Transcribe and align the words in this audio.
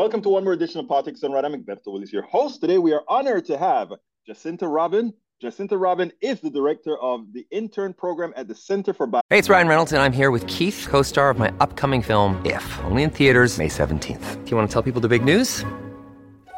Welcome 0.00 0.22
to 0.22 0.30
one 0.30 0.44
more 0.44 0.54
edition 0.54 0.80
of 0.80 0.88
Politics 0.88 1.20
Done 1.20 1.32
Right. 1.32 1.44
I'm 1.44 1.52
Egberto 1.52 1.88
Willies, 1.88 2.10
your 2.10 2.22
host. 2.22 2.62
Today 2.62 2.78
we 2.78 2.94
are 2.94 3.02
honored 3.06 3.44
to 3.44 3.58
have 3.58 3.92
Jacinta 4.26 4.66
Robin. 4.66 5.12
Jacinta 5.42 5.76
Robin 5.76 6.10
is 6.22 6.40
the 6.40 6.48
director 6.48 6.96
of 6.96 7.30
the 7.34 7.46
intern 7.50 7.92
program 7.92 8.32
at 8.34 8.48
the 8.48 8.54
Center 8.54 8.94
for 8.94 9.06
Bio. 9.06 9.20
Hey, 9.28 9.38
it's 9.38 9.50
Ryan 9.50 9.68
Reynolds, 9.68 9.92
and 9.92 10.00
I'm 10.00 10.14
here 10.14 10.30
with 10.30 10.46
Keith, 10.46 10.86
co-star 10.88 11.28
of 11.28 11.38
my 11.38 11.52
upcoming 11.60 12.00
film, 12.00 12.42
If, 12.46 12.80
only 12.84 13.02
in 13.02 13.10
theaters 13.10 13.58
May 13.58 13.68
17th. 13.68 14.42
Do 14.42 14.50
you 14.50 14.56
want 14.56 14.70
to 14.70 14.72
tell 14.72 14.82
people 14.82 15.02
the 15.02 15.08
big 15.08 15.22
news? 15.22 15.66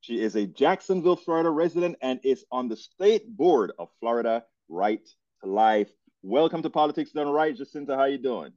She 0.00 0.20
is 0.20 0.36
a 0.36 0.46
Jacksonville, 0.46 1.16
Florida 1.16 1.50
resident 1.50 1.96
and 2.00 2.20
is 2.22 2.44
on 2.52 2.68
the 2.68 2.76
state 2.76 3.36
board 3.36 3.72
of 3.78 3.88
Florida 4.00 4.44
Right 4.68 5.04
to 5.42 5.50
Life. 5.50 5.90
Welcome 6.22 6.62
to 6.62 6.70
Politics 6.70 7.10
Done 7.12 7.28
Right, 7.28 7.56
Jacinta. 7.56 7.96
How 7.96 8.04
you 8.04 8.18
doing? 8.18 8.52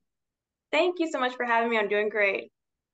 Thank 0.72 0.99
you 0.99 1.09
so 1.12 1.20
much 1.20 1.35
for 1.35 1.46
having 1.46 1.70
me. 1.70 1.77
I'm 1.77 1.90
doing 1.90 2.09
great. 2.09 2.52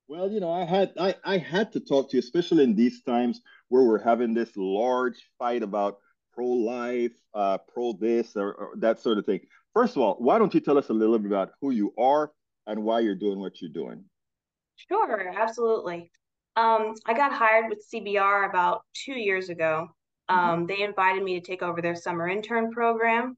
Well, 0.08 0.30
you 0.30 0.40
know, 0.40 0.50
I 0.50 0.64
had 0.64 0.92
I, 0.98 1.14
I 1.24 1.38
had 1.38 1.72
to 1.72 1.80
talk 1.80 2.10
to 2.10 2.16
you, 2.16 2.20
especially 2.20 2.64
in 2.64 2.74
these 2.74 3.02
times 3.02 3.42
where 3.68 3.84
we're 3.84 4.02
having 4.02 4.32
this 4.32 4.50
large 4.56 5.22
fight 5.38 5.62
about 5.62 5.98
pro-life, 6.32 7.12
uh, 7.34 7.58
pro 7.72 7.92
this 7.92 8.34
or, 8.34 8.54
or 8.54 8.70
that 8.78 8.98
sort 8.98 9.18
of 9.18 9.26
thing. 9.26 9.40
First 9.74 9.96
of 9.96 10.02
all, 10.02 10.14
why 10.14 10.38
don't 10.38 10.54
you 10.54 10.60
tell 10.60 10.78
us 10.78 10.88
a 10.88 10.94
little 10.94 11.18
bit 11.18 11.30
about 11.30 11.50
who 11.60 11.70
you 11.70 11.92
are 11.98 12.32
and 12.66 12.82
why 12.82 13.00
you're 13.00 13.14
doing 13.14 13.38
what 13.38 13.60
you're 13.60 13.70
doing? 13.70 14.04
Sure, 14.76 15.34
absolutely. 15.36 16.10
Um, 16.58 16.94
I 17.06 17.14
got 17.14 17.32
hired 17.32 17.68
with 17.68 17.86
CBR 17.88 18.50
about 18.50 18.82
two 18.92 19.12
years 19.12 19.48
ago. 19.48 19.86
Mm-hmm. 20.28 20.50
Um, 20.50 20.66
they 20.66 20.82
invited 20.82 21.22
me 21.22 21.38
to 21.38 21.46
take 21.46 21.62
over 21.62 21.80
their 21.80 21.94
summer 21.94 22.28
intern 22.28 22.72
program, 22.72 23.36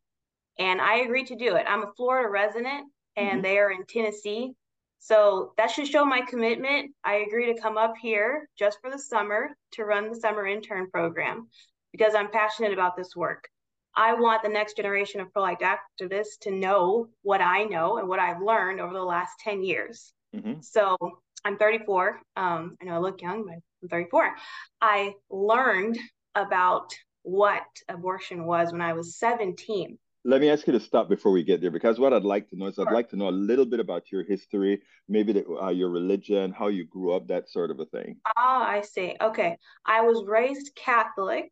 and 0.59 0.81
I 0.81 1.01
agreed 1.01 1.27
to 1.27 1.37
do 1.37 1.57
it. 1.57 1.67
I'm 1.69 1.83
a 1.83 1.93
Florida 1.99 2.31
resident, 2.31 2.91
and 3.17 3.29
mm-hmm. 3.29 3.43
they 3.43 3.59
are 3.59 3.73
in 3.73 3.85
Tennessee. 3.87 4.55
So 5.01 5.53
that 5.59 5.71
should 5.71 5.87
show 5.87 6.07
my 6.07 6.23
commitment. 6.23 6.93
I 7.05 7.17
agree 7.17 7.53
to 7.53 7.61
come 7.61 7.77
up 7.77 7.93
here 8.01 8.49
just 8.59 8.79
for 8.81 8.91
the 8.91 8.99
summer 8.99 9.51
to 9.73 9.85
run 9.85 10.09
the 10.09 10.19
summer 10.19 10.47
intern 10.47 10.91
program 10.91 11.49
because 11.93 12.15
I'm 12.15 12.31
passionate 12.31 12.73
about 12.73 12.97
this 12.97 13.15
work. 13.15 13.49
I 13.95 14.15
want 14.15 14.43
the 14.43 14.49
next 14.49 14.77
generation 14.77 15.21
of 15.21 15.33
pro 15.33 15.43
life 15.43 15.59
activists 15.61 16.39
to 16.43 16.51
know 16.51 17.09
what 17.23 17.43
I 17.43 17.65
know 17.65 17.99
and 17.99 18.09
what 18.09 18.21
I've 18.21 18.41
learned 18.41 18.81
over 18.81 18.95
the 18.95 19.03
last 19.03 19.33
10 19.41 19.63
years. 19.63 20.13
Mm-hmm. 20.35 20.61
So 20.61 20.97
I'm 21.45 21.57
34. 21.57 22.21
Um, 22.37 22.77
I 22.81 22.85
know 22.85 22.95
I 22.95 22.99
look 22.99 23.23
young, 23.23 23.45
but 23.45 23.55
I'm 23.83 23.89
34. 23.89 24.35
I 24.81 25.15
learned 25.31 25.99
about 26.35 26.93
what 27.23 27.65
abortion 27.89 28.45
was 28.45 28.73
when 28.73 28.81
I 28.81 28.93
was 28.93 29.17
17. 29.17 29.99
Let 30.23 30.43
me 30.43 30.51
ask 30.51 30.67
you 30.67 30.75
to 30.75 30.81
stop 30.81 31.09
before 31.09 31.33
we 31.33 31.43
get 31.43 31.63
there, 31.63 31.71
because 31.71 31.99
what 31.99 32.13
I'd 32.13 32.25
like 32.25 32.49
to 32.51 32.57
know 32.57 32.67
is 32.67 32.79
I'd 32.79 32.93
like 32.93 33.09
to 33.11 33.17
know 33.17 33.31
a 33.31 33.31
little 33.31 33.65
bit 33.65 33.81
about 33.81 34.13
your 34.13 34.23
history, 34.23 34.83
maybe 35.09 35.33
the, 35.33 35.49
uh, 35.49 35.71
your 35.71 35.89
religion, 35.89 36.53
how 36.53 36.69
you 36.69 36.85
grew 36.85 37.15
up, 37.15 37.29
that 37.29 37.49
sort 37.49 37.71
of 37.71 37.81
a 37.81 37.87
thing. 37.87 38.17
Ah, 38.37 38.69
I 38.69 38.83
see. 38.83 39.17
Okay. 39.19 39.57
I 39.87 40.03
was 40.03 40.23
raised 40.27 40.73
Catholic 40.77 41.51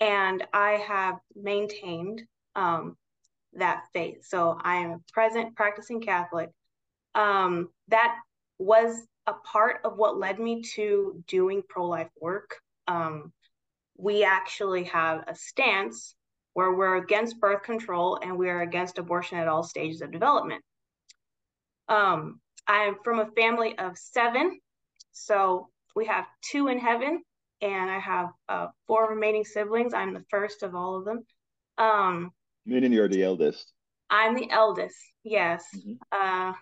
and 0.00 0.42
I 0.54 0.72
have 0.88 1.16
maintained 1.36 2.22
um, 2.56 2.96
that 3.52 3.84
faith. 3.92 4.24
So 4.24 4.58
I 4.62 4.76
am 4.76 4.90
a 4.92 5.00
present 5.12 5.54
practicing 5.54 6.00
Catholic. 6.00 6.48
Um, 7.14 7.68
that 7.88 8.16
was 8.58 8.96
a 9.26 9.32
part 9.32 9.80
of 9.84 9.96
what 9.96 10.18
led 10.18 10.38
me 10.38 10.62
to 10.74 11.22
doing 11.28 11.62
pro 11.68 11.86
life 11.86 12.10
work. 12.20 12.56
Um, 12.88 13.32
we 13.96 14.24
actually 14.24 14.84
have 14.84 15.24
a 15.28 15.34
stance 15.34 16.14
where 16.54 16.72
we're 16.72 16.96
against 16.96 17.40
birth 17.40 17.62
control 17.62 18.18
and 18.20 18.36
we 18.36 18.48
are 18.48 18.62
against 18.62 18.98
abortion 18.98 19.38
at 19.38 19.48
all 19.48 19.62
stages 19.62 20.02
of 20.02 20.10
development. 20.10 20.62
Um, 21.88 22.40
I'm 22.66 22.96
from 23.04 23.20
a 23.20 23.30
family 23.32 23.76
of 23.78 23.96
seven, 23.96 24.58
so 25.12 25.68
we 25.94 26.06
have 26.06 26.26
two 26.50 26.68
in 26.68 26.78
heaven, 26.78 27.22
and 27.60 27.90
I 27.90 27.98
have 27.98 28.28
uh, 28.48 28.66
four 28.86 29.10
remaining 29.10 29.44
siblings. 29.44 29.94
I'm 29.94 30.14
the 30.14 30.24
first 30.30 30.62
of 30.62 30.74
all 30.74 30.96
of 30.96 31.04
them. 31.04 31.24
Um, 31.78 32.30
Meaning 32.64 32.92
you're 32.92 33.08
the 33.08 33.24
eldest. 33.24 33.72
I'm 34.08 34.34
the 34.34 34.50
eldest. 34.50 34.96
Yes. 35.24 35.64
Mm-hmm. 35.76 35.92
Uh, 36.12 36.52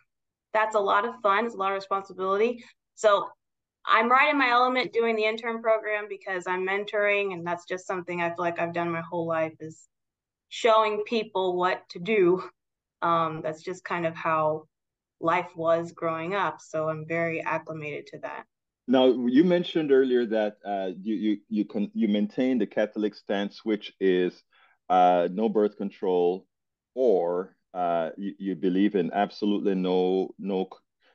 that's 0.52 0.74
a 0.74 0.80
lot 0.80 1.06
of 1.06 1.14
fun. 1.22 1.46
It's 1.46 1.54
a 1.54 1.58
lot 1.58 1.72
of 1.72 1.76
responsibility. 1.76 2.64
So 2.94 3.28
I'm 3.86 4.10
right 4.10 4.30
in 4.30 4.38
my 4.38 4.50
element 4.50 4.92
doing 4.92 5.16
the 5.16 5.24
intern 5.24 5.62
program 5.62 6.06
because 6.08 6.46
I'm 6.46 6.66
mentoring, 6.66 7.32
and 7.32 7.46
that's 7.46 7.64
just 7.66 7.86
something 7.86 8.20
I 8.20 8.28
feel 8.28 8.40
like 8.44 8.60
I've 8.60 8.74
done 8.74 8.90
my 8.90 9.00
whole 9.00 9.26
life 9.26 9.54
is 9.60 9.88
showing 10.48 11.02
people 11.06 11.56
what 11.56 11.88
to 11.90 11.98
do. 11.98 12.42
Um, 13.02 13.40
that's 13.42 13.62
just 13.62 13.84
kind 13.84 14.06
of 14.06 14.14
how 14.14 14.66
life 15.20 15.50
was 15.56 15.92
growing 15.92 16.34
up. 16.34 16.60
So 16.60 16.88
I'm 16.88 17.06
very 17.06 17.42
acclimated 17.42 18.06
to 18.08 18.18
that. 18.20 18.44
Now, 18.86 19.06
you 19.06 19.44
mentioned 19.44 19.92
earlier 19.92 20.26
that 20.26 20.56
uh, 20.64 20.90
you 21.00 21.14
you 21.14 21.38
you 21.48 21.64
can 21.64 21.90
you 21.94 22.08
maintain 22.08 22.58
the 22.58 22.66
Catholic 22.66 23.14
stance, 23.14 23.64
which 23.64 23.92
is 24.00 24.42
uh, 24.88 25.28
no 25.30 25.48
birth 25.48 25.76
control 25.76 26.46
or 26.94 27.56
uh, 27.75 28.10
you, 28.16 28.34
you 28.38 28.54
believe 28.56 28.94
in. 28.94 29.12
Absolutely 29.12 29.75
no 29.75 30.34
no 30.38 30.69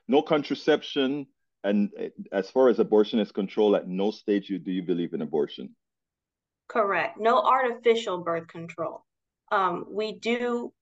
no 0.08 0.22
contraception. 0.22 1.26
And 1.64 1.90
uh, 2.00 2.08
as 2.32 2.50
far 2.50 2.68
as 2.68 2.78
abortion 2.78 3.18
is 3.18 3.32
controlled 3.32 3.76
at 3.76 3.88
no 3.88 4.10
stage 4.10 4.48
you 4.48 4.58
do 4.58 4.70
you 4.70 4.82
believe 4.82 5.14
in 5.14 5.22
abortion. 5.22 5.74
Correct. 6.68 7.18
No 7.18 7.40
artificial 7.40 8.18
birth 8.18 8.48
control. 8.48 9.04
Um, 9.52 9.86
we 9.90 10.12
do 10.12 10.72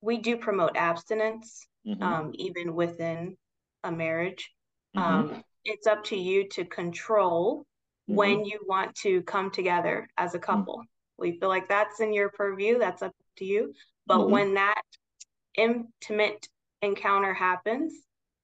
we 0.00 0.18
do 0.18 0.36
promote 0.36 0.76
abstinence 0.76 1.66
mm-hmm. 1.86 2.02
um, 2.02 2.30
even 2.34 2.74
within 2.74 3.36
a 3.84 3.92
marriage. 3.92 4.50
Mm-hmm. 4.96 5.34
um, 5.34 5.44
it's 5.64 5.86
up 5.86 6.02
to 6.02 6.16
you 6.16 6.48
to 6.48 6.64
control 6.64 7.60
mm-hmm. 8.08 8.14
when 8.16 8.44
you 8.44 8.58
want 8.66 8.94
to 8.96 9.22
come 9.22 9.50
together 9.50 10.08
as 10.16 10.34
a 10.34 10.38
mm-hmm. 10.38 10.46
couple 10.46 10.82
we 11.20 11.38
feel 11.38 11.50
like 11.50 11.68
that's 11.68 12.00
in 12.00 12.12
your 12.12 12.30
purview. 12.30 12.78
That's 12.78 13.02
up 13.02 13.12
to 13.36 13.44
you 13.44 13.74
but 14.10 14.22
mm-hmm. 14.22 14.32
when 14.32 14.54
that 14.54 14.82
intimate 15.56 16.48
encounter 16.82 17.32
happens, 17.32 17.92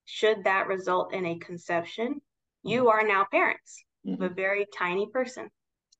should 0.04 0.44
that 0.44 0.68
result 0.68 1.12
in 1.12 1.26
a 1.26 1.40
conception, 1.40 2.20
you 2.62 2.82
mm-hmm. 2.82 2.88
are 2.88 3.02
now 3.04 3.26
parents 3.32 3.82
mm-hmm. 4.06 4.14
of 4.14 4.20
a 4.20 4.26
mm-hmm. 4.26 4.36
very 4.36 4.66
tiny 4.78 5.08
person. 5.12 5.50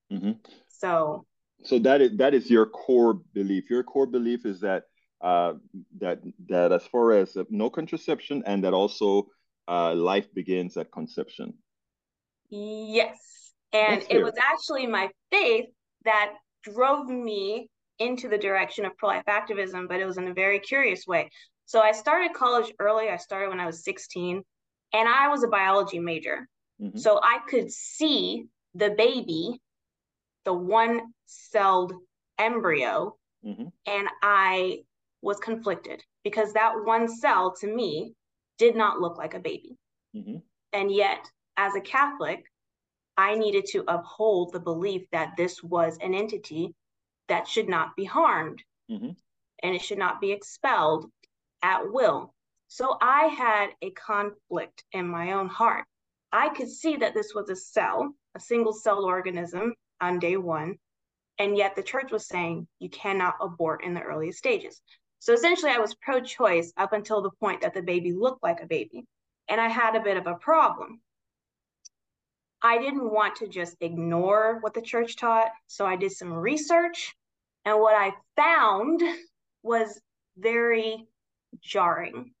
Mm-hmm. 0.09 0.31
So, 0.69 1.25
so 1.65 1.79
that 1.79 1.99
is 1.99 2.15
that 2.15 2.33
is 2.33 2.49
your 2.49 2.65
core 2.65 3.15
belief. 3.33 3.69
Your 3.69 3.83
core 3.83 4.07
belief 4.07 4.45
is 4.45 4.61
that 4.61 4.83
uh, 5.19 5.55
that 5.99 6.21
that 6.47 6.71
as 6.71 6.83
far 6.87 7.11
as 7.11 7.35
uh, 7.35 7.43
no 7.49 7.69
contraception 7.69 8.43
and 8.45 8.63
that 8.63 8.73
also 8.73 9.27
uh, 9.67 9.93
life 9.93 10.33
begins 10.33 10.77
at 10.77 10.93
conception. 10.93 11.53
Yes, 12.49 13.17
and 13.73 14.01
it 14.09 14.23
was 14.23 14.35
actually 14.41 14.87
my 14.87 15.09
faith 15.29 15.65
that 16.05 16.35
drove 16.63 17.07
me 17.07 17.69
into 17.99 18.27
the 18.27 18.37
direction 18.37 18.85
of 18.85 18.97
pro 18.97 19.09
life 19.09 19.23
activism, 19.27 19.87
but 19.87 19.99
it 19.99 20.05
was 20.05 20.17
in 20.17 20.27
a 20.27 20.33
very 20.33 20.59
curious 20.59 21.05
way. 21.07 21.29
So 21.65 21.81
I 21.81 21.91
started 21.91 22.33
college 22.33 22.71
early. 22.79 23.09
I 23.09 23.17
started 23.17 23.49
when 23.49 23.59
I 23.59 23.65
was 23.65 23.83
16, 23.83 24.41
and 24.93 25.09
I 25.09 25.27
was 25.27 25.43
a 25.43 25.47
biology 25.47 25.99
major. 25.99 26.47
Mm-hmm. 26.81 26.97
So 26.97 27.19
I 27.21 27.39
could 27.49 27.71
see 27.71 28.45
the 28.75 28.91
baby, 28.91 29.59
the 30.45 30.53
one 30.53 31.01
celled 31.25 31.93
embryo, 32.37 33.15
mm-hmm. 33.45 33.67
and 33.85 34.07
I 34.21 34.79
was 35.21 35.39
conflicted 35.39 36.03
because 36.23 36.53
that 36.53 36.73
one 36.83 37.07
cell 37.07 37.55
to 37.59 37.67
me 37.67 38.13
did 38.57 38.75
not 38.75 38.99
look 38.99 39.17
like 39.17 39.33
a 39.33 39.39
baby. 39.39 39.77
Mm-hmm. 40.15 40.37
And 40.73 40.91
yet, 40.91 41.29
as 41.57 41.75
a 41.75 41.81
Catholic, 41.81 42.43
I 43.17 43.35
needed 43.35 43.65
to 43.71 43.83
uphold 43.87 44.53
the 44.53 44.59
belief 44.59 45.07
that 45.11 45.33
this 45.37 45.63
was 45.63 45.97
an 46.01 46.13
entity 46.13 46.75
that 47.29 47.47
should 47.47 47.69
not 47.69 47.95
be 47.95 48.05
harmed 48.05 48.61
mm-hmm. 48.89 49.09
and 49.63 49.75
it 49.75 49.81
should 49.81 49.97
not 49.97 50.21
be 50.21 50.31
expelled 50.31 51.09
at 51.61 51.91
will. 51.91 52.33
So 52.67 52.97
I 53.01 53.25
had 53.27 53.69
a 53.81 53.91
conflict 53.91 54.83
in 54.91 55.07
my 55.07 55.33
own 55.33 55.47
heart. 55.47 55.85
I 56.31 56.49
could 56.49 56.69
see 56.69 56.97
that 56.97 57.13
this 57.13 57.33
was 57.33 57.49
a 57.49 57.55
cell, 57.55 58.13
a 58.35 58.39
single 58.39 58.73
cell 58.73 59.05
organism 59.05 59.73
on 60.01 60.19
day 60.19 60.37
one. 60.37 60.75
And 61.39 61.55
yet 61.55 61.75
the 61.75 61.83
church 61.83 62.11
was 62.11 62.27
saying 62.27 62.67
you 62.79 62.89
cannot 62.89 63.35
abort 63.39 63.83
in 63.83 63.93
the 63.93 64.01
earliest 64.01 64.39
stages. 64.39 64.81
So 65.19 65.33
essentially, 65.33 65.71
I 65.71 65.79
was 65.79 65.95
pro 65.95 66.19
choice 66.19 66.71
up 66.77 66.93
until 66.93 67.21
the 67.21 67.31
point 67.39 67.61
that 67.61 67.73
the 67.73 67.81
baby 67.81 68.11
looked 68.11 68.43
like 68.43 68.61
a 68.61 68.67
baby. 68.67 69.05
And 69.47 69.61
I 69.61 69.67
had 69.67 69.95
a 69.95 70.01
bit 70.01 70.17
of 70.17 70.27
a 70.27 70.35
problem. 70.35 70.99
I 72.61 72.79
didn't 72.79 73.11
want 73.11 73.35
to 73.37 73.47
just 73.47 73.77
ignore 73.81 74.59
what 74.61 74.73
the 74.73 74.81
church 74.81 75.15
taught. 75.15 75.49
So 75.67 75.85
I 75.85 75.95
did 75.95 76.11
some 76.11 76.33
research. 76.33 77.15
And 77.65 77.79
what 77.79 77.95
I 77.95 78.13
found 78.35 79.01
was 79.63 79.99
very 80.37 81.05
jarring. 81.61 82.31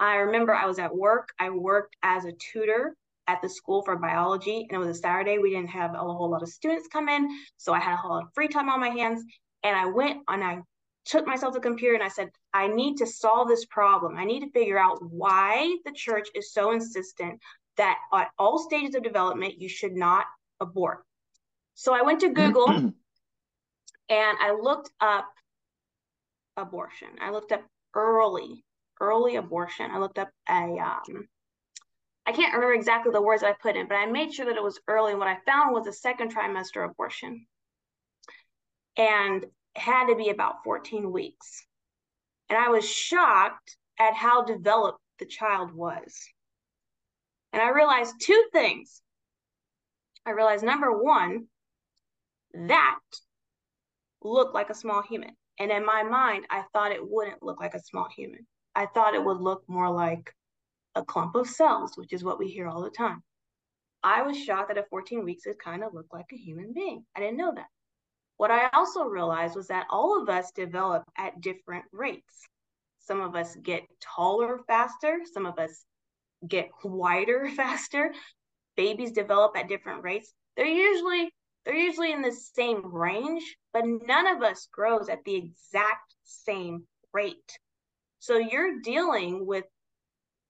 I 0.00 0.16
remember 0.16 0.54
I 0.54 0.66
was 0.66 0.78
at 0.78 0.94
work. 0.94 1.28
I 1.38 1.50
worked 1.50 1.96
as 2.02 2.24
a 2.24 2.32
tutor 2.32 2.96
at 3.28 3.40
the 3.40 3.48
school 3.48 3.82
for 3.82 3.96
biology, 3.96 4.66
and 4.68 4.72
it 4.72 4.84
was 4.84 4.96
a 4.96 5.00
Saturday. 5.00 5.38
We 5.38 5.50
didn't 5.50 5.70
have 5.70 5.94
a 5.94 5.98
whole 5.98 6.30
lot 6.30 6.42
of 6.42 6.48
students 6.48 6.88
come 6.88 7.08
in. 7.08 7.28
So 7.56 7.72
I 7.72 7.78
had 7.78 7.94
a 7.94 7.96
whole 7.96 8.12
lot 8.12 8.24
of 8.24 8.34
free 8.34 8.48
time 8.48 8.68
on 8.68 8.80
my 8.80 8.88
hands. 8.88 9.22
And 9.62 9.76
I 9.76 9.86
went 9.86 10.22
and 10.28 10.42
I 10.42 10.62
took 11.04 11.26
myself 11.26 11.52
to 11.52 11.60
the 11.60 11.62
computer 11.62 11.94
and 11.94 12.02
I 12.02 12.08
said, 12.08 12.30
I 12.52 12.66
need 12.66 12.96
to 12.96 13.06
solve 13.06 13.48
this 13.48 13.64
problem. 13.66 14.16
I 14.16 14.24
need 14.24 14.40
to 14.40 14.50
figure 14.50 14.78
out 14.78 14.98
why 15.02 15.76
the 15.84 15.92
church 15.92 16.28
is 16.34 16.52
so 16.52 16.72
insistent 16.72 17.40
that 17.76 17.98
at 18.12 18.30
all 18.38 18.58
stages 18.58 18.94
of 18.94 19.02
development, 19.02 19.60
you 19.60 19.68
should 19.68 19.94
not 19.94 20.26
abort. 20.60 21.04
So 21.74 21.94
I 21.94 22.02
went 22.02 22.20
to 22.20 22.28
Google 22.28 22.68
and 22.68 22.94
I 24.08 24.56
looked 24.60 24.90
up 25.00 25.28
abortion. 26.56 27.08
I 27.20 27.30
looked 27.30 27.52
up 27.52 27.62
early, 27.94 28.64
early 29.00 29.36
abortion. 29.36 29.90
I 29.90 29.98
looked 29.98 30.18
up 30.18 30.30
a, 30.48 30.78
um, 30.78 31.28
I 32.26 32.32
can't 32.32 32.54
remember 32.54 32.74
exactly 32.74 33.12
the 33.12 33.22
words 33.22 33.42
I 33.42 33.52
put 33.52 33.76
in, 33.76 33.88
but 33.88 33.96
I 33.96 34.06
made 34.06 34.32
sure 34.32 34.46
that 34.46 34.56
it 34.56 34.62
was 34.62 34.80
early. 34.86 35.12
And 35.12 35.18
what 35.18 35.28
I 35.28 35.38
found 35.46 35.74
was 35.74 35.86
a 35.86 35.92
second 35.92 36.34
trimester 36.34 36.88
abortion. 36.88 37.46
And 38.96 39.46
had 39.74 40.06
to 40.08 40.16
be 40.16 40.28
about 40.28 40.62
14 40.64 41.10
weeks. 41.10 41.66
And 42.48 42.58
I 42.58 42.68
was 42.68 42.88
shocked 42.88 43.76
at 43.98 44.14
how 44.14 44.44
developed 44.44 45.00
the 45.18 45.26
child 45.26 45.72
was. 45.72 46.14
And 47.52 47.60
I 47.60 47.70
realized 47.70 48.14
two 48.20 48.44
things. 48.52 49.02
I 50.24 50.30
realized 50.30 50.64
number 50.64 51.02
one, 51.02 51.46
that 52.54 52.98
looked 54.22 54.54
like 54.54 54.70
a 54.70 54.74
small 54.74 55.02
human. 55.02 55.36
And 55.58 55.70
in 55.70 55.84
my 55.84 56.02
mind, 56.02 56.46
I 56.50 56.64
thought 56.72 56.92
it 56.92 57.08
wouldn't 57.08 57.42
look 57.42 57.60
like 57.60 57.74
a 57.74 57.82
small 57.82 58.08
human. 58.14 58.46
I 58.74 58.86
thought 58.86 59.14
it 59.14 59.24
would 59.24 59.38
look 59.38 59.64
more 59.68 59.90
like 59.90 60.34
a 60.94 61.04
clump 61.04 61.34
of 61.34 61.48
cells, 61.48 61.96
which 61.96 62.12
is 62.12 62.24
what 62.24 62.38
we 62.38 62.48
hear 62.48 62.68
all 62.68 62.82
the 62.82 62.90
time. 62.90 63.22
I 64.02 64.22
was 64.22 64.36
shocked 64.36 64.68
that 64.68 64.78
at 64.78 64.88
14 64.88 65.24
weeks, 65.24 65.46
it 65.46 65.58
kind 65.62 65.84
of 65.84 65.94
looked 65.94 66.12
like 66.12 66.26
a 66.32 66.36
human 66.36 66.72
being. 66.72 67.04
I 67.16 67.20
didn't 67.20 67.36
know 67.36 67.52
that. 67.54 67.68
What 68.36 68.50
I 68.50 68.68
also 68.72 69.04
realized 69.04 69.54
was 69.54 69.68
that 69.68 69.86
all 69.90 70.20
of 70.20 70.28
us 70.28 70.50
develop 70.52 71.04
at 71.16 71.40
different 71.40 71.84
rates. 71.92 72.48
Some 72.98 73.20
of 73.20 73.36
us 73.36 73.54
get 73.56 73.82
taller 74.00 74.60
faster, 74.66 75.20
some 75.32 75.46
of 75.46 75.58
us 75.58 75.84
get 76.46 76.70
wider 76.84 77.48
faster. 77.56 78.12
Babies 78.76 79.12
develop 79.12 79.56
at 79.56 79.68
different 79.68 80.02
rates. 80.02 80.32
They're 80.56 80.66
usually 80.66 81.32
they're 81.64 81.74
usually 81.76 82.12
in 82.12 82.22
the 82.22 82.32
same 82.32 82.92
range, 82.92 83.56
but 83.72 83.84
none 83.86 84.26
of 84.26 84.42
us 84.42 84.68
grows 84.72 85.08
at 85.08 85.22
the 85.24 85.36
exact 85.36 86.14
same 86.24 86.86
rate. 87.12 87.58
So 88.18 88.36
you're 88.38 88.80
dealing 88.80 89.46
with 89.46 89.64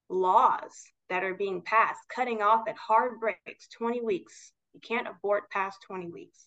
laws 0.08 0.72
that 1.10 1.24
are 1.24 1.34
being 1.34 1.62
passed, 1.62 2.00
cutting 2.14 2.40
off 2.40 2.66
at 2.66 2.76
hard 2.76 3.20
breaks, 3.20 3.68
20 3.76 4.00
weeks. 4.00 4.52
You 4.72 4.80
can't 4.80 5.08
abort 5.08 5.50
past 5.50 5.78
20 5.86 6.08
weeks. 6.08 6.46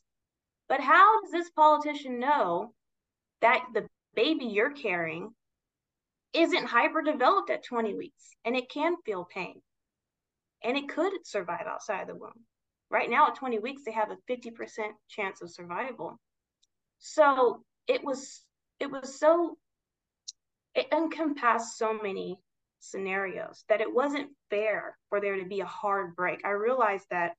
But 0.67 0.81
how 0.81 1.21
does 1.21 1.31
this 1.31 1.51
politician 1.51 2.19
know 2.19 2.73
that 3.41 3.63
the 3.73 3.87
baby 4.15 4.45
you're 4.45 4.73
carrying 4.73 5.35
isn't 6.35 6.67
hyper 6.67 7.01
developed 7.01 7.49
at 7.49 7.63
20 7.63 7.95
weeks 7.95 8.35
and 8.43 8.55
it 8.55 8.69
can 8.69 8.95
feel 9.05 9.25
pain 9.25 9.61
and 10.63 10.77
it 10.77 10.89
could 10.89 11.11
survive 11.23 11.65
outside 11.67 12.07
the 12.07 12.15
womb? 12.15 12.45
Right 12.89 13.09
now, 13.09 13.27
at 13.27 13.35
20 13.35 13.59
weeks, 13.59 13.81
they 13.85 13.91
have 13.91 14.11
a 14.11 14.31
50% 14.31 14.51
chance 15.09 15.41
of 15.41 15.51
survival. 15.51 16.19
So 16.99 17.63
it 17.87 18.03
was, 18.03 18.41
it 18.79 18.91
was 18.91 19.19
so, 19.19 19.57
it 20.75 20.87
encompassed 20.91 21.77
so 21.77 21.93
many 21.93 22.37
scenarios 22.79 23.63
that 23.69 23.81
it 23.81 23.93
wasn't 23.93 24.29
fair 24.49 24.97
for 25.09 25.19
there 25.19 25.37
to 25.37 25.45
be 25.45 25.61
a 25.61 25.65
hard 25.65 26.15
break. 26.15 26.41
I 26.45 26.51
realized 26.51 27.05
that 27.09 27.33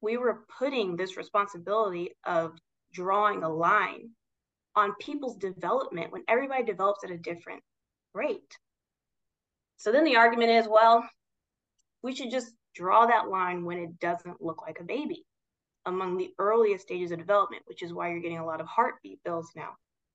we 0.00 0.16
were 0.16 0.44
putting 0.58 0.96
this 0.96 1.16
responsibility 1.16 2.10
of 2.24 2.56
drawing 2.92 3.42
a 3.42 3.48
line 3.48 4.10
on 4.76 4.94
people's 5.00 5.36
development 5.36 6.12
when 6.12 6.22
everybody 6.28 6.64
develops 6.64 7.04
at 7.04 7.10
a 7.10 7.18
different 7.18 7.62
rate. 8.14 8.56
So 9.76 9.92
then 9.92 10.04
the 10.04 10.16
argument 10.16 10.50
is 10.50 10.68
well, 10.68 11.08
we 12.02 12.14
should 12.14 12.30
just 12.30 12.52
draw 12.74 13.06
that 13.06 13.28
line 13.28 13.64
when 13.64 13.78
it 13.78 13.98
doesn't 13.98 14.42
look 14.42 14.62
like 14.62 14.80
a 14.80 14.84
baby 14.84 15.24
among 15.86 16.16
the 16.16 16.32
earliest 16.38 16.84
stages 16.84 17.10
of 17.10 17.18
development, 17.18 17.62
which 17.66 17.82
is 17.82 17.92
why 17.92 18.10
you're 18.10 18.20
getting 18.20 18.38
a 18.38 18.46
lot 18.46 18.60
of 18.60 18.66
heartbeat 18.66 19.22
bills 19.24 19.50
now, 19.56 19.70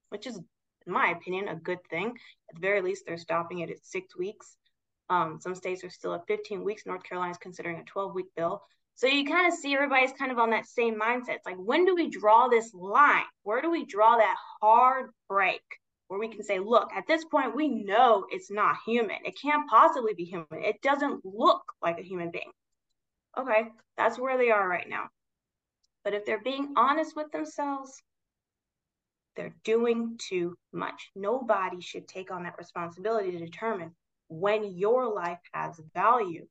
which 0.09 0.27
is, 0.27 0.37
in 0.37 0.93
my 0.93 1.09
opinion, 1.09 1.47
a 1.47 1.55
good 1.55 1.79
thing. 1.89 2.17
At 2.49 2.55
the 2.55 2.61
very 2.61 2.81
least, 2.81 3.03
they're 3.05 3.17
stopping 3.17 3.59
it 3.59 3.69
at 3.69 3.83
six 3.83 4.15
weeks. 4.17 4.55
Um, 5.09 5.39
some 5.41 5.55
states 5.55 5.83
are 5.83 5.89
still 5.89 6.13
at 6.13 6.27
15 6.27 6.63
weeks. 6.63 6.85
North 6.85 7.03
Carolina 7.03 7.31
is 7.31 7.37
considering 7.37 7.77
a 7.77 7.83
12 7.83 8.15
week 8.15 8.27
bill. 8.35 8.61
So 8.95 9.07
you 9.07 9.25
kind 9.25 9.51
of 9.51 9.57
see 9.57 9.73
everybody's 9.73 10.13
kind 10.13 10.31
of 10.31 10.39
on 10.39 10.51
that 10.51 10.67
same 10.67 10.99
mindset. 10.99 11.35
It's 11.35 11.45
like, 11.45 11.57
when 11.57 11.85
do 11.85 11.95
we 11.95 12.09
draw 12.09 12.47
this 12.47 12.73
line? 12.73 13.25
Where 13.43 13.61
do 13.61 13.69
we 13.69 13.85
draw 13.85 14.17
that 14.17 14.35
hard 14.61 15.09
break 15.27 15.61
where 16.07 16.19
we 16.19 16.27
can 16.27 16.43
say, 16.43 16.59
look, 16.59 16.89
at 16.95 17.07
this 17.07 17.25
point, 17.25 17.55
we 17.55 17.67
know 17.67 18.25
it's 18.29 18.51
not 18.51 18.77
human. 18.85 19.17
It 19.25 19.35
can't 19.41 19.69
possibly 19.69 20.13
be 20.13 20.25
human. 20.25 20.63
It 20.63 20.81
doesn't 20.81 21.25
look 21.25 21.63
like 21.81 21.99
a 21.99 22.03
human 22.03 22.31
being. 22.31 22.51
Okay, 23.37 23.69
that's 23.97 24.19
where 24.19 24.37
they 24.37 24.51
are 24.51 24.67
right 24.67 24.87
now. 24.87 25.07
But 26.03 26.13
if 26.13 26.25
they're 26.25 26.41
being 26.43 26.73
honest 26.77 27.15
with 27.15 27.31
themselves, 27.31 28.01
they're 29.35 29.55
doing 29.63 30.17
too 30.29 30.55
much. 30.71 31.09
Nobody 31.15 31.81
should 31.81 32.07
take 32.07 32.31
on 32.31 32.43
that 32.43 32.57
responsibility 32.57 33.31
to 33.31 33.39
determine 33.39 33.91
when 34.27 34.77
your 34.77 35.13
life 35.13 35.39
has 35.53 35.79
value 35.93 36.45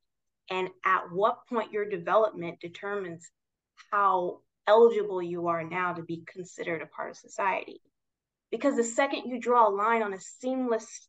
and 0.51 0.69
at 0.85 1.11
what 1.11 1.47
point 1.49 1.73
your 1.73 1.89
development 1.89 2.61
determines 2.61 3.31
how 3.91 4.41
eligible 4.67 5.23
you 5.23 5.49
are 5.49 5.65
now 5.65 5.93
to 5.93 6.03
be 6.03 6.23
considered 6.27 6.83
a 6.83 6.87
part 6.87 7.11
of 7.11 7.17
society 7.17 7.81
because 8.55 8.77
the 8.77 8.85
second 8.85 9.29
you 9.29 9.41
draw 9.41 9.67
a 9.67 9.69
line 9.69 10.01
on 10.01 10.15
a 10.15 10.21
seamless 10.21 11.09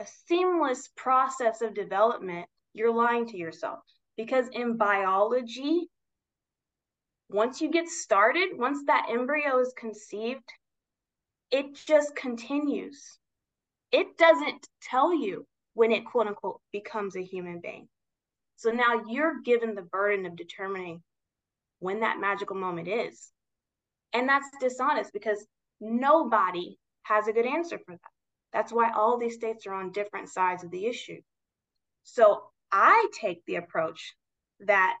a 0.00 0.06
seamless 0.26 0.88
process 0.96 1.62
of 1.62 1.72
development 1.72 2.46
you're 2.74 2.92
lying 2.92 3.28
to 3.28 3.36
yourself. 3.36 3.78
Because 4.16 4.48
in 4.48 4.76
biology 4.76 5.88
once 7.30 7.60
you 7.60 7.70
get 7.70 7.86
started 7.88 8.48
once 8.56 8.80
that 8.88 9.06
embryo 9.08 9.60
is 9.60 9.72
conceived 9.78 10.50
it 11.52 11.76
just 11.86 12.16
continues. 12.16 13.20
It 13.92 14.18
doesn't 14.18 14.66
tell 14.82 15.14
you 15.14 15.46
when 15.74 15.92
it 15.92 16.06
quote 16.06 16.26
unquote 16.26 16.60
becomes 16.72 17.14
a 17.14 17.22
human 17.22 17.60
being. 17.60 17.88
So 18.56 18.72
now 18.72 19.04
you're 19.06 19.42
given 19.44 19.76
the 19.76 19.82
burden 19.82 20.26
of 20.26 20.34
determining 20.34 21.04
when 21.78 22.00
that 22.00 22.18
magical 22.18 22.56
moment 22.56 22.88
is. 22.88 23.30
And 24.12 24.28
that's 24.28 24.48
dishonest 24.60 25.12
because 25.12 25.46
nobody 25.80 26.78
has 27.02 27.28
a 27.28 27.32
good 27.32 27.46
answer 27.46 27.78
for 27.78 27.92
that. 27.92 28.00
That's 28.52 28.72
why 28.72 28.92
all 28.92 29.18
these 29.18 29.34
states 29.34 29.66
are 29.66 29.74
on 29.74 29.92
different 29.92 30.28
sides 30.28 30.64
of 30.64 30.70
the 30.70 30.86
issue. 30.86 31.20
So 32.04 32.42
I 32.72 33.08
take 33.12 33.44
the 33.46 33.56
approach 33.56 34.14
that 34.60 35.00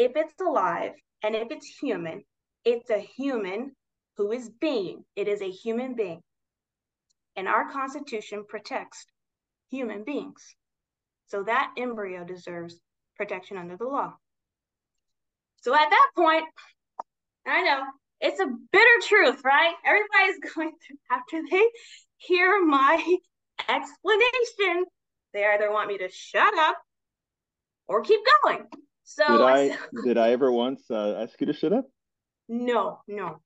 if 0.00 0.12
it's 0.16 0.40
alive 0.40 0.92
and 1.22 1.34
if 1.34 1.48
it's 1.50 1.66
human, 1.66 2.22
it's 2.64 2.88
a 2.88 2.98
human 2.98 3.72
who 4.16 4.32
is 4.32 4.48
being. 4.48 5.04
It 5.14 5.28
is 5.28 5.42
a 5.42 5.50
human 5.50 5.94
being. 5.94 6.22
And 7.36 7.46
our 7.46 7.70
Constitution 7.70 8.44
protects 8.48 9.04
human 9.70 10.02
beings. 10.04 10.56
So 11.26 11.42
that 11.42 11.74
embryo 11.76 12.24
deserves 12.24 12.80
protection 13.14 13.58
under 13.58 13.76
the 13.76 13.84
law. 13.84 14.14
So 15.60 15.74
at 15.74 15.90
that 15.90 16.10
point, 16.16 16.44
I 17.46 17.62
know 17.62 17.82
it's 18.22 18.40
a 18.40 18.46
bitter 18.46 19.06
truth, 19.06 19.42
right? 19.44 19.74
Everybody's 19.84 20.40
going 20.54 20.72
through 20.86 20.96
after 21.10 21.42
they 21.50 21.68
hear 22.16 22.64
my 22.64 23.16
explanation, 23.68 24.86
they 25.34 25.44
either 25.44 25.70
want 25.70 25.88
me 25.88 25.98
to 25.98 26.08
shut 26.10 26.54
up 26.58 26.78
or 27.86 28.00
keep 28.00 28.20
going. 28.42 28.64
So 29.10 29.26
did 29.26 29.40
I 29.40 29.76
did 30.04 30.18
I 30.18 30.30
ever 30.30 30.52
once 30.52 30.82
uh, 30.88 31.22
ask 31.22 31.40
you 31.40 31.46
to 31.48 31.52
shut 31.52 31.72
up? 31.72 31.86
No, 32.48 33.00
no. 33.08 33.40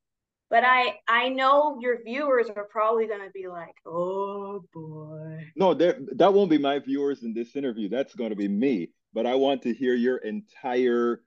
But 0.51 0.63
I 0.65 0.99
I 1.09 1.31
know 1.31 1.79
your 1.81 2.03
viewers 2.05 2.49
are 2.55 2.65
probably 2.65 3.07
gonna 3.07 3.31
be 3.33 3.49
like, 3.49 3.75
oh 3.87 4.63
boy. 4.75 5.51
No, 5.57 5.73
there 5.73 5.99
that 6.17 6.35
won't 6.35 6.51
be 6.51 6.59
my 6.59 6.79
viewers 6.81 7.23
in 7.23 7.33
this 7.33 7.57
interview. 7.57 7.89
That's 7.89 8.15
going 8.15 8.31
to 8.31 8.37
be 8.37 8.49
me. 8.49 8.91
But 9.15 9.27
I 9.27 9.37
want 9.37 9.63
to 9.63 9.73
hear 9.73 9.95
your 9.95 10.19
entire 10.19 11.23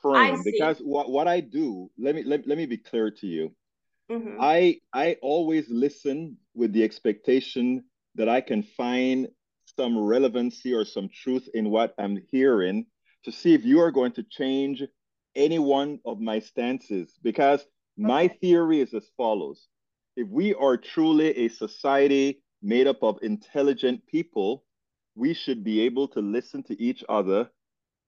frame 0.00 0.42
because 0.44 0.78
what 0.78 1.10
what 1.10 1.26
I 1.26 1.40
do. 1.40 1.90
Let 1.98 2.14
me 2.14 2.22
let, 2.22 2.46
let 2.46 2.56
me 2.58 2.66
be 2.66 2.78
clear 2.78 3.10
to 3.10 3.26
you. 3.26 3.52
Mm-hmm. 4.08 4.36
I 4.40 4.78
I 4.92 5.16
always 5.20 5.68
listen 5.68 6.36
with 6.54 6.72
the 6.72 6.84
expectation 6.84 7.84
that 8.14 8.28
I 8.28 8.40
can 8.40 8.62
find 8.62 9.28
some 9.76 9.98
relevancy 9.98 10.74
or 10.74 10.84
some 10.84 11.08
truth 11.08 11.48
in 11.54 11.70
what 11.70 11.94
I'm 11.98 12.22
hearing 12.30 12.86
to 13.24 13.32
see 13.32 13.54
if 13.54 13.64
you 13.64 13.80
are 13.80 13.90
going 13.90 14.12
to 14.12 14.22
change 14.22 14.82
any 15.34 15.58
one 15.58 16.00
of 16.04 16.20
my 16.20 16.40
stances 16.40 17.18
because 17.22 17.64
my 17.96 18.28
theory 18.28 18.80
is 18.80 18.92
as 18.94 19.08
follows. 19.16 19.68
If 20.16 20.28
we 20.28 20.54
are 20.54 20.76
truly 20.76 21.36
a 21.36 21.48
society 21.48 22.42
made 22.62 22.86
up 22.86 23.02
of 23.02 23.18
intelligent 23.22 24.06
people 24.06 24.64
we 25.14 25.34
should 25.34 25.62
be 25.62 25.82
able 25.82 26.08
to 26.08 26.20
listen 26.20 26.62
to 26.64 26.80
each 26.80 27.04
other 27.08 27.50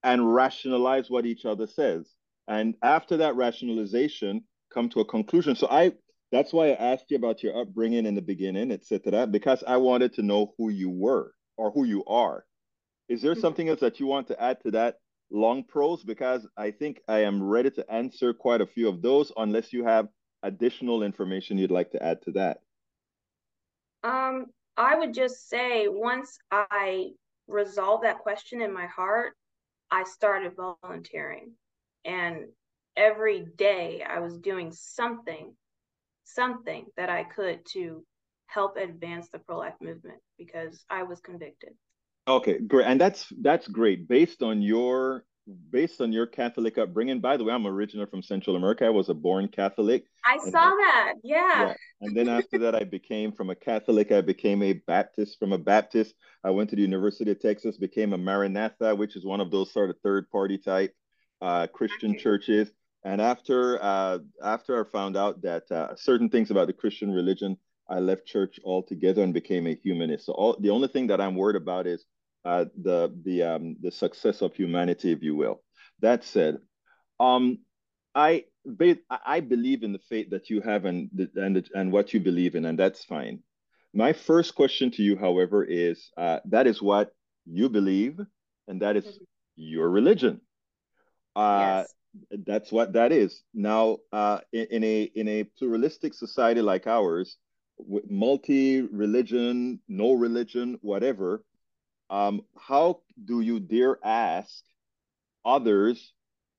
and 0.02 0.34
rationalize 0.34 1.10
what 1.10 1.26
each 1.26 1.44
other 1.44 1.66
says. 1.66 2.08
And 2.48 2.74
after 2.82 3.18
that 3.18 3.36
rationalization 3.36 4.44
come 4.72 4.88
to 4.90 5.00
a 5.00 5.04
conclusion. 5.04 5.54
So 5.54 5.68
i 5.70 5.92
that's 6.32 6.52
why 6.52 6.70
i 6.70 6.92
asked 6.92 7.10
you 7.10 7.16
about 7.18 7.42
your 7.42 7.60
upbringing 7.60 8.06
in 8.06 8.14
the 8.14 8.22
beginning 8.22 8.72
etc 8.72 9.26
because 9.26 9.62
i 9.66 9.76
wanted 9.76 10.14
to 10.14 10.22
know 10.22 10.54
who 10.56 10.70
you 10.70 10.88
were 10.88 11.34
or 11.58 11.70
who 11.70 11.84
you 11.84 12.04
are. 12.06 12.44
Is 13.08 13.20
there 13.20 13.32
mm-hmm. 13.32 13.40
something 13.42 13.68
else 13.68 13.80
that 13.80 14.00
you 14.00 14.06
want 14.06 14.28
to 14.28 14.42
add 14.42 14.62
to 14.62 14.70
that 14.70 14.96
long 15.32 15.64
prose 15.64 16.04
because 16.04 16.46
I 16.56 16.70
think 16.70 17.00
I 17.08 17.20
am 17.20 17.42
ready 17.42 17.70
to 17.72 17.90
answer 17.90 18.32
quite 18.32 18.60
a 18.60 18.66
few 18.66 18.88
of 18.88 19.02
those 19.02 19.32
unless 19.36 19.72
you 19.72 19.84
have 19.84 20.08
additional 20.42 21.02
information 21.02 21.58
you'd 21.58 21.70
like 21.70 21.90
to 21.92 22.02
add 22.02 22.22
to 22.22 22.32
that. 22.32 22.60
Um, 24.04 24.46
I 24.76 24.98
would 24.98 25.14
just 25.14 25.48
say 25.48 25.86
once 25.88 26.38
I 26.50 27.10
resolved 27.46 28.04
that 28.04 28.18
question 28.18 28.60
in 28.60 28.72
my 28.72 28.86
heart, 28.86 29.34
I 29.90 30.04
started 30.04 30.52
volunteering. 30.56 31.52
And 32.04 32.46
every 32.96 33.46
day 33.56 34.02
I 34.08 34.18
was 34.18 34.38
doing 34.38 34.72
something, 34.72 35.54
something 36.24 36.86
that 36.96 37.10
I 37.10 37.24
could 37.24 37.64
to 37.72 38.04
help 38.46 38.76
advance 38.76 39.28
the 39.28 39.38
pro 39.38 39.58
life 39.58 39.74
movement 39.80 40.18
because 40.38 40.84
I 40.90 41.04
was 41.04 41.20
convicted. 41.20 41.74
Okay, 42.26 42.58
great, 42.60 42.86
and 42.86 43.00
that's 43.00 43.26
that's 43.40 43.66
great. 43.66 44.08
Based 44.08 44.42
on 44.42 44.62
your 44.62 45.24
based 45.70 46.00
on 46.00 46.12
your 46.12 46.26
Catholic 46.26 46.78
upbringing. 46.78 47.20
By 47.20 47.36
the 47.36 47.44
way, 47.44 47.52
I'm 47.52 47.66
original 47.66 48.06
from 48.06 48.22
Central 48.22 48.56
America. 48.56 48.86
I 48.86 48.90
was 48.90 49.08
a 49.08 49.14
born 49.14 49.48
Catholic. 49.48 50.04
I 50.24 50.38
saw 50.38 50.70
that. 50.70 51.14
Yeah. 51.24 51.66
yeah. 51.66 51.74
And 52.00 52.16
then 52.16 52.28
after 52.28 52.58
that, 52.58 52.74
I 52.74 52.84
became 52.84 53.32
from 53.32 53.50
a 53.50 53.54
Catholic. 53.54 54.12
I 54.12 54.20
became 54.20 54.62
a 54.62 54.74
Baptist. 54.74 55.38
From 55.38 55.52
a 55.52 55.58
Baptist, 55.58 56.14
I 56.44 56.50
went 56.50 56.70
to 56.70 56.76
the 56.76 56.82
University 56.82 57.30
of 57.30 57.40
Texas, 57.40 57.76
became 57.76 58.12
a 58.12 58.18
Maranatha, 58.18 58.94
which 58.94 59.16
is 59.16 59.24
one 59.24 59.40
of 59.40 59.50
those 59.50 59.72
sort 59.72 59.90
of 59.90 59.96
third 60.02 60.30
party 60.30 60.58
type 60.58 60.94
uh, 61.40 61.66
Christian 61.66 62.16
churches. 62.18 62.70
And 63.04 63.20
after 63.20 63.82
uh, 63.82 64.18
after 64.44 64.80
I 64.80 64.88
found 64.88 65.16
out 65.16 65.42
that 65.42 65.70
uh, 65.72 65.96
certain 65.96 66.28
things 66.28 66.52
about 66.52 66.68
the 66.68 66.72
Christian 66.72 67.10
religion, 67.10 67.56
I 67.88 67.98
left 67.98 68.26
church 68.26 68.58
altogether 68.64 69.22
and 69.22 69.34
became 69.34 69.66
a 69.66 69.74
humanist. 69.74 70.26
So 70.26 70.32
all, 70.32 70.56
the 70.58 70.70
only 70.70 70.88
thing 70.88 71.08
that 71.08 71.20
I'm 71.20 71.36
worried 71.36 71.56
about 71.56 71.86
is 71.86 72.04
uh, 72.44 72.66
the 72.80 73.14
the 73.24 73.42
um, 73.42 73.76
the 73.80 73.90
success 73.90 74.42
of 74.42 74.54
humanity, 74.54 75.12
if 75.12 75.22
you 75.22 75.36
will. 75.36 75.62
That 76.00 76.24
said, 76.24 76.58
um, 77.20 77.58
I 78.14 78.44
I 79.10 79.40
believe 79.40 79.82
in 79.82 79.92
the 79.92 80.00
faith 80.08 80.30
that 80.30 80.50
you 80.50 80.60
have 80.60 80.84
and 80.84 81.10
and 81.36 81.68
and 81.74 81.92
what 81.92 82.12
you 82.12 82.20
believe 82.20 82.54
in, 82.54 82.64
and 82.64 82.78
that's 82.78 83.04
fine. 83.04 83.40
My 83.94 84.12
first 84.12 84.54
question 84.54 84.90
to 84.92 85.02
you, 85.02 85.16
however, 85.16 85.64
is 85.64 86.10
uh, 86.16 86.40
that 86.46 86.66
is 86.66 86.80
what 86.80 87.12
you 87.44 87.68
believe, 87.68 88.18
and 88.68 88.80
that 88.82 88.96
is 88.96 89.18
your 89.56 89.90
religion. 89.90 90.40
Uh, 91.36 91.84
yes. 91.84 91.94
That's 92.46 92.70
what 92.70 92.92
that 92.92 93.10
is. 93.10 93.42
Now, 93.54 93.98
uh, 94.12 94.40
in, 94.52 94.66
in 94.70 94.84
a 94.84 95.02
in 95.14 95.28
a 95.28 95.44
pluralistic 95.44 96.12
society 96.12 96.60
like 96.60 96.86
ours, 96.86 97.38
multi 98.08 98.82
religion, 98.82 99.80
no 99.88 100.12
religion, 100.12 100.78
whatever, 100.82 101.44
um, 102.10 102.42
how 102.58 103.00
do 103.24 103.40
you 103.40 103.60
dare 103.60 103.98
ask 104.04 104.62
others 105.44 106.12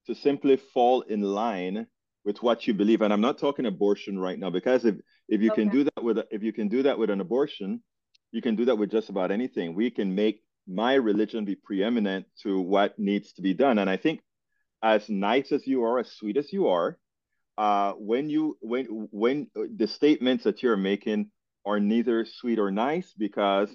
to 0.08 0.16
simply 0.16 0.58
fall 0.58 1.02
in 1.02 1.22
line 1.22 1.88
with 2.26 2.42
what 2.42 2.68
you 2.68 2.74
believe? 2.74 3.02
And 3.02 3.14
I'm 3.14 3.22
not 3.22 3.38
talking 3.38 3.66
abortion 3.66 4.18
right 4.20 4.40
now, 4.40 4.50
because 4.50 4.86
if 4.86 4.96
if 5.28 5.42
you 5.42 5.52
okay. 5.52 5.64
can 5.64 5.72
do 5.72 5.84
that 5.84 6.04
with 6.04 6.20
if 6.32 6.44
you 6.44 6.54
can 6.54 6.68
do 6.68 6.84
that 6.84 6.98
with 6.98 7.10
an 7.10 7.22
abortion, 7.22 7.82
you 8.32 8.42
can 8.42 8.56
do 8.56 8.66
that 8.66 8.78
with 8.78 8.92
just 8.92 9.10
about 9.10 9.32
anything. 9.32 9.76
We 9.76 9.92
can 9.92 10.16
make 10.16 10.42
my 10.68 10.94
religion 10.96 11.46
be 11.46 11.56
preeminent 11.56 12.26
to 12.42 12.60
what 12.60 12.98
needs 12.98 13.34
to 13.34 13.42
be 13.42 13.54
done. 13.54 13.80
And 13.80 13.90
I 13.90 13.98
think 13.98 14.22
as 14.82 15.10
nice 15.10 15.52
as 15.52 15.68
you 15.68 15.84
are, 15.84 16.00
as 16.00 16.12
sweet 16.12 16.38
as 16.38 16.52
you 16.52 16.68
are, 16.68 16.98
uh, 17.58 17.94
when 17.94 18.30
you 18.30 18.58
when 18.62 18.86
when 19.12 19.48
the 19.56 19.88
statements 19.88 20.44
that 20.44 20.64
you're 20.64 20.78
making 20.78 21.30
are 21.66 21.80
neither 21.80 22.26
sweet 22.26 22.60
or 22.60 22.72
nice 22.72 23.14
because 23.18 23.70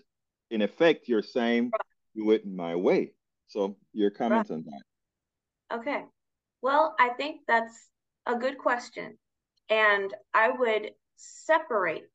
in 0.51 0.63
effect, 0.63 1.09
you're 1.09 1.23
saying 1.23 1.71
do 2.17 2.31
it 2.33 2.47
my 2.47 2.75
way. 2.75 3.13
So 3.49 3.77
your 3.93 4.11
comments 4.11 4.51
right. 4.51 4.57
on 4.57 4.65
that. 4.65 5.79
Okay. 5.79 6.05
Well, 6.63 6.95
I 6.99 7.11
think 7.11 7.43
that's 7.47 7.89
a 8.27 8.35
good 8.35 8.59
question. 8.59 9.17
And 9.71 10.13
I 10.35 10.51
would 10.51 10.91
separate 11.17 12.09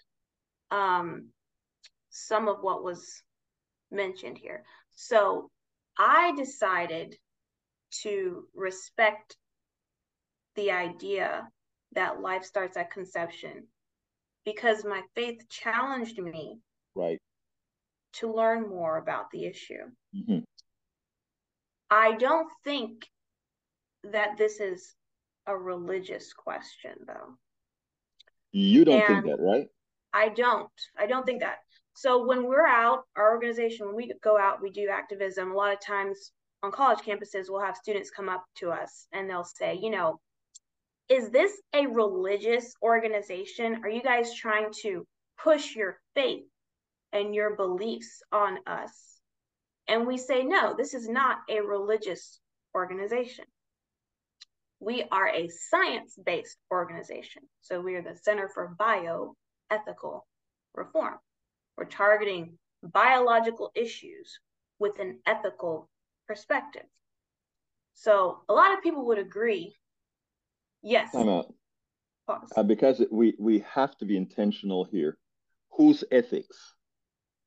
um, 0.72 1.30
some 2.10 2.48
of 2.48 2.58
what 2.62 2.84
was 2.84 3.22
mentioned 3.92 4.38
here. 4.38 4.64
So 4.96 5.50
I 5.98 6.34
decided 6.36 7.16
to 8.02 8.48
respect 8.56 9.38
the 10.56 10.72
idea 10.72 11.48
that 11.96 12.22
life 12.22 12.44
starts 12.44 12.78
at 12.78 12.92
conception 12.92 13.68
because 14.46 14.84
my 14.84 15.02
faith 15.16 15.48
challenged 15.50 16.18
me 16.18 16.60
right 16.96 17.20
to 18.14 18.32
learn 18.32 18.70
more 18.70 18.98
about 18.98 19.32
the 19.32 19.46
issue. 19.46 19.84
Mm-hmm. 20.16 20.40
I 21.90 22.14
don't 22.14 22.50
think 22.64 23.08
that 24.12 24.38
this 24.38 24.60
is 24.60 24.96
a 25.48 25.58
religious 25.58 26.34
question, 26.34 26.92
though. 27.06 27.38
You 28.52 28.86
don't 28.86 29.02
and 29.02 29.08
think 29.08 29.26
that, 29.26 29.44
right? 29.44 29.68
I 30.14 30.30
don't. 30.30 30.70
I 30.98 31.08
don't 31.08 31.26
think 31.26 31.42
that. 31.42 31.58
So 31.94 32.26
when 32.26 32.46
we're 32.46 32.68
out, 32.68 33.04
our 33.16 33.32
organization, 33.32 33.88
when 33.88 33.96
we 33.96 34.12
go 34.24 34.38
out, 34.38 34.62
we 34.62 34.72
do 34.72 34.90
activism. 34.90 35.52
A 35.52 35.56
lot 35.56 35.74
of 35.74 35.80
times 35.80 36.32
on 36.62 36.72
college 36.72 37.00
campuses, 37.00 37.46
we'll 37.50 37.62
have 37.62 37.76
students 37.76 38.10
come 38.10 38.30
up 38.30 38.44
to 38.58 38.72
us 38.72 39.08
and 39.12 39.30
they'll 39.30 39.44
say, 39.44 39.78
you 39.82 39.90
know, 39.90 40.20
is 41.14 41.30
this 41.30 41.52
a 41.74 41.86
religious 41.88 42.74
organization? 42.82 43.82
Are 43.84 43.90
you 43.90 44.02
guys 44.02 44.34
trying 44.34 44.72
to 44.82 45.06
push 45.44 45.76
your 45.76 46.00
faith 46.16 46.46
and 47.12 47.36
your 47.36 47.56
beliefs 47.56 48.22
on 48.32 48.60
us. 48.66 49.20
And 49.88 50.08
we 50.08 50.18
say, 50.18 50.44
no, 50.44 50.76
this 50.76 50.94
is 50.94 51.08
not 51.08 51.38
a 51.50 51.62
religious 51.62 52.40
organization. 52.76 53.46
We 54.80 55.06
are 55.12 55.30
a 55.30 55.50
science 55.50 56.18
based 56.26 56.58
organization. 56.72 57.44
So 57.62 57.80
we 57.80 57.96
are 57.96 58.02
the 58.02 58.18
Center 58.22 58.50
for 58.54 58.76
Bioethical 58.80 60.22
Reform. 60.74 61.20
We're 61.78 61.86
targeting 61.86 62.58
biological 62.82 63.72
issues 63.76 64.40
with 64.80 65.00
an 65.00 65.20
ethical 65.26 65.90
perspective. 66.28 66.84
So 67.94 68.40
a 68.50 68.54
lot 68.54 68.74
of 68.74 68.82
people 68.82 69.06
would 69.08 69.20
agree. 69.20 69.76
Yes. 70.84 71.12
Time 71.12 71.30
out. 71.30 71.54
Uh, 72.28 72.64
because 72.64 73.04
we, 73.12 73.36
we 73.40 73.66
have 73.74 73.98
to 73.98 74.06
be 74.06 74.16
intentional 74.16 74.86
here. 74.86 75.18
Whose 75.72 76.04
ethics? 76.12 76.76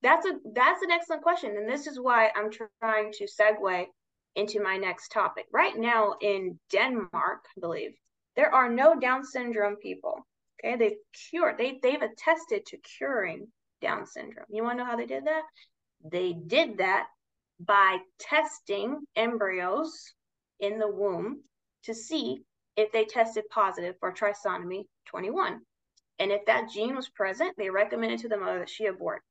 That's 0.02 0.26
a 0.26 0.34
that's 0.52 0.82
an 0.82 0.90
excellent 0.90 1.22
question, 1.22 1.56
and 1.56 1.68
this 1.68 1.86
is 1.86 1.98
why 1.98 2.30
I'm 2.36 2.50
trying 2.50 3.12
to 3.12 3.26
segue 3.26 3.86
into 4.34 4.62
my 4.62 4.76
next 4.76 5.08
topic. 5.08 5.46
Right 5.52 5.76
now 5.76 6.14
in 6.20 6.58
Denmark, 6.70 7.44
I 7.56 7.60
believe 7.60 7.92
there 8.36 8.54
are 8.54 8.68
no 8.68 8.98
Down 8.98 9.24
syndrome 9.24 9.76
people. 9.76 10.26
Okay, 10.62 10.76
they've 10.76 10.98
cured. 11.30 11.56
They 11.56 11.78
they've 11.82 12.02
attested 12.02 12.66
to 12.66 12.76
curing 12.78 13.48
Down 13.80 14.06
syndrome. 14.06 14.46
You 14.50 14.62
want 14.62 14.78
to 14.78 14.84
know 14.84 14.90
how 14.90 14.96
they 14.96 15.06
did 15.06 15.24
that? 15.24 15.42
They 16.04 16.34
did 16.34 16.78
that 16.78 17.06
by 17.58 17.98
testing 18.20 19.00
embryos 19.16 20.12
in 20.60 20.78
the 20.78 20.90
womb 20.90 21.42
to 21.84 21.94
see 21.94 22.42
if 22.76 22.92
they 22.92 23.04
tested 23.04 23.44
positive 23.50 23.96
for 24.00 24.12
trisomy 24.12 24.84
21. 25.06 25.60
And 26.18 26.30
if 26.30 26.46
that 26.46 26.70
gene 26.70 26.96
was 26.96 27.08
present, 27.08 27.54
they 27.56 27.70
recommended 27.70 28.20
to 28.20 28.28
the 28.28 28.36
mother 28.36 28.60
that 28.60 28.70
she 28.70 28.86
abort 28.86 29.22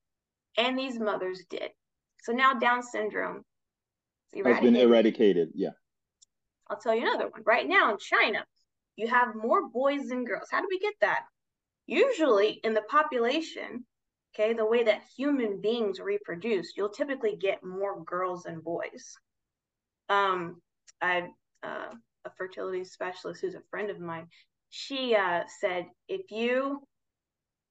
and 0.56 0.78
these 0.78 0.98
mothers 0.98 1.44
did. 1.48 1.70
So 2.22 2.32
now 2.32 2.54
Down 2.54 2.82
syndrome 2.82 3.44
has 4.44 4.60
been 4.60 4.76
eradicated. 4.76 5.50
Yeah. 5.54 5.70
I'll 6.68 6.78
tell 6.78 6.94
you 6.94 7.02
another 7.02 7.28
one. 7.28 7.42
Right 7.44 7.68
now 7.68 7.92
in 7.92 7.98
China, 7.98 8.44
you 8.96 9.06
have 9.08 9.34
more 9.34 9.68
boys 9.68 10.08
than 10.08 10.24
girls. 10.24 10.48
How 10.50 10.60
do 10.60 10.66
we 10.68 10.78
get 10.78 10.94
that? 11.00 11.20
Usually 11.86 12.60
in 12.64 12.74
the 12.74 12.82
population, 12.82 13.84
okay, 14.34 14.52
the 14.52 14.66
way 14.66 14.82
that 14.84 15.02
human 15.16 15.60
beings 15.60 16.00
reproduce, 16.00 16.72
you'll 16.76 16.88
typically 16.88 17.36
get 17.40 17.62
more 17.62 18.02
girls 18.02 18.42
than 18.42 18.60
boys. 18.60 19.16
Um, 20.08 20.60
I 21.00 21.28
uh, 21.62 21.90
a 22.26 22.32
fertility 22.36 22.84
specialist 22.84 23.40
who's 23.40 23.54
a 23.54 23.62
friend 23.70 23.90
of 23.90 24.00
mine. 24.00 24.26
She 24.70 25.14
uh, 25.14 25.42
said, 25.60 25.86
if 26.08 26.30
you 26.30 26.82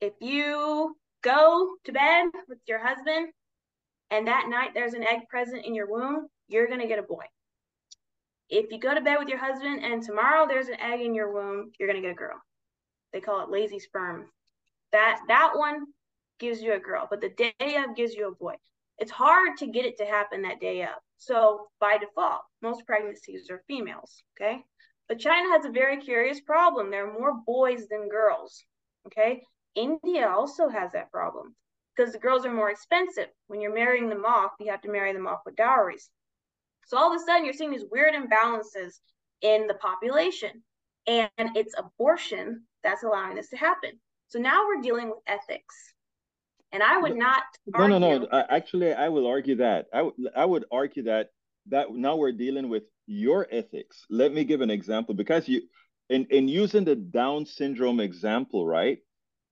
if 0.02 0.14
you 0.20 0.96
go 1.24 1.76
to 1.86 1.92
bed 1.92 2.26
with 2.48 2.60
your 2.68 2.80
husband 2.80 3.30
and 4.12 4.28
that 4.28 4.48
night 4.50 4.72
there's 4.74 4.94
an 4.94 5.04
egg 5.04 5.22
present 5.30 5.66
in 5.66 5.76
your 5.76 5.90
womb, 5.90 6.28
you're 6.48 6.68
gonna 6.68 6.88
get 6.88 7.00
a 7.00 7.04
boy. 7.04 7.24
If 8.50 8.72
you 8.72 8.80
go 8.80 8.94
to 8.94 9.02
bed 9.02 9.18
with 9.20 9.28
your 9.28 9.40
husband 9.40 9.84
and 9.84 10.04
tomorrow 10.04 10.46
there's 10.48 10.68
an 10.68 10.80
egg 10.80 11.02
in 11.02 11.16
your 11.16 11.34
womb, 11.34 11.72
you're 11.80 11.88
gonna 11.88 12.02
get 12.02 12.12
a 12.12 12.16
girl. 12.16 12.38
They 13.14 13.22
call 13.22 13.44
it 13.44 13.50
lazy 13.50 13.80
sperm. 13.80 14.26
That 14.92 15.20
that 15.28 15.54
one 15.56 15.86
gives 16.40 16.62
you 16.62 16.74
a 16.74 16.80
girl, 16.80 17.08
but 17.10 17.22
the 17.22 17.30
day 17.30 17.76
of 17.78 17.96
gives 17.96 18.14
you 18.14 18.28
a 18.28 18.36
boy. 18.36 18.56
It's 18.98 19.12
hard 19.12 19.58
to 19.58 19.68
get 19.68 19.86
it 19.86 19.98
to 19.98 20.06
happen 20.06 20.44
that 20.44 20.62
day 20.62 20.84
of. 20.84 20.90
So 21.18 21.68
by 21.80 21.98
default, 21.98 22.42
most 22.62 22.86
pregnancies 22.86 23.50
are 23.50 23.64
females. 23.68 24.24
Okay. 24.36 24.64
But 25.08 25.20
China 25.20 25.50
has 25.50 25.66
a 25.66 25.72
very 25.72 25.98
curious 25.98 26.42
problem. 26.42 26.90
There 26.90 27.08
are 27.08 27.20
more 27.20 27.42
boys 27.46 27.88
than 27.88 28.10
girls. 28.10 28.64
Okay. 29.08 29.44
India 29.76 30.30
also 30.30 30.70
has 30.70 30.92
that 30.94 31.12
problem 31.12 31.56
because 31.96 32.14
the 32.14 32.20
girls 32.20 32.46
are 32.46 32.54
more 32.54 32.70
expensive. 32.70 33.28
When 33.48 33.62
you're 33.62 33.74
marrying 33.74 34.10
them 34.10 34.26
off, 34.26 34.52
you 34.60 34.72
have 34.72 34.82
to 34.82 34.92
marry 34.92 35.14
them 35.14 35.28
off 35.28 35.42
with 35.46 35.56
dowries. 35.56 36.10
So 36.88 36.98
all 36.98 37.14
of 37.14 37.20
a 37.20 37.24
sudden, 37.24 37.46
you're 37.46 37.54
seeing 37.54 37.72
these 37.72 37.86
weird 37.92 38.14
imbalances 38.14 39.00
in 39.42 39.68
the 39.68 39.74
population, 39.76 40.64
and 41.08 41.30
it's 41.38 41.74
abortion 41.78 42.64
that's 42.84 43.04
allowing 43.04 43.36
this 43.36 43.50
to 43.50 43.58
happen. 43.58 44.00
So 44.28 44.40
now 44.40 44.66
we're 44.66 44.82
dealing 44.82 45.10
with 45.10 45.20
ethics, 45.28 45.94
and 46.72 46.84
I 46.84 46.98
would 46.98 47.16
not. 47.16 47.44
No, 47.68 47.88
no, 47.88 48.00
no. 48.00 48.28
Actually, 48.32 48.94
I 48.94 49.10
will 49.10 49.28
argue 49.28 49.56
that. 49.58 49.88
I, 49.94 50.10
I 50.36 50.46
would 50.46 50.66
argue 50.72 51.04
that 51.04 51.30
that 51.70 51.94
now 51.94 52.16
we're 52.16 52.32
dealing 52.32 52.70
with 52.70 52.84
your 53.08 53.48
ethics. 53.52 54.06
Let 54.10 54.34
me 54.34 54.44
give 54.44 54.62
an 54.62 54.70
example 54.70 55.16
because 55.16 55.48
you, 55.48 55.64
in 56.10 56.26
in 56.30 56.48
using 56.48 56.86
the 56.86 56.96
Down 56.96 57.46
syndrome 57.46 58.00
example, 58.00 58.66
right? 58.66 59.00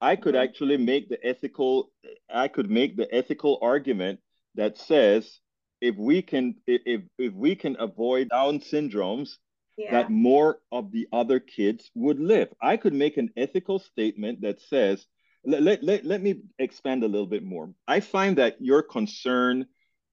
I 0.01 0.15
could 0.15 0.35
mm-hmm. 0.35 0.43
actually 0.43 0.77
make 0.77 1.09
the 1.09 1.25
ethical. 1.25 1.91
I 2.33 2.47
could 2.47 2.69
make 2.69 2.97
the 2.97 3.13
ethical 3.13 3.59
argument 3.61 4.19
that 4.55 4.77
says 4.77 5.39
if 5.83 5.97
we 5.97 6.21
can 6.21 6.55
if 6.65 7.01
if 7.17 7.33
we 7.33 7.55
can 7.55 7.75
avoid 7.77 8.29
down 8.29 8.59
syndromes 8.59 9.37
yeah. 9.77 9.91
that 9.91 10.09
more 10.09 10.59
of 10.71 10.91
the 10.91 11.07
other 11.11 11.39
kids 11.39 11.91
would 11.93 12.19
live 12.19 12.47
i 12.61 12.77
could 12.77 12.93
make 12.93 13.17
an 13.17 13.29
ethical 13.35 13.79
statement 13.79 14.41
that 14.41 14.61
says 14.61 15.05
let, 15.45 15.61
let, 15.61 15.83
let, 15.83 16.05
let 16.05 16.21
me 16.21 16.41
expand 16.59 17.03
a 17.03 17.07
little 17.07 17.27
bit 17.27 17.43
more 17.43 17.73
i 17.87 17.99
find 17.99 18.37
that 18.37 18.55
your 18.59 18.81
concern 18.81 19.65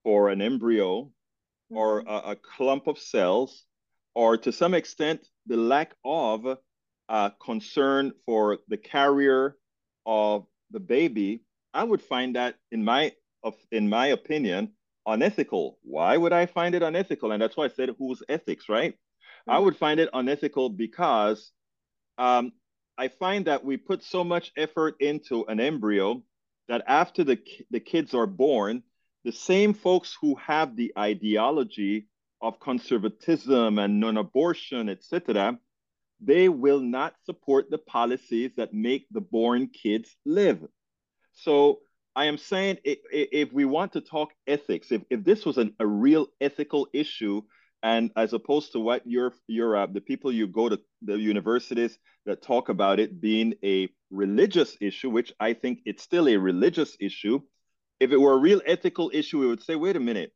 for 0.02 0.28
an 0.28 0.40
embryo 0.40 1.04
mm-hmm. 1.04 1.76
or 1.76 2.00
a, 2.06 2.30
a, 2.32 2.36
clump 2.36 2.86
of 2.86 2.98
cells 2.98 3.64
or 4.14 4.36
to 4.36 4.52
some 4.52 4.74
extent 4.74 5.26
the 5.46 5.56
lack 5.56 5.94
of 6.04 6.58
uh, 7.08 7.30
concern 7.42 8.12
for 8.24 8.58
the 8.68 8.76
carrier 8.76 9.56
of 10.06 10.46
the 10.70 10.80
baby 10.80 11.42
i 11.74 11.84
would 11.84 12.02
find 12.02 12.36
that 12.36 12.56
in 12.72 12.84
my 12.84 13.12
of 13.42 13.54
in 13.72 13.88
my 13.88 14.08
opinion 14.08 14.70
unethical. 15.06 15.78
Why 15.82 16.16
would 16.16 16.32
I 16.32 16.46
find 16.46 16.74
it 16.74 16.82
unethical? 16.82 17.32
And 17.32 17.42
that's 17.42 17.56
why 17.56 17.64
I 17.64 17.68
said 17.68 17.90
whose 17.98 18.22
ethics, 18.28 18.68
right? 18.68 18.92
Mm-hmm. 18.92 19.50
I 19.50 19.58
would 19.58 19.76
find 19.76 20.00
it 20.00 20.10
unethical 20.12 20.70
because 20.70 21.52
um, 22.18 22.52
I 23.00 23.08
find 23.08 23.46
that 23.46 23.64
we 23.64 23.78
put 23.78 24.02
so 24.02 24.22
much 24.22 24.52
effort 24.58 25.00
into 25.00 25.46
an 25.46 25.58
embryo 25.58 26.22
that 26.68 26.84
after 26.86 27.24
the, 27.24 27.38
the 27.70 27.80
kids 27.80 28.12
are 28.12 28.26
born, 28.26 28.82
the 29.24 29.32
same 29.32 29.72
folks 29.72 30.14
who 30.20 30.34
have 30.34 30.76
the 30.76 30.92
ideology 30.98 32.08
of 32.42 32.60
conservatism 32.60 33.78
and 33.78 34.00
non-abortion, 34.00 34.90
etc., 34.90 35.58
they 36.20 36.50
will 36.50 36.80
not 36.80 37.14
support 37.24 37.70
the 37.70 37.78
policies 37.78 38.50
that 38.58 38.74
make 38.74 39.06
the 39.10 39.22
born 39.22 39.68
kids 39.68 40.14
live. 40.26 40.60
So 41.32 41.78
I 42.14 42.26
am 42.26 42.36
saying 42.36 42.80
if, 42.84 42.98
if 43.10 43.50
we 43.50 43.64
want 43.64 43.94
to 43.94 44.02
talk 44.02 44.28
ethics, 44.46 44.92
if, 44.92 45.00
if 45.08 45.24
this 45.24 45.46
was 45.46 45.56
an, 45.56 45.74
a 45.80 45.86
real 45.86 46.26
ethical 46.38 46.86
issue, 46.92 47.40
and 47.82 48.10
as 48.16 48.32
opposed 48.32 48.72
to 48.72 48.80
what 48.80 49.06
your 49.06 49.32
your 49.46 49.76
uh, 49.76 49.86
the 49.86 50.00
people 50.00 50.32
you 50.32 50.46
go 50.46 50.68
to 50.68 50.80
the 51.02 51.18
universities 51.18 51.98
that 52.26 52.42
talk 52.42 52.68
about 52.68 53.00
it 53.00 53.20
being 53.20 53.54
a 53.64 53.88
religious 54.10 54.76
issue, 54.80 55.10
which 55.10 55.32
I 55.40 55.54
think 55.54 55.80
it's 55.84 56.02
still 56.02 56.28
a 56.28 56.36
religious 56.36 56.96
issue. 57.00 57.40
If 57.98 58.12
it 58.12 58.20
were 58.20 58.32
a 58.32 58.40
real 58.40 58.60
ethical 58.66 59.10
issue, 59.12 59.38
we 59.38 59.46
would 59.46 59.62
say, 59.62 59.76
wait 59.76 59.96
a 59.96 60.00
minute. 60.00 60.32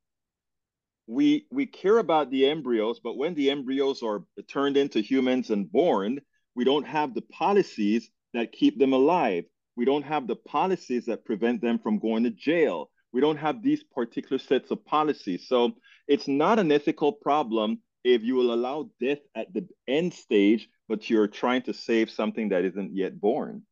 We 1.06 1.46
we 1.50 1.66
care 1.66 1.98
about 1.98 2.30
the 2.30 2.46
embryos, 2.48 3.00
but 3.00 3.18
when 3.18 3.34
the 3.34 3.50
embryos 3.50 4.02
are 4.02 4.24
turned 4.48 4.76
into 4.76 5.00
humans 5.00 5.50
and 5.50 5.70
born, 5.70 6.20
we 6.54 6.64
don't 6.64 6.86
have 6.86 7.14
the 7.14 7.22
policies 7.22 8.10
that 8.32 8.52
keep 8.52 8.78
them 8.78 8.92
alive 8.92 9.44
we 9.76 9.84
don't 9.84 10.04
have 10.04 10.26
the 10.26 10.36
policies 10.36 11.06
that 11.06 11.24
prevent 11.24 11.60
them 11.60 11.78
from 11.78 11.98
going 11.98 12.24
to 12.24 12.30
jail. 12.30 12.90
We 13.14 13.20
don't 13.20 13.36
have 13.36 13.62
these 13.62 13.84
particular 13.84 14.38
sets 14.38 14.72
of 14.72 14.84
policies. 14.84 15.46
So 15.48 15.72
it's 16.08 16.26
not 16.26 16.58
an 16.58 16.72
ethical 16.72 17.12
problem 17.12 17.78
if 18.02 18.22
you 18.22 18.34
will 18.34 18.52
allow 18.52 18.90
death 19.00 19.20
at 19.36 19.54
the 19.54 19.68
end 19.86 20.12
stage, 20.12 20.68
but 20.88 21.08
you're 21.08 21.28
trying 21.28 21.62
to 21.62 21.72
save 21.72 22.10
something 22.10 22.48
that 22.48 22.64
isn't 22.64 22.94
yet 22.94 23.20
born. 23.20 23.62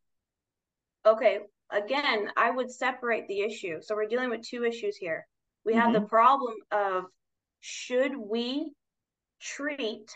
Okay, 1.05 1.41
again, 1.73 2.31
I 2.37 2.53
would 2.53 2.71
separate 2.71 3.27
the 3.27 3.41
issue. 3.41 3.79
So 3.83 3.97
we're 3.97 4.07
dealing 4.07 4.31
with 4.31 4.47
two 4.47 4.65
issues 4.65 4.97
here. 4.97 5.27
We 5.67 5.75
have 5.75 5.91
mm-hmm. 5.91 6.05
the 6.05 6.09
problem 6.09 6.55
of 6.71 7.05
should 7.59 8.17
we 8.17 8.71
treat 9.41 10.09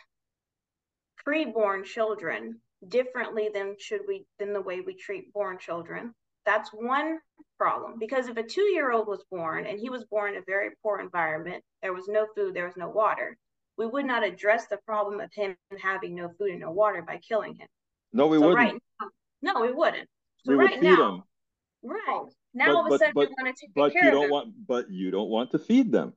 preborn 1.27 1.85
children 1.85 2.61
differently 2.87 3.51
than 3.53 3.75
should 3.81 4.03
we 4.07 4.25
than 4.39 4.53
the 4.53 4.61
way 4.61 4.81
we 4.81 4.95
treat 4.95 5.33
born 5.33 5.59
children. 5.59 6.15
That's 6.47 6.71
one 6.71 7.19
problem 7.59 7.99
because 7.99 8.29
if 8.29 8.37
a 8.37 8.43
two 8.43 8.63
year 8.63 8.93
old 8.93 9.09
was 9.09 9.25
born 9.31 9.67
and 9.67 9.79
he 9.79 9.91
was 9.91 10.05
born 10.05 10.35
in 10.35 10.39
a 10.41 10.45
very 10.47 10.71
poor 10.83 11.01
environment, 11.01 11.63
there 11.83 11.93
was 11.93 12.09
no 12.09 12.27
food, 12.35 12.55
there 12.55 12.67
was 12.67 12.77
no 12.77 12.89
water, 12.89 13.37
we 13.77 13.87
would 13.87 14.07
not 14.07 14.25
address 14.25 14.67
the 14.69 14.79
problem 14.87 15.21
of 15.21 15.31
him 15.35 15.57
having 15.81 16.15
no 16.15 16.31
food 16.39 16.51
and 16.51 16.61
no 16.61 16.71
water 16.71 17.03
by 17.03 17.19
killing 17.19 17.57
him. 17.57 17.67
No, 18.13 18.29
we 18.29 18.39
so 18.39 18.49
wouldn't. 18.49 18.57
Right 18.57 18.83
now, 19.01 19.55
no, 19.55 19.61
we 19.63 19.73
wouldn't. 19.73 20.09
So 20.45 20.53
we 20.53 20.59
right 20.59 20.71
would 20.71 20.81
feed 20.81 20.99
now, 20.99 21.15
him. 21.17 21.23
Right. 21.83 22.25
Now 22.55 22.67
but, 22.67 22.75
all 22.75 22.87
of 22.87 22.93
a 22.93 22.99
sudden 22.99 23.13
but, 23.15 23.29
we 23.29 23.35
want 23.43 23.57
to 23.57 23.67
take 23.67 23.75
but 23.75 23.93
care 23.93 24.05
you 24.05 24.11
don't 24.11 24.31
want 24.31 24.55
but 24.67 24.91
you 24.91 25.11
don't 25.11 25.29
want 25.29 25.51
to 25.51 25.59
feed 25.59 25.93
them. 25.93 26.15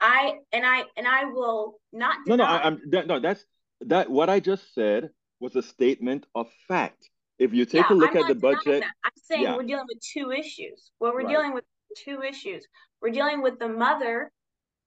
I 0.00 0.34
and 0.52 0.64
I 0.64 0.84
and 0.96 1.08
I 1.08 1.24
will 1.24 1.80
not 1.92 2.18
deny. 2.24 2.36
No, 2.36 2.44
no, 2.44 2.44
I, 2.44 2.66
am 2.68 3.06
no. 3.06 3.18
That's 3.18 3.44
that 3.82 4.10
what 4.10 4.30
I 4.30 4.40
just 4.40 4.74
said 4.74 5.10
was 5.40 5.56
a 5.56 5.62
statement 5.62 6.26
of 6.34 6.48
fact. 6.68 7.08
If 7.38 7.54
you 7.54 7.64
take 7.64 7.88
yeah, 7.88 7.94
a 7.94 7.96
look 7.96 8.16
I'm 8.16 8.22
at 8.22 8.28
the 8.28 8.34
budget, 8.34 8.82
that. 8.82 8.92
I'm 9.04 9.12
saying 9.24 9.42
yeah. 9.42 9.56
we're 9.56 9.62
dealing 9.62 9.86
with 9.88 10.00
two 10.00 10.32
issues. 10.32 10.90
Well, 10.98 11.12
we're 11.12 11.22
right. 11.22 11.28
dealing 11.28 11.54
with 11.54 11.64
two 11.96 12.22
issues. 12.22 12.66
We're 13.00 13.10
dealing 13.10 13.42
with 13.42 13.58
the 13.58 13.68
mother 13.68 14.32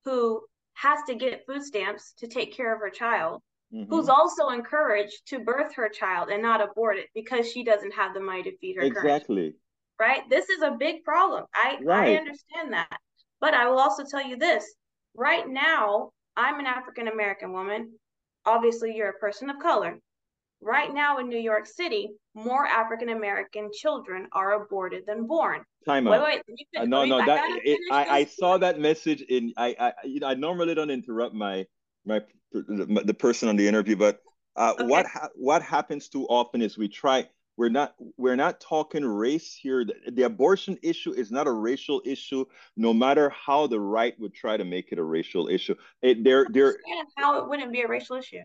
who 0.03 0.41
has 0.73 0.99
to 1.07 1.15
get 1.15 1.45
food 1.45 1.63
stamps 1.63 2.13
to 2.17 2.27
take 2.27 2.55
care 2.55 2.73
of 2.73 2.81
her 2.81 2.89
child, 2.89 3.41
mm-hmm. 3.73 3.89
who's 3.89 4.09
also 4.09 4.49
encouraged 4.49 5.27
to 5.27 5.39
birth 5.39 5.73
her 5.75 5.89
child 5.89 6.29
and 6.29 6.41
not 6.41 6.61
abort 6.61 6.97
it 6.97 7.07
because 7.15 7.49
she 7.49 7.63
doesn't 7.63 7.93
have 7.93 8.13
the 8.13 8.19
money 8.19 8.43
to 8.43 8.57
feed 8.57 8.75
her. 8.75 8.81
Exactly. 8.81 9.53
Right. 9.99 10.29
This 10.29 10.49
is 10.49 10.61
a 10.61 10.75
big 10.77 11.03
problem. 11.03 11.45
I 11.53 11.77
right. 11.83 12.09
I 12.09 12.15
understand 12.15 12.73
that, 12.73 12.97
but 13.39 13.53
I 13.53 13.67
will 13.67 13.79
also 13.79 14.03
tell 14.03 14.25
you 14.25 14.35
this. 14.35 14.65
Right 15.15 15.47
now, 15.47 16.09
I'm 16.35 16.59
an 16.59 16.65
African 16.65 17.07
American 17.07 17.53
woman 17.53 17.91
obviously 18.45 18.95
you're 18.95 19.09
a 19.09 19.19
person 19.19 19.49
of 19.49 19.59
color. 19.59 19.97
Right 20.61 20.93
now 20.93 21.17
in 21.17 21.27
New 21.27 21.39
York 21.39 21.65
City, 21.65 22.09
more 22.35 22.65
African 22.67 23.09
American 23.09 23.69
children 23.73 24.27
are 24.31 24.61
aborted 24.63 25.05
than 25.07 25.25
born. 25.25 25.63
Time 25.87 26.07
out. 26.07 26.23
Wait, 26.23 26.43
wait, 26.47 26.67
uh, 26.77 26.85
no, 26.85 27.03
no, 27.05 27.25
that 27.25 27.59
it, 27.63 27.79
I, 27.91 28.19
I 28.19 28.25
saw 28.25 28.57
that 28.59 28.79
message 28.79 29.21
in. 29.21 29.53
I, 29.57 29.75
I, 29.79 29.93
you 30.05 30.19
know, 30.19 30.27
I 30.27 30.35
normally 30.35 30.75
don't 30.75 30.91
interrupt 30.91 31.33
my 31.33 31.65
my 32.05 32.21
the 32.53 33.15
person 33.17 33.49
on 33.49 33.55
the 33.55 33.67
interview, 33.67 33.95
but 33.95 34.19
uh, 34.55 34.73
okay. 34.75 34.85
what 34.85 35.07
ha- 35.07 35.29
what 35.33 35.63
happens 35.63 36.09
too 36.09 36.27
often 36.27 36.61
is 36.61 36.77
we 36.77 36.87
try 36.87 37.27
we're 37.57 37.69
not 37.69 37.95
we're 38.17 38.35
not 38.35 38.59
talking 38.59 39.03
race 39.03 39.53
here. 39.53 39.85
The, 39.85 40.11
the, 40.11 40.23
abortion 40.23 40.77
issue 40.81 41.13
is 41.13 41.31
not 41.31 41.47
a 41.47 41.51
racial 41.51 42.01
issue, 42.05 42.45
no 42.77 42.93
matter 42.93 43.29
how 43.29 43.67
the 43.67 43.79
right 43.79 44.19
would 44.19 44.33
try 44.33 44.57
to 44.57 44.63
make 44.63 44.91
it 44.91 44.99
a 44.99 45.03
racial 45.03 45.47
issue. 45.47 45.75
It, 46.01 46.23
they're, 46.23 46.47
they're, 46.49 46.77
how 47.17 47.39
it 47.39 47.49
wouldn't 47.49 47.71
be 47.71 47.81
a 47.81 47.87
racial 47.87 48.15
issue. 48.15 48.41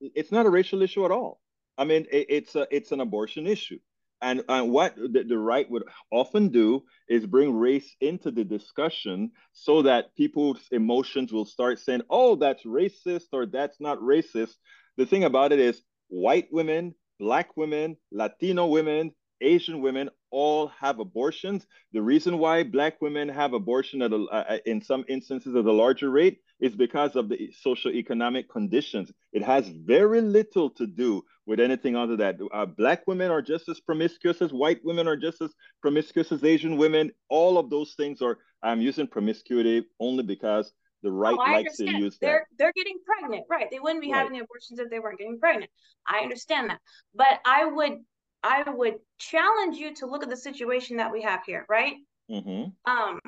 It's 0.00 0.32
not 0.32 0.46
a 0.46 0.50
racial 0.50 0.82
issue 0.82 1.04
at 1.04 1.10
all. 1.10 1.40
I 1.78 1.84
mean, 1.84 2.06
it, 2.10 2.26
it's 2.28 2.54
a 2.54 2.66
it's 2.70 2.92
an 2.92 3.00
abortion 3.00 3.46
issue. 3.46 3.78
And, 4.22 4.42
and 4.48 4.70
what 4.70 4.96
the, 4.96 5.24
the 5.28 5.38
right 5.38 5.70
would 5.70 5.84
often 6.10 6.48
do 6.48 6.84
is 7.06 7.26
bring 7.26 7.54
race 7.54 7.94
into 8.00 8.30
the 8.30 8.44
discussion 8.44 9.32
so 9.52 9.82
that 9.82 10.14
people's 10.16 10.60
emotions 10.72 11.32
will 11.34 11.44
start 11.44 11.78
saying, 11.78 12.00
oh, 12.08 12.36
that's 12.36 12.64
racist 12.64 13.26
or 13.32 13.44
that's 13.44 13.78
not 13.78 13.98
racist. 13.98 14.54
The 14.96 15.04
thing 15.04 15.24
about 15.24 15.52
it 15.52 15.58
is, 15.58 15.82
white 16.08 16.48
women, 16.50 16.94
black 17.20 17.56
women, 17.58 17.98
Latino 18.10 18.66
women, 18.66 19.12
Asian 19.42 19.82
women 19.82 20.08
all 20.30 20.68
have 20.68 20.98
abortions. 20.98 21.66
The 21.92 22.00
reason 22.00 22.38
why 22.38 22.62
black 22.62 23.02
women 23.02 23.28
have 23.28 23.52
abortion 23.52 24.00
at 24.00 24.12
a, 24.12 24.24
uh, 24.24 24.58
in 24.64 24.80
some 24.80 25.04
instances 25.08 25.54
at 25.54 25.66
a 25.66 25.72
larger 25.72 26.10
rate 26.10 26.38
is 26.60 26.74
because 26.74 27.16
of 27.16 27.28
the 27.28 27.52
socioeconomic 27.64 28.48
conditions. 28.48 29.12
It 29.32 29.42
has 29.42 29.68
very 29.68 30.20
little 30.20 30.70
to 30.70 30.86
do 30.86 31.22
with 31.46 31.60
anything 31.60 31.96
other 31.96 32.16
than 32.16 32.38
that 32.38 32.48
uh, 32.52 32.66
black 32.66 33.06
women 33.06 33.30
are 33.30 33.42
just 33.42 33.68
as 33.68 33.80
promiscuous 33.80 34.42
as 34.42 34.52
white 34.52 34.80
women 34.84 35.06
are 35.06 35.16
just 35.16 35.40
as 35.42 35.52
promiscuous 35.80 36.32
as 36.32 36.42
Asian 36.44 36.76
women. 36.76 37.12
All 37.28 37.58
of 37.58 37.70
those 37.70 37.94
things 37.96 38.22
are. 38.22 38.38
I'm 38.62 38.80
using 38.80 39.06
promiscuity 39.06 39.84
only 40.00 40.24
because 40.24 40.72
the 41.02 41.12
right 41.12 41.36
oh, 41.38 41.52
likes 41.52 41.76
to 41.76 41.84
use 41.84 42.18
they're, 42.20 42.46
that. 42.50 42.56
They're 42.58 42.72
getting 42.74 42.98
pregnant, 43.04 43.44
right? 43.48 43.70
They 43.70 43.78
wouldn't 43.78 44.00
be 44.00 44.10
right. 44.10 44.18
having 44.18 44.40
abortions 44.40 44.78
if 44.78 44.90
they 44.90 44.98
weren't 44.98 45.18
getting 45.18 45.38
pregnant. 45.38 45.70
I 46.08 46.20
understand 46.20 46.70
that, 46.70 46.80
but 47.14 47.38
I 47.44 47.66
would 47.66 47.98
I 48.42 48.68
would 48.68 48.96
challenge 49.18 49.76
you 49.76 49.94
to 49.96 50.06
look 50.06 50.22
at 50.22 50.30
the 50.30 50.36
situation 50.36 50.96
that 50.96 51.12
we 51.12 51.22
have 51.22 51.40
here, 51.44 51.66
right? 51.68 51.94
Mm-hmm. 52.30 52.90
Um, 52.90 53.20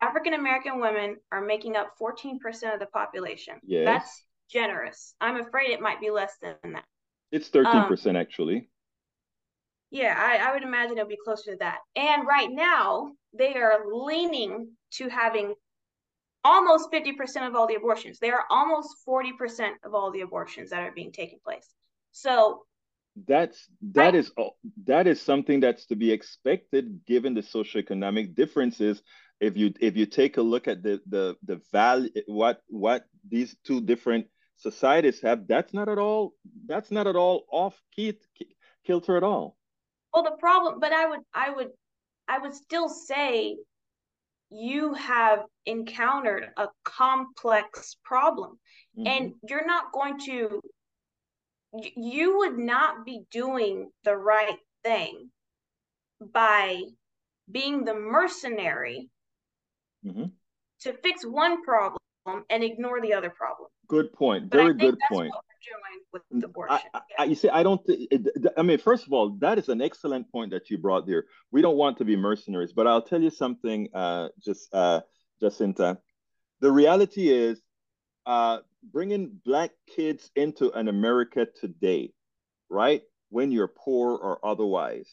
African 0.00 0.34
American 0.34 0.80
women 0.80 1.16
are 1.32 1.40
making 1.40 1.76
up 1.76 1.94
14% 2.00 2.36
of 2.72 2.80
the 2.80 2.86
population. 2.86 3.54
Yes. 3.64 3.84
That's 3.86 4.22
generous. 4.50 5.14
I'm 5.20 5.40
afraid 5.40 5.70
it 5.70 5.80
might 5.80 6.00
be 6.00 6.10
less 6.10 6.34
than 6.40 6.72
that. 6.72 6.84
It's 7.32 7.48
13% 7.50 8.06
um, 8.06 8.16
actually. 8.16 8.68
Yeah, 9.90 10.14
I, 10.18 10.48
I 10.48 10.52
would 10.52 10.62
imagine 10.62 10.98
it'll 10.98 11.08
be 11.08 11.18
closer 11.24 11.52
to 11.52 11.58
that. 11.58 11.78
And 11.94 12.26
right 12.26 12.48
now, 12.50 13.12
they 13.32 13.54
are 13.54 13.84
leaning 13.90 14.68
to 14.92 15.08
having 15.08 15.54
almost 16.44 16.92
50% 16.92 17.46
of 17.46 17.54
all 17.54 17.66
the 17.66 17.74
abortions. 17.74 18.18
They 18.18 18.30
are 18.30 18.44
almost 18.50 18.96
40% 19.08 19.70
of 19.84 19.94
all 19.94 20.10
the 20.10 20.20
abortions 20.20 20.70
that 20.70 20.82
are 20.82 20.92
being 20.92 21.12
taken 21.12 21.38
place. 21.44 21.68
So 22.12 22.62
that's 23.26 23.66
that 23.92 24.14
is 24.14 24.30
that 24.84 25.06
is 25.06 25.20
something 25.22 25.60
that's 25.60 25.86
to 25.86 25.96
be 25.96 26.12
expected 26.12 27.00
given 27.06 27.32
the 27.32 27.40
socioeconomic 27.40 28.34
differences 28.34 29.02
if 29.40 29.56
you 29.56 29.72
if 29.80 29.96
you 29.96 30.06
take 30.06 30.36
a 30.36 30.42
look 30.42 30.68
at 30.68 30.82
the 30.82 31.00
the 31.08 31.36
the 31.44 31.60
value 31.72 32.10
what 32.26 32.62
what 32.68 33.04
these 33.28 33.56
two 33.64 33.80
different 33.80 34.26
societies 34.56 35.20
have 35.20 35.46
that's 35.46 35.74
not 35.74 35.88
at 35.88 35.98
all 35.98 36.32
that's 36.66 36.90
not 36.90 37.06
at 37.06 37.16
all 37.16 37.44
off 37.50 37.80
key 37.94 38.14
kilter 38.86 39.16
at 39.16 39.22
all 39.22 39.56
well 40.14 40.22
the 40.22 40.36
problem 40.38 40.80
but 40.80 40.92
i 40.92 41.06
would 41.06 41.20
i 41.34 41.50
would 41.50 41.68
i 42.28 42.38
would 42.38 42.54
still 42.54 42.88
say 42.88 43.56
you 44.50 44.94
have 44.94 45.40
encountered 45.66 46.48
a 46.56 46.68
complex 46.84 47.96
problem 48.04 48.58
mm-hmm. 48.98 49.06
and 49.06 49.32
you're 49.48 49.66
not 49.66 49.92
going 49.92 50.18
to 50.18 50.60
you 51.96 52.38
would 52.38 52.56
not 52.56 53.04
be 53.04 53.22
doing 53.30 53.90
the 54.04 54.16
right 54.16 54.58
thing 54.82 55.28
by 56.32 56.80
being 57.50 57.84
the 57.84 57.94
mercenary 57.94 59.10
mm-hmm. 60.06 60.24
to 60.80 60.92
fix 61.02 61.24
one 61.24 61.62
problem 61.64 61.98
and 62.50 62.64
ignore 62.64 63.00
the 63.00 63.12
other 63.12 63.30
problem. 63.30 63.68
Good 63.88 64.12
point. 64.12 64.50
Very 64.50 64.74
good 64.74 64.98
point. 65.10 65.32
I, 66.68 66.80
I, 67.18 67.24
you 67.24 67.34
see, 67.34 67.48
I 67.48 67.62
don't. 67.62 67.84
Th- 67.86 68.08
I 68.56 68.62
mean, 68.62 68.78
first 68.78 69.06
of 69.06 69.12
all, 69.12 69.36
that 69.40 69.58
is 69.58 69.68
an 69.68 69.80
excellent 69.80 70.30
point 70.30 70.50
that 70.52 70.70
you 70.70 70.78
brought 70.78 71.06
there. 71.06 71.24
We 71.52 71.62
don't 71.62 71.76
want 71.76 71.98
to 71.98 72.04
be 72.04 72.16
mercenaries, 72.16 72.72
but 72.72 72.86
I'll 72.86 73.02
tell 73.02 73.20
you 73.20 73.30
something, 73.30 73.88
uh, 73.94 74.28
just 74.44 74.72
uh, 74.74 75.00
Jacinta. 75.40 75.98
The 76.60 76.72
reality 76.72 77.28
is, 77.28 77.60
uh, 78.24 78.58
bringing 78.92 79.40
black 79.44 79.70
kids 79.94 80.30
into 80.34 80.72
an 80.72 80.88
America 80.88 81.46
today, 81.60 82.12
right? 82.68 83.02
When 83.30 83.52
you're 83.52 83.68
poor 83.68 84.16
or 84.16 84.44
otherwise, 84.44 85.10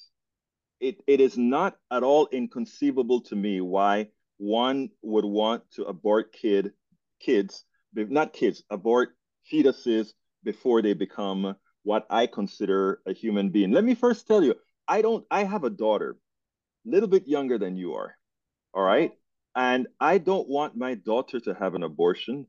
it, 0.79 1.01
it 1.07 1.19
is 1.19 1.37
not 1.37 1.77
at 1.91 2.03
all 2.03 2.27
inconceivable 2.31 3.21
to 3.21 3.35
me 3.35 3.61
why 3.61 4.09
one 4.37 4.89
would 5.01 5.25
want 5.25 5.63
to 5.75 5.83
abort 5.83 6.33
kid 6.33 6.73
kids, 7.19 7.65
not 7.95 8.33
kids, 8.33 8.63
abort 8.69 9.15
fetuses 9.51 10.13
before 10.43 10.81
they 10.81 10.93
become 10.93 11.55
what 11.83 12.05
I 12.09 12.27
consider 12.27 13.01
a 13.05 13.13
human 13.13 13.49
being. 13.49 13.71
Let 13.71 13.83
me 13.83 13.95
first 13.95 14.27
tell 14.27 14.43
you, 14.43 14.55
I 14.87 15.01
don't 15.01 15.25
I 15.31 15.43
have 15.43 15.63
a 15.63 15.69
daughter, 15.69 16.17
a 16.85 16.89
little 16.89 17.09
bit 17.09 17.27
younger 17.27 17.57
than 17.57 17.77
you 17.77 17.93
are. 17.93 18.15
All 18.73 18.83
right. 18.83 19.11
And 19.55 19.87
I 19.99 20.17
don't 20.17 20.49
want 20.49 20.75
my 20.75 20.95
daughter 20.95 21.39
to 21.41 21.53
have 21.53 21.75
an 21.75 21.83
abortion 21.83 22.47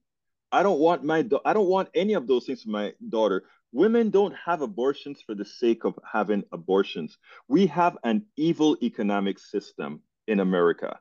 I 0.55 0.63
don't 0.63 0.79
want 0.79 1.03
my 1.03 1.29
I 1.45 1.53
don't 1.53 1.69
want 1.69 1.89
any 1.97 2.13
of 2.13 2.29
those 2.29 2.47
things 2.47 2.63
for 2.63 2.71
my 2.71 2.95
daughter. 3.09 3.43
Women 3.73 4.11
don't 4.11 4.37
have 4.37 4.63
abortions 4.63 5.21
for 5.21 5.35
the 5.35 5.45
sake 5.45 5.85
of 5.85 5.99
having 6.11 6.45
abortions. 6.53 7.19
We 7.49 7.67
have 7.67 7.99
an 8.05 8.27
evil 8.37 8.77
economic 8.81 9.41
system 9.41 10.01
in 10.29 10.39
America. 10.39 11.01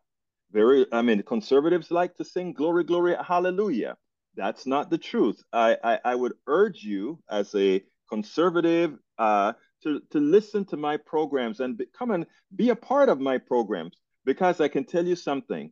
Very, 0.54 0.86
I 0.92 1.02
mean, 1.02 1.24
conservatives 1.24 1.90
like 1.90 2.16
to 2.16 2.24
sing 2.24 2.54
glory, 2.54 2.84
glory, 2.84 3.16
hallelujah. 3.22 3.98
That's 4.36 4.68
not 4.68 4.92
the 4.92 4.98
truth. 4.98 5.44
I, 5.52 5.78
I, 5.84 6.00
I 6.06 6.16
would 6.16 6.34
urge 6.48 6.84
you 6.84 7.20
as 7.30 7.54
a 7.56 7.84
conservative 8.08 8.98
uh, 9.18 9.54
to, 9.82 10.02
to 10.12 10.20
listen 10.20 10.66
to 10.66 10.78
my 10.78 10.98
programs 10.98 11.60
and 11.60 11.78
be, 11.78 11.88
come 11.98 12.12
and 12.12 12.26
be 12.56 12.70
a 12.70 12.76
part 12.76 13.10
of 13.10 13.20
my 13.20 13.40
programs 13.40 13.98
because 14.26 14.62
I 14.62 14.68
can 14.68 14.86
tell 14.86 15.06
you 15.06 15.16
something 15.16 15.72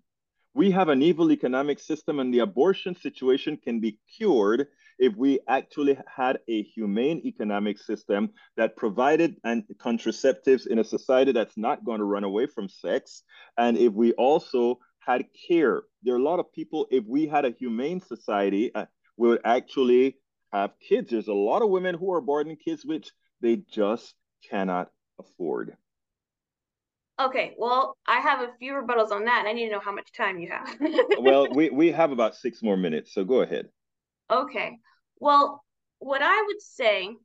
we 0.54 0.72
have 0.72 0.90
an 0.90 1.02
evil 1.02 1.32
economic 1.32 1.80
system 1.80 2.20
and 2.20 2.34
the 2.34 2.40
abortion 2.40 2.96
situation 2.96 3.58
can 3.58 3.80
be 3.80 3.98
cured 4.18 4.68
if 5.00 5.16
we 5.16 5.40
actually 5.48 5.98
had 6.14 6.40
a 6.48 6.62
humane 6.64 7.22
economic 7.26 7.80
system 7.80 8.30
that 8.58 8.76
provided 8.76 9.36
and 9.44 9.64
contraceptives 9.78 10.68
in 10.68 10.80
a 10.80 10.84
society 10.84 11.32
that's 11.32 11.58
not 11.58 11.86
going 11.86 12.00
to 12.00 12.06
run 12.06 12.24
away 12.24 12.46
from 12.46 12.68
sex 12.70 13.24
and 13.58 13.78
if 13.78 13.94
we 13.94 14.12
also 14.14 14.78
had 15.00 15.26
care. 15.48 15.84
There 16.04 16.14
are 16.14 16.20
a 16.20 16.24
lot 16.24 16.40
of 16.40 16.54
people 16.54 16.88
if 16.92 17.04
we 17.06 17.28
had 17.28 17.46
a 17.46 17.52
humane 17.52 18.02
society 18.02 18.74
uh, 18.76 18.86
we 19.18 19.30
would 19.30 19.42
actually 19.46 20.18
have 20.52 20.72
kids. 20.80 21.12
There's 21.12 21.28
a 21.28 21.34
lot 21.34 21.62
of 21.62 21.70
women 21.70 21.96
who 21.96 22.12
are 22.14 22.22
aborting 22.22 22.58
kids 22.60 22.86
which 22.86 23.12
they 23.42 23.64
just 23.72 24.14
cannot 24.50 24.92
afford 25.20 25.76
Okay, 27.26 27.54
well, 27.58 27.98
I 28.08 28.20
have 28.20 28.42
a 28.42 28.52
few 28.60 28.74
rebuttals 28.74 29.12
on 29.12 29.26
that, 29.26 29.40
and 29.40 29.48
I 29.48 29.54
need 29.54 29.68
to 29.68 29.72
know 29.74 29.80
how 29.80 29.94
much 29.94 30.12
time 30.12 30.40
you 30.40 30.50
have. 30.50 30.78
well, 31.20 31.48
we, 31.54 31.70
we 31.70 31.92
have 31.92 32.12
about 32.12 32.36
six 32.36 32.64
more 32.64 32.78
minutes, 32.78 33.14
so 33.14 33.24
go 33.24 33.42
ahead. 33.42 33.68
Okay. 34.32 34.78
Well, 35.20 35.64
what 36.00 36.22
I 36.24 36.44
would 36.48 36.62
say 36.62 37.16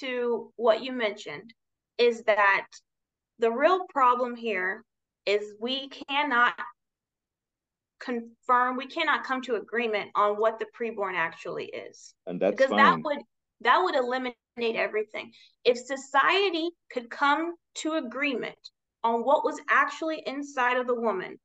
to 0.00 0.52
what 0.56 0.82
you 0.82 0.92
mentioned 0.92 1.52
is 1.98 2.22
that 2.24 2.66
the 3.38 3.50
real 3.50 3.86
problem 3.88 4.34
here 4.34 4.84
is 5.26 5.54
we 5.60 5.88
cannot 5.88 6.54
confirm, 8.00 8.76
we 8.76 8.86
cannot 8.86 9.24
come 9.24 9.42
to 9.42 9.56
agreement 9.56 10.10
on 10.14 10.36
what 10.36 10.58
the 10.58 10.66
preborn 10.78 11.14
actually 11.14 11.66
is. 11.66 12.14
And 12.26 12.40
that's 12.40 12.56
because 12.56 12.70
fine. 12.70 12.78
that 12.78 12.98
would 13.04 13.18
that 13.62 13.78
would 13.78 13.94
eliminate 13.94 14.34
everything. 14.58 15.32
If 15.64 15.78
society 15.78 16.70
could 16.90 17.08
come 17.08 17.54
to 17.76 17.94
agreement 17.94 18.58
on 19.06 19.24
what 19.24 19.44
was 19.44 19.60
actually 19.70 20.20
inside 20.26 20.78
of 20.78 20.88
the 20.88 21.00
woman, 21.00 21.38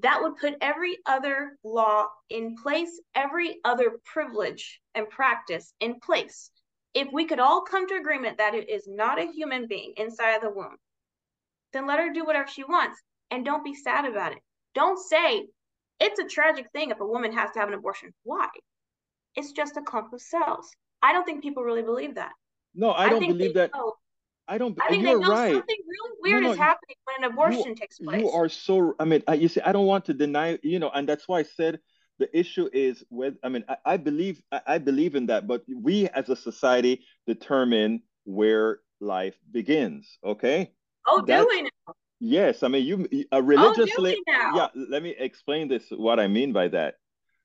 that 0.00 0.20
would 0.20 0.36
put 0.36 0.54
every 0.60 0.98
other 1.06 1.56
law 1.64 2.06
in 2.28 2.56
place, 2.62 3.00
every 3.14 3.56
other 3.64 3.92
privilege 4.04 4.78
and 4.94 5.08
practice 5.08 5.72
in 5.80 5.98
place. 5.98 6.50
If 6.92 7.08
we 7.10 7.24
could 7.24 7.40
all 7.40 7.62
come 7.62 7.88
to 7.88 7.94
agreement 7.94 8.36
that 8.36 8.54
it 8.54 8.68
is 8.68 8.86
not 8.86 9.18
a 9.18 9.32
human 9.32 9.66
being 9.66 9.94
inside 9.96 10.34
of 10.34 10.42
the 10.42 10.50
womb, 10.50 10.76
then 11.72 11.86
let 11.86 12.00
her 12.00 12.12
do 12.12 12.26
whatever 12.26 12.48
she 12.48 12.64
wants 12.64 13.00
and 13.30 13.46
don't 13.46 13.64
be 13.64 13.74
sad 13.74 14.04
about 14.04 14.32
it. 14.32 14.38
Don't 14.74 14.98
say 14.98 15.46
it's 16.00 16.20
a 16.20 16.28
tragic 16.28 16.66
thing 16.72 16.90
if 16.90 17.00
a 17.00 17.06
woman 17.06 17.32
has 17.32 17.50
to 17.52 17.60
have 17.60 17.68
an 17.68 17.74
abortion. 17.74 18.12
Why? 18.24 18.48
It's 19.36 19.52
just 19.52 19.78
a 19.78 19.82
clump 19.82 20.12
of 20.12 20.20
cells. 20.20 20.68
I 21.00 21.14
don't 21.14 21.24
think 21.24 21.42
people 21.42 21.62
really 21.62 21.82
believe 21.82 22.16
that. 22.16 22.32
No, 22.74 22.90
I, 22.90 23.06
I 23.06 23.08
don't 23.08 23.26
believe 23.26 23.54
that. 23.54 23.70
Know 23.74 23.94
I 24.48 24.58
don't. 24.58 24.76
I 24.82 24.88
think 24.88 25.02
you're 25.02 25.20
right. 25.20 25.52
Something 25.52 25.76
really 25.86 26.16
weird 26.22 26.42
no, 26.42 26.48
no, 26.48 26.52
is 26.54 26.58
happening 26.58 26.96
when 27.04 27.24
an 27.24 27.32
abortion 27.32 27.68
you, 27.68 27.74
takes 27.74 27.98
place. 27.98 28.20
You 28.20 28.30
are 28.30 28.48
so. 28.48 28.94
I 28.98 29.04
mean, 29.04 29.22
you 29.36 29.48
see, 29.48 29.60
I 29.60 29.72
don't 29.72 29.86
want 29.86 30.06
to 30.06 30.14
deny. 30.14 30.58
You 30.62 30.78
know, 30.78 30.90
and 30.90 31.08
that's 31.08 31.28
why 31.28 31.40
I 31.40 31.42
said 31.42 31.80
the 32.18 32.36
issue 32.36 32.68
is 32.72 33.04
with. 33.10 33.34
I 33.42 33.50
mean, 33.50 33.64
I, 33.68 33.76
I 33.84 33.96
believe 33.98 34.42
I, 34.50 34.60
I 34.66 34.78
believe 34.78 35.14
in 35.14 35.26
that, 35.26 35.46
but 35.46 35.62
we 35.68 36.08
as 36.08 36.28
a 36.30 36.36
society 36.36 37.04
determine 37.26 38.02
where 38.24 38.80
life 39.00 39.36
begins. 39.50 40.18
Okay. 40.24 40.72
Oh, 41.06 41.22
that's, 41.26 41.44
do 41.44 41.48
we 41.48 41.62
now? 41.62 41.94
Yes, 42.20 42.62
I 42.62 42.68
mean, 42.68 42.84
you 42.84 43.26
a 43.30 43.42
religiously. 43.42 44.16
Oh, 44.28 44.52
yeah, 44.56 44.68
let 44.74 45.02
me 45.02 45.14
explain 45.18 45.68
this. 45.68 45.84
What 45.90 46.18
I 46.18 46.26
mean 46.26 46.52
by 46.52 46.68
that, 46.68 46.94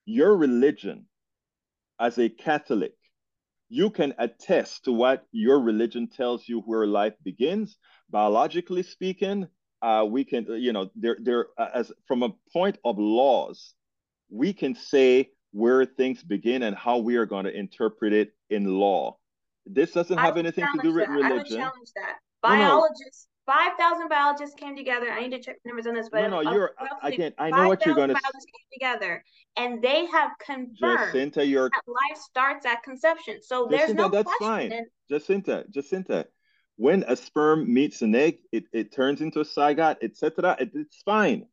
your 0.05 0.35
religion, 0.35 1.05
as 1.99 2.17
a 2.17 2.29
Catholic, 2.29 2.95
you 3.73 3.89
can 3.89 4.13
attest 4.19 4.85
to 4.85 4.91
what 4.91 5.25
your 5.31 5.59
religion 5.59 6.07
tells 6.07 6.47
you 6.47 6.59
where 6.59 6.85
life 6.85 7.15
begins. 7.23 7.75
Biologically 8.11 8.83
speaking, 8.83 9.47
uh, 9.81 10.05
we 10.07 10.23
can, 10.23 10.45
you 10.61 10.71
know, 10.71 10.91
there, 10.95 11.17
there, 11.19 11.47
uh, 11.57 11.69
as 11.73 11.91
from 12.07 12.21
a 12.21 12.29
point 12.51 12.77
of 12.85 12.99
laws, 12.99 13.73
we 14.29 14.53
can 14.53 14.75
say 14.75 15.31
where 15.53 15.85
things 15.85 16.21
begin 16.21 16.61
and 16.61 16.75
how 16.75 16.99
we 16.99 17.15
are 17.15 17.25
going 17.25 17.45
to 17.45 17.57
interpret 17.57 18.13
it 18.13 18.33
in 18.51 18.65
law. 18.65 19.17
This 19.65 19.91
doesn't 19.91 20.19
have 20.19 20.37
anything 20.37 20.67
to 20.75 20.81
do 20.83 20.93
with 20.93 21.07
that. 21.07 21.11
religion. 21.11 21.33
I 21.33 21.37
would 21.37 21.47
challenge 21.47 21.89
that. 21.95 22.17
Biologists, 22.43 23.27
no, 23.47 23.53
no. 23.53 23.59
five 23.59 23.77
thousand 23.77 24.09
biologists 24.09 24.55
came 24.55 24.75
together. 24.75 25.09
I 25.11 25.21
need 25.21 25.31
to 25.31 25.39
check 25.39 25.57
the 25.63 25.69
numbers 25.69 25.87
on 25.87 25.93
this, 25.93 26.09
but 26.09 26.21
no, 26.21 26.41
no, 26.41 26.51
you're 26.51 26.71
again. 27.01 27.33
I 27.37 27.49
know 27.49 27.67
what 27.67 27.85
you're 27.85 27.95
going 27.95 28.09
to. 28.09 28.15
Biologists 28.15 28.45
came 28.45 28.79
together, 28.79 29.23
and 29.57 29.81
they 29.81 30.05
have 30.07 30.31
confirmed 30.39 31.13
Jacinta, 31.13 31.39
that 31.39 31.71
life 31.87 32.21
starts 32.21 32.65
at 32.65 32.83
conception. 32.83 33.39
So 33.41 33.69
Jacinta, 33.69 33.85
there's 33.85 33.95
no 33.95 34.09
that's 34.09 34.31
question. 34.37 34.69
fine. 34.69 34.85
Jacinta, 35.09 35.65
Jacinta, 35.69 36.27
when 36.75 37.03
a 37.07 37.15
sperm 37.15 37.71
meets 37.71 38.01
an 38.01 38.15
egg, 38.15 38.39
it, 38.51 38.65
it 38.73 38.91
turns 38.91 39.21
into 39.21 39.39
a 39.39 39.45
zygote, 39.45 39.97
etc. 40.01 40.57
It, 40.59 40.71
it's 40.73 41.01
fine. 41.03 41.45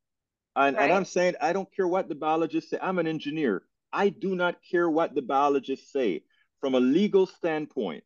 And, 0.57 0.77
right. 0.77 0.85
and 0.85 0.93
I'm 0.93 1.05
saying 1.05 1.35
I 1.41 1.53
don't 1.53 1.69
care 1.75 1.87
what 1.87 2.09
the 2.09 2.15
biologists 2.15 2.71
say. 2.71 2.79
I'm 2.81 2.99
an 2.99 3.07
engineer. 3.07 3.63
I 3.93 4.09
do 4.09 4.35
not 4.35 4.57
care 4.69 4.89
what 4.89 5.15
the 5.15 5.23
biologists 5.23 5.93
say. 5.93 6.23
From 6.61 6.75
a 6.75 6.81
legal 6.81 7.27
standpoint, 7.27 8.05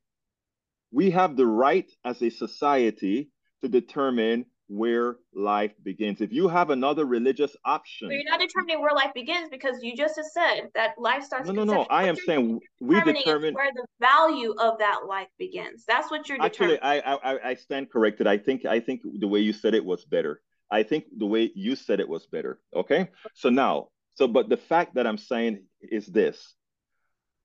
we 0.92 1.10
have 1.10 1.36
the 1.36 1.46
right 1.46 1.90
as 2.04 2.22
a 2.22 2.30
society 2.30 3.30
to 3.64 3.68
determine 3.68 4.46
where 4.68 5.16
life 5.34 5.72
begins. 5.82 6.20
If 6.20 6.32
you 6.32 6.48
have 6.48 6.70
another 6.70 7.04
religious 7.04 7.54
option, 7.64 8.08
but 8.08 8.14
you're 8.14 8.30
not 8.30 8.40
determining 8.40 8.80
where 8.80 8.94
life 8.94 9.12
begins 9.14 9.48
because 9.50 9.82
you 9.82 9.96
just 9.96 10.18
said 10.32 10.68
that 10.74 10.92
life 10.98 11.24
starts. 11.24 11.48
No, 11.48 11.52
no, 11.52 11.64
no. 11.64 11.86
I 11.90 12.08
am 12.08 12.16
saying 12.16 12.60
we 12.80 13.00
determine 13.02 13.54
where 13.54 13.72
the 13.74 13.86
value 14.00 14.54
of 14.58 14.78
that 14.78 15.00
life 15.06 15.28
begins. 15.38 15.84
That's 15.86 16.10
what 16.10 16.28
you're 16.28 16.40
actually. 16.40 16.80
I, 16.80 16.98
I 16.98 17.50
I 17.50 17.54
stand 17.54 17.90
corrected. 17.90 18.26
I 18.26 18.38
think 18.38 18.64
I 18.64 18.80
think 18.80 19.02
the 19.18 19.28
way 19.28 19.40
you 19.40 19.52
said 19.52 19.74
it 19.74 19.84
was 19.84 20.04
better. 20.04 20.40
I 20.70 20.82
think 20.82 21.04
the 21.16 21.26
way 21.26 21.50
you 21.54 21.76
said 21.76 22.00
it 22.00 22.08
was 22.08 22.26
better. 22.26 22.60
Okay. 22.74 23.10
So 23.34 23.50
now, 23.50 23.88
so 24.14 24.26
but 24.26 24.48
the 24.48 24.56
fact 24.56 24.94
that 24.94 25.06
I'm 25.06 25.18
saying 25.18 25.64
is 25.80 26.06
this: 26.06 26.54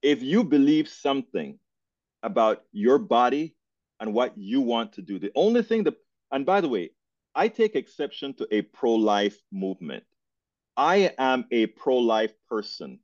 if 0.01 0.21
you 0.21 0.43
believe 0.43 0.87
something 0.87 1.59
about 2.23 2.63
your 2.71 2.97
body 2.97 3.55
and 3.99 4.13
what 4.13 4.37
you 4.37 4.61
want 4.61 4.93
to 4.93 5.01
do, 5.01 5.19
the 5.19 5.31
only 5.35 5.63
thing 5.63 5.83
that 5.83 5.95
and 6.31 6.45
by 6.45 6.61
the 6.61 6.69
way, 6.69 6.91
I 7.35 7.47
take 7.47 7.75
exception 7.75 8.33
to 8.35 8.47
a 8.51 8.61
pro 8.61 8.93
life 8.93 9.37
movement. 9.51 10.03
I 10.75 11.13
am 11.17 11.45
a 11.51 11.67
pro 11.67 11.97
life 11.97 12.33
person. 12.49 12.99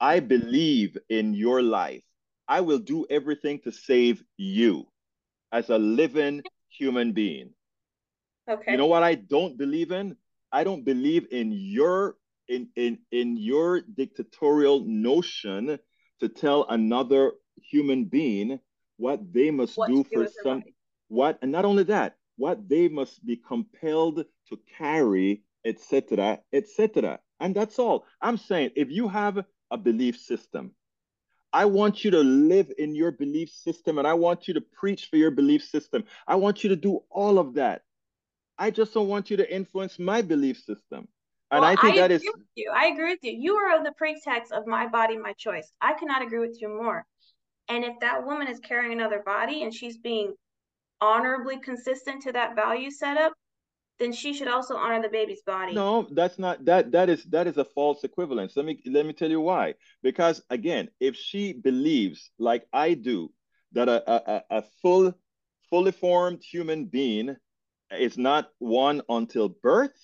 I 0.00 0.20
believe 0.20 0.96
in 1.08 1.34
your 1.34 1.62
life. 1.62 2.04
I 2.48 2.60
will 2.60 2.78
do 2.78 3.06
everything 3.08 3.60
to 3.60 3.72
save 3.72 4.22
you 4.36 4.86
as 5.52 5.70
a 5.70 5.78
living 5.78 6.42
human 6.68 7.12
being. 7.12 7.50
Okay. 8.50 8.72
You 8.72 8.78
know 8.78 8.86
what 8.86 9.02
I 9.02 9.14
don't 9.14 9.56
believe 9.56 9.92
in? 9.92 10.16
I 10.50 10.64
don't 10.64 10.84
believe 10.84 11.28
in 11.30 11.52
your 11.52 12.16
in 12.48 12.68
in 12.76 12.98
in 13.12 13.36
your 13.36 13.80
dictatorial 13.80 14.84
notion 14.84 15.78
to 16.20 16.28
tell 16.28 16.66
another 16.68 17.32
human 17.56 18.04
being 18.04 18.58
what 18.96 19.32
they 19.32 19.50
must 19.50 19.78
what 19.78 19.88
do 19.88 20.04
for 20.12 20.26
some 20.42 20.62
what 21.08 21.38
and 21.42 21.52
not 21.52 21.64
only 21.64 21.84
that 21.84 22.16
what 22.36 22.68
they 22.68 22.88
must 22.88 23.24
be 23.24 23.36
compelled 23.36 24.24
to 24.48 24.60
carry, 24.78 25.42
etc., 25.64 26.40
etc. 26.52 27.20
And 27.40 27.54
that's 27.54 27.78
all. 27.78 28.06
I'm 28.20 28.38
saying 28.38 28.70
if 28.76 28.90
you 28.90 29.08
have 29.08 29.44
a 29.70 29.76
belief 29.76 30.18
system, 30.18 30.72
I 31.52 31.66
want 31.66 32.04
you 32.04 32.10
to 32.12 32.20
live 32.20 32.72
in 32.78 32.94
your 32.94 33.12
belief 33.12 33.50
system 33.50 33.98
and 33.98 34.06
I 34.06 34.14
want 34.14 34.48
you 34.48 34.54
to 34.54 34.60
preach 34.60 35.06
for 35.06 35.16
your 35.16 35.30
belief 35.30 35.62
system. 35.62 36.04
I 36.26 36.36
want 36.36 36.64
you 36.64 36.70
to 36.70 36.76
do 36.76 37.00
all 37.10 37.38
of 37.38 37.54
that. 37.54 37.82
I 38.58 38.70
just 38.70 38.94
don't 38.94 39.08
want 39.08 39.30
you 39.30 39.36
to 39.38 39.54
influence 39.54 39.98
my 39.98 40.22
belief 40.22 40.58
system. 40.58 41.08
And 41.50 41.60
well, 41.60 41.64
I 41.64 41.76
think 41.76 41.96
I 41.96 42.00
that 42.00 42.10
is 42.12 42.22
you. 42.54 42.72
I 42.74 42.86
agree 42.86 43.12
with 43.12 43.18
you. 43.22 43.32
You 43.38 43.54
are 43.56 43.84
the 43.84 43.92
pretext 43.92 44.52
of 44.52 44.66
my 44.66 44.86
body, 44.86 45.18
my 45.18 45.34
choice. 45.34 45.70
I 45.82 45.92
cannot 45.92 46.22
agree 46.22 46.38
with 46.38 46.56
you 46.60 46.68
more. 46.68 47.04
And 47.68 47.84
if 47.84 48.00
that 48.00 48.24
woman 48.24 48.48
is 48.48 48.58
carrying 48.60 48.92
another 48.92 49.22
body 49.24 49.62
and 49.62 49.74
she's 49.74 49.98
being 49.98 50.34
honorably 51.02 51.58
consistent 51.58 52.22
to 52.22 52.32
that 52.32 52.54
value 52.54 52.90
setup, 52.90 53.32
then 53.98 54.12
she 54.12 54.32
should 54.32 54.48
also 54.48 54.76
honor 54.76 55.02
the 55.02 55.08
baby's 55.08 55.42
body. 55.42 55.74
No, 55.74 56.08
that's 56.12 56.38
not 56.38 56.64
that 56.64 56.92
that 56.92 57.10
is 57.10 57.24
that 57.24 57.46
is 57.46 57.58
a 57.58 57.64
false 57.64 58.04
equivalence. 58.04 58.56
Let 58.56 58.64
me 58.64 58.80
let 58.86 59.04
me 59.04 59.12
tell 59.12 59.30
you 59.30 59.40
why. 59.40 59.74
Because 60.02 60.40
again, 60.48 60.88
if 61.00 61.16
she 61.16 61.52
believes 61.52 62.30
like 62.38 62.66
I 62.72 62.94
do 62.94 63.32
that 63.72 63.88
a 63.88 63.98
a, 64.10 64.42
a 64.58 64.62
full 64.80 65.12
fully 65.68 65.92
formed 65.92 66.42
human 66.42 66.86
being 66.86 67.36
is 67.90 68.16
not 68.16 68.50
one 68.58 69.02
until 69.08 69.48
birth, 69.48 69.98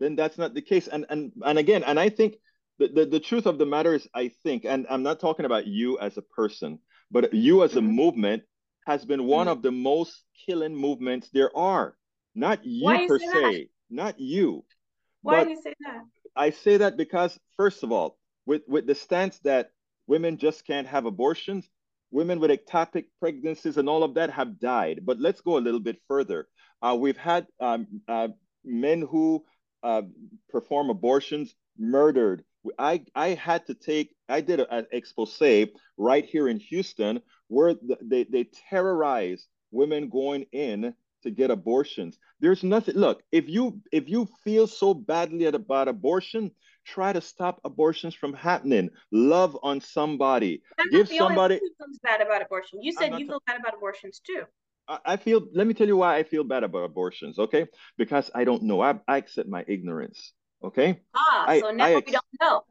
then 0.00 0.16
that's 0.16 0.38
not 0.38 0.54
the 0.54 0.62
case. 0.62 0.88
And 0.88 1.06
and 1.08 1.32
and 1.44 1.58
again, 1.58 1.82
and 1.84 1.98
I 1.98 2.08
think 2.08 2.36
the, 2.78 2.88
the, 2.88 3.06
the 3.06 3.20
truth 3.20 3.46
of 3.46 3.58
the 3.58 3.66
matter 3.66 3.94
is 3.94 4.08
I 4.14 4.32
think, 4.42 4.64
and 4.64 4.86
I'm 4.90 5.02
not 5.02 5.20
talking 5.20 5.46
about 5.46 5.66
you 5.66 5.98
as 5.98 6.16
a 6.16 6.22
person, 6.22 6.80
but 7.10 7.32
you 7.32 7.62
as 7.62 7.76
a 7.76 7.80
mm-hmm. 7.80 7.96
movement 8.02 8.42
has 8.86 9.04
been 9.04 9.24
one 9.24 9.46
mm-hmm. 9.46 9.52
of 9.52 9.62
the 9.62 9.72
most 9.72 10.22
killing 10.46 10.74
movements 10.74 11.30
there 11.32 11.56
are. 11.56 11.96
Not 12.34 12.64
you 12.64 13.06
per 13.08 13.18
se, 13.18 13.28
that? 13.32 13.66
not 13.90 14.20
you. 14.20 14.64
Why 15.22 15.44
do 15.44 15.50
you 15.50 15.62
say 15.62 15.74
that? 15.80 16.02
I 16.36 16.50
say 16.50 16.78
that 16.78 16.96
because, 16.96 17.38
first 17.56 17.82
of 17.82 17.92
all, 17.92 18.18
with, 18.44 18.62
with 18.66 18.86
the 18.86 18.94
stance 18.94 19.38
that 19.40 19.70
women 20.06 20.36
just 20.36 20.66
can't 20.66 20.86
have 20.86 21.06
abortions, 21.06 21.68
women 22.10 22.40
with 22.40 22.50
ectopic 22.50 23.06
pregnancies 23.20 23.76
and 23.76 23.88
all 23.88 24.02
of 24.02 24.14
that 24.14 24.30
have 24.30 24.60
died. 24.60 25.00
But 25.04 25.18
let's 25.18 25.40
go 25.40 25.56
a 25.56 25.60
little 25.66 25.80
bit 25.80 26.00
further. 26.08 26.46
Uh, 26.82 26.96
we've 26.98 27.16
had 27.16 27.46
um, 27.60 27.86
uh, 28.06 28.28
men 28.64 29.00
who 29.02 29.44
uh, 29.82 30.02
perform 30.50 30.90
abortions 30.90 31.54
murdered. 31.78 32.44
I, 32.78 33.04
I 33.14 33.28
had 33.28 33.66
to 33.66 33.74
take, 33.74 34.13
I 34.28 34.40
did 34.40 34.60
an 34.60 34.86
expose 34.92 35.40
right 35.96 36.24
here 36.24 36.48
in 36.48 36.58
Houston 36.60 37.20
where 37.48 37.74
they, 38.02 38.24
they 38.24 38.44
terrorize 38.70 39.46
women 39.70 40.08
going 40.08 40.46
in 40.52 40.94
to 41.22 41.30
get 41.30 41.50
abortions. 41.50 42.18
There's 42.40 42.62
nothing. 42.62 42.96
Look, 42.96 43.22
if 43.32 43.48
you 43.48 43.80
if 43.92 44.08
you 44.08 44.28
feel 44.44 44.66
so 44.66 44.94
badly 44.94 45.46
about 45.46 45.88
abortion, 45.88 46.50
try 46.84 47.12
to 47.12 47.20
stop 47.20 47.60
abortions 47.64 48.14
from 48.14 48.34
happening. 48.34 48.90
Love 49.10 49.58
on 49.62 49.80
somebody. 49.80 50.62
I'm 50.78 50.90
Give 50.90 51.08
somebody. 51.08 51.58
feels 51.58 51.98
bad 52.02 52.20
about 52.20 52.42
abortion. 52.42 52.82
You 52.82 52.92
said 52.92 53.18
you 53.18 53.26
feel 53.26 53.42
bad 53.46 53.60
about 53.60 53.74
abortions 53.74 54.20
too. 54.24 54.44
I 54.86 55.16
feel. 55.16 55.46
Let 55.54 55.66
me 55.66 55.72
tell 55.72 55.86
you 55.86 55.96
why 55.96 56.16
I 56.16 56.24
feel 56.24 56.44
bad 56.44 56.62
about 56.62 56.84
abortions. 56.84 57.38
Okay, 57.38 57.66
because 57.96 58.30
I 58.34 58.44
don't 58.44 58.64
know. 58.64 58.82
I, 58.82 59.00
I 59.08 59.16
accept 59.16 59.48
my 59.48 59.64
ignorance. 59.66 60.32
Okay. 60.62 61.00
Ah, 61.16 61.44
I, 61.48 61.60
so 61.60 61.70
now 61.70 61.84
I, 61.84 61.94
we 61.94 62.12
don't 62.12 62.24
know. 62.40 62.62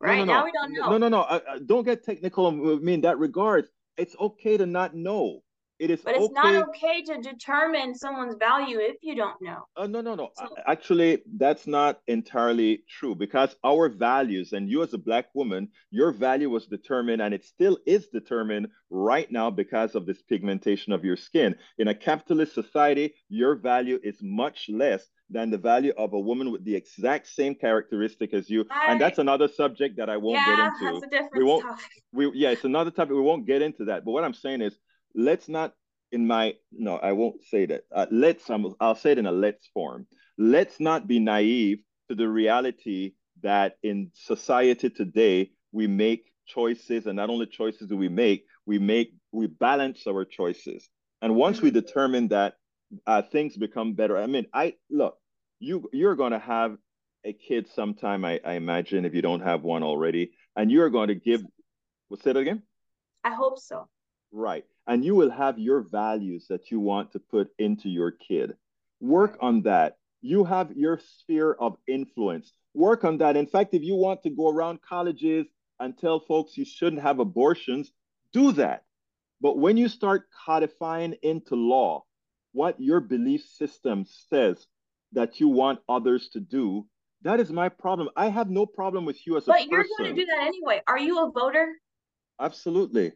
Right 0.00 0.18
no, 0.18 0.24
no, 0.24 0.32
no. 0.32 0.38
now 0.38 0.44
we 0.44 0.52
don't 0.52 0.72
know. 0.72 0.90
No, 0.90 0.98
no, 0.98 1.08
no. 1.08 1.20
Uh, 1.22 1.40
uh, 1.48 1.58
don't 1.64 1.84
get 1.84 2.04
technical 2.04 2.50
with 2.50 2.82
me 2.82 2.94
in 2.94 3.00
that 3.02 3.18
regard 3.18 3.68
it's 4.00 4.16
okay 4.18 4.56
to 4.56 4.66
not 4.66 4.94
know. 4.94 5.42
It 5.78 5.90
is 5.90 6.02
but 6.02 6.14
it's 6.14 6.24
okay. 6.24 6.34
not 6.34 6.68
okay 6.68 7.02
to 7.04 7.22
determine 7.22 7.94
someone's 7.94 8.34
value 8.38 8.78
if 8.80 8.96
you 9.00 9.14
don't 9.14 9.40
know. 9.40 9.64
Uh, 9.76 9.86
no, 9.86 10.02
no, 10.02 10.14
no. 10.14 10.28
So, 10.36 10.46
Actually, 10.66 11.22
that's 11.38 11.66
not 11.66 12.00
entirely 12.06 12.84
true 12.86 13.14
because 13.14 13.56
our 13.64 13.88
values, 13.88 14.52
and 14.52 14.68
you 14.68 14.82
as 14.82 14.92
a 14.92 14.98
Black 14.98 15.34
woman, 15.34 15.68
your 15.90 16.12
value 16.12 16.50
was 16.50 16.66
determined 16.66 17.22
and 17.22 17.32
it 17.32 17.46
still 17.46 17.78
is 17.86 18.08
determined 18.08 18.68
right 18.90 19.30
now 19.32 19.48
because 19.48 19.94
of 19.94 20.04
this 20.04 20.20
pigmentation 20.20 20.92
of 20.92 21.02
your 21.02 21.16
skin. 21.16 21.54
In 21.78 21.88
a 21.88 21.94
capitalist 21.94 22.52
society, 22.52 23.14
your 23.30 23.54
value 23.54 23.98
is 24.02 24.18
much 24.20 24.68
less 24.68 25.08
than 25.30 25.50
the 25.50 25.58
value 25.58 25.92
of 25.96 26.12
a 26.12 26.18
woman 26.18 26.50
with 26.50 26.64
the 26.64 26.74
exact 26.74 27.28
same 27.28 27.54
characteristic 27.54 28.34
as 28.34 28.50
you. 28.50 28.64
I, 28.70 28.90
and 28.92 29.00
that's 29.00 29.18
another 29.18 29.48
subject 29.48 29.96
that 29.98 30.10
I 30.10 30.16
won't 30.16 30.38
yeah, 30.38 30.56
get 30.56 30.58
into. 30.58 31.00
That's 31.00 31.06
a 31.06 31.10
different 31.10 31.36
we 31.36 31.44
won't, 31.44 31.62
topic. 31.62 31.84
We, 32.12 32.32
yeah, 32.34 32.50
it's 32.50 32.64
another 32.64 32.90
topic. 32.90 33.14
We 33.14 33.20
won't 33.20 33.46
get 33.46 33.62
into 33.62 33.84
that. 33.86 34.04
But 34.04 34.10
what 34.10 34.24
I'm 34.24 34.34
saying 34.34 34.60
is, 34.60 34.76
let's 35.14 35.48
not, 35.48 35.74
in 36.10 36.26
my, 36.26 36.54
no, 36.72 36.96
I 36.96 37.12
won't 37.12 37.44
say 37.44 37.66
that. 37.66 37.82
Uh, 37.94 38.06
let's, 38.10 38.50
um, 38.50 38.74
I'll 38.80 38.96
say 38.96 39.12
it 39.12 39.18
in 39.18 39.26
a 39.26 39.32
let's 39.32 39.68
form. 39.72 40.06
Let's 40.36 40.80
not 40.80 41.06
be 41.06 41.20
naive 41.20 41.78
to 42.08 42.16
the 42.16 42.28
reality 42.28 43.12
that 43.42 43.76
in 43.82 44.10
society 44.14 44.90
today, 44.90 45.52
we 45.70 45.86
make 45.86 46.32
choices. 46.46 47.06
And 47.06 47.16
not 47.16 47.30
only 47.30 47.46
choices 47.46 47.86
do 47.86 47.96
we 47.96 48.08
make, 48.08 48.46
we 48.66 48.80
make, 48.80 49.14
we 49.30 49.46
balance 49.46 50.06
our 50.08 50.24
choices. 50.24 50.88
And 51.22 51.36
once 51.36 51.58
mm-hmm. 51.58 51.66
we 51.66 51.70
determine 51.70 52.28
that 52.28 52.54
uh, 53.06 53.22
things 53.22 53.56
become 53.56 53.94
better. 53.94 54.18
I 54.18 54.26
mean, 54.26 54.46
I 54.52 54.74
look, 54.90 55.16
you 55.60 55.88
you're 55.92 56.16
going 56.16 56.32
to 56.32 56.40
have 56.40 56.78
a 57.24 57.32
kid 57.34 57.68
sometime, 57.68 58.24
I, 58.24 58.40
I 58.44 58.54
imagine, 58.54 59.04
if 59.06 59.14
you 59.14 59.22
don't 59.22 59.42
have 59.42 59.62
one 59.62 59.84
already, 59.84 60.32
and 60.56 60.70
you're 60.70 60.90
going 60.90 61.08
to 61.08 61.16
give. 61.16 61.42
What's 62.08 62.24
that 62.24 62.36
again? 62.36 62.62
I 63.24 63.34
hope 63.34 63.58
so. 63.58 63.88
Right, 64.32 64.64
and 64.86 65.04
you 65.04 65.14
will 65.14 65.30
have 65.30 65.58
your 65.58 65.80
values 65.82 66.46
that 66.48 66.70
you 66.70 66.80
want 66.80 67.12
to 67.12 67.20
put 67.20 67.50
into 67.58 67.88
your 67.88 68.12
kid. 68.12 68.56
Work 69.00 69.38
on 69.40 69.62
that. 69.62 69.98
You 70.22 70.44
have 70.44 70.72
your 70.76 70.98
sphere 70.98 71.52
of 71.52 71.78
influence. 71.88 72.52
Work 72.74 73.04
on 73.04 73.18
that. 73.18 73.36
In 73.36 73.46
fact, 73.46 73.74
if 73.74 73.82
you 73.82 73.96
want 73.96 74.22
to 74.24 74.30
go 74.30 74.48
around 74.50 74.82
colleges 74.82 75.46
and 75.80 75.96
tell 75.98 76.20
folks 76.20 76.56
you 76.56 76.64
shouldn't 76.64 77.02
have 77.02 77.18
abortions, 77.20 77.92
do 78.32 78.52
that 78.52 78.84
But 79.40 79.58
when 79.58 79.76
you 79.76 79.88
start 79.88 80.28
codifying 80.46 81.14
into 81.22 81.56
law 81.56 82.04
what 82.52 82.80
your 82.80 83.00
belief 83.00 83.44
system 83.44 84.06
says 84.06 84.66
that 85.12 85.40
you 85.40 85.48
want 85.48 85.80
others 85.88 86.28
to 86.30 86.40
do, 86.40 86.86
that 87.22 87.40
is 87.40 87.50
my 87.50 87.68
problem. 87.68 88.08
I 88.16 88.28
have 88.28 88.50
no 88.50 88.66
problem 88.66 89.04
with 89.04 89.26
you 89.26 89.36
as 89.36 89.44
but 89.44 89.52
a 89.52 89.54
person. 89.54 89.68
But 89.70 89.76
you're 89.76 89.98
going 89.98 90.16
to 90.16 90.20
do 90.20 90.26
that 90.26 90.46
anyway. 90.46 90.82
Are 90.86 90.98
you 90.98 91.26
a 91.26 91.30
voter? 91.30 91.74
Absolutely. 92.40 93.12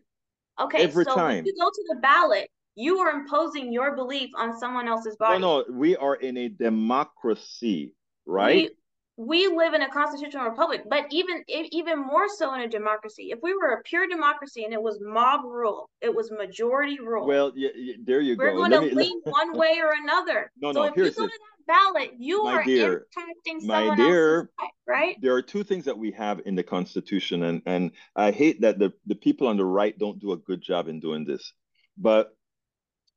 Okay, 0.61 0.83
Every 0.83 1.05
so 1.05 1.15
time. 1.15 1.45
you 1.45 1.55
go 1.59 1.69
to 1.69 1.85
the 1.89 2.01
ballot, 2.01 2.49
you 2.77 2.99
are 2.99 3.11
imposing 3.11 3.73
your 3.73 3.97
belief 3.97 4.31
on 4.37 4.59
someone 4.59 4.87
else's 4.87 5.17
body. 5.17 5.41
No, 5.41 5.65
no, 5.67 5.75
we 5.75 5.97
are 5.97 6.17
in 6.17 6.37
a 6.37 6.49
democracy, 6.49 7.95
right? 8.27 8.71
We, 9.17 9.47
we 9.49 9.57
live 9.57 9.75
in 9.75 9.83
a 9.83 9.89
constitutional 9.89 10.45
republic, 10.45 10.83
but 10.89 11.07
even 11.11 11.45
even 11.49 12.01
more 12.01 12.29
so 12.29 12.55
in 12.55 12.63
a 12.63 12.69
democracy. 12.69 13.31
If 13.31 13.39
we 13.43 13.55
were 13.55 13.75
a 13.75 13.83
pure 13.83 14.09
democracy 14.09 14.65
and 14.65 14.73
it 14.73 14.83
was 14.83 14.99
mob 15.01 15.45
rule, 15.45 15.89
it 16.01 16.15
was 16.15 16.33
majority 16.33 16.99
rule. 17.01 17.27
Well, 17.27 17.53
yeah, 17.55 17.71
yeah 17.77 17.95
there 18.05 18.21
you 18.21 18.37
we're 18.37 18.53
go. 18.53 18.61
We're 18.61 18.69
going 18.69 18.91
to 18.91 18.95
lean 18.97 19.21
one 19.25 19.57
way 19.57 19.79
or 19.81 19.93
another. 20.03 20.51
No, 20.61 20.73
so 20.73 20.83
no, 20.83 20.89
if 20.89 20.95
here's 20.95 21.09
you 21.09 21.15
go 21.15 21.27
to 21.27 21.33
that 21.33 21.54
ballot, 21.67 22.13
you 22.19 22.45
my 22.45 22.53
are 22.55 22.65
dear, 22.65 23.07
impacting 23.17 23.61
someone 23.61 23.97
dear, 23.97 24.37
else's 24.37 24.49
life, 24.61 24.71
right? 24.87 25.17
There 25.21 25.35
are 25.35 25.43
two 25.43 25.65
things 25.65 25.85
that 25.85 25.99
we 25.99 26.13
have 26.13 26.41
in 26.45 26.55
the 26.55 26.63
Constitution, 26.63 27.43
and 27.45 27.63
and 27.67 27.93
I 28.17 28.31
hate 28.31 28.61
that 28.63 28.79
the 28.79 28.93
the 29.07 29.15
people 29.15 29.47
on 29.47 29.57
the 29.57 29.65
right 29.65 29.99
don't 29.99 30.21
do 30.21 30.33
a 30.33 30.37
good 30.37 30.63
job 30.63 30.89
in 30.89 31.01
doing 31.01 31.25
this, 31.25 31.53
but 31.97 32.37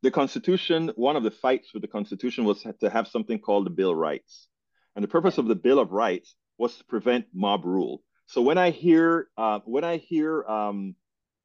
the 0.03 0.11
Constitution, 0.11 0.91
one 0.95 1.15
of 1.15 1.23
the 1.23 1.31
fights 1.31 1.73
with 1.73 1.81
the 1.81 1.87
Constitution 1.87 2.45
was 2.45 2.65
to 2.79 2.89
have 2.89 3.07
something 3.07 3.39
called 3.39 3.65
the 3.65 3.71
Bill 3.71 3.91
of 3.91 3.97
Rights. 3.97 4.47
And 4.95 5.03
the 5.03 5.07
purpose 5.07 5.37
of 5.37 5.47
the 5.47 5.55
Bill 5.55 5.79
of 5.79 5.91
Rights 5.91 6.35
was 6.57 6.75
to 6.77 6.83
prevent 6.85 7.25
mob 7.33 7.65
rule. 7.65 8.03
So 8.27 8.41
when 8.41 8.57
I 8.57 8.71
hear 8.71 9.29
uh, 9.37 9.59
when 9.65 9.83
I 9.83 9.97
hear 9.97 10.43
um, 10.43 10.95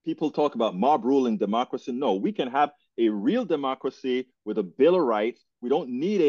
people 0.04 0.30
talk 0.30 0.54
about 0.54 0.76
mob 0.76 1.04
rule 1.04 1.26
and 1.26 1.38
democracy, 1.38 1.92
no, 1.92 2.14
we 2.14 2.32
can 2.32 2.48
have 2.50 2.72
a 2.98 3.08
real 3.08 3.44
democracy 3.44 4.28
with 4.44 4.58
a 4.58 4.62
Bill 4.62 4.96
of 4.96 5.02
Rights. 5.02 5.42
We 5.60 5.68
don't 5.68 5.90
need 5.90 6.20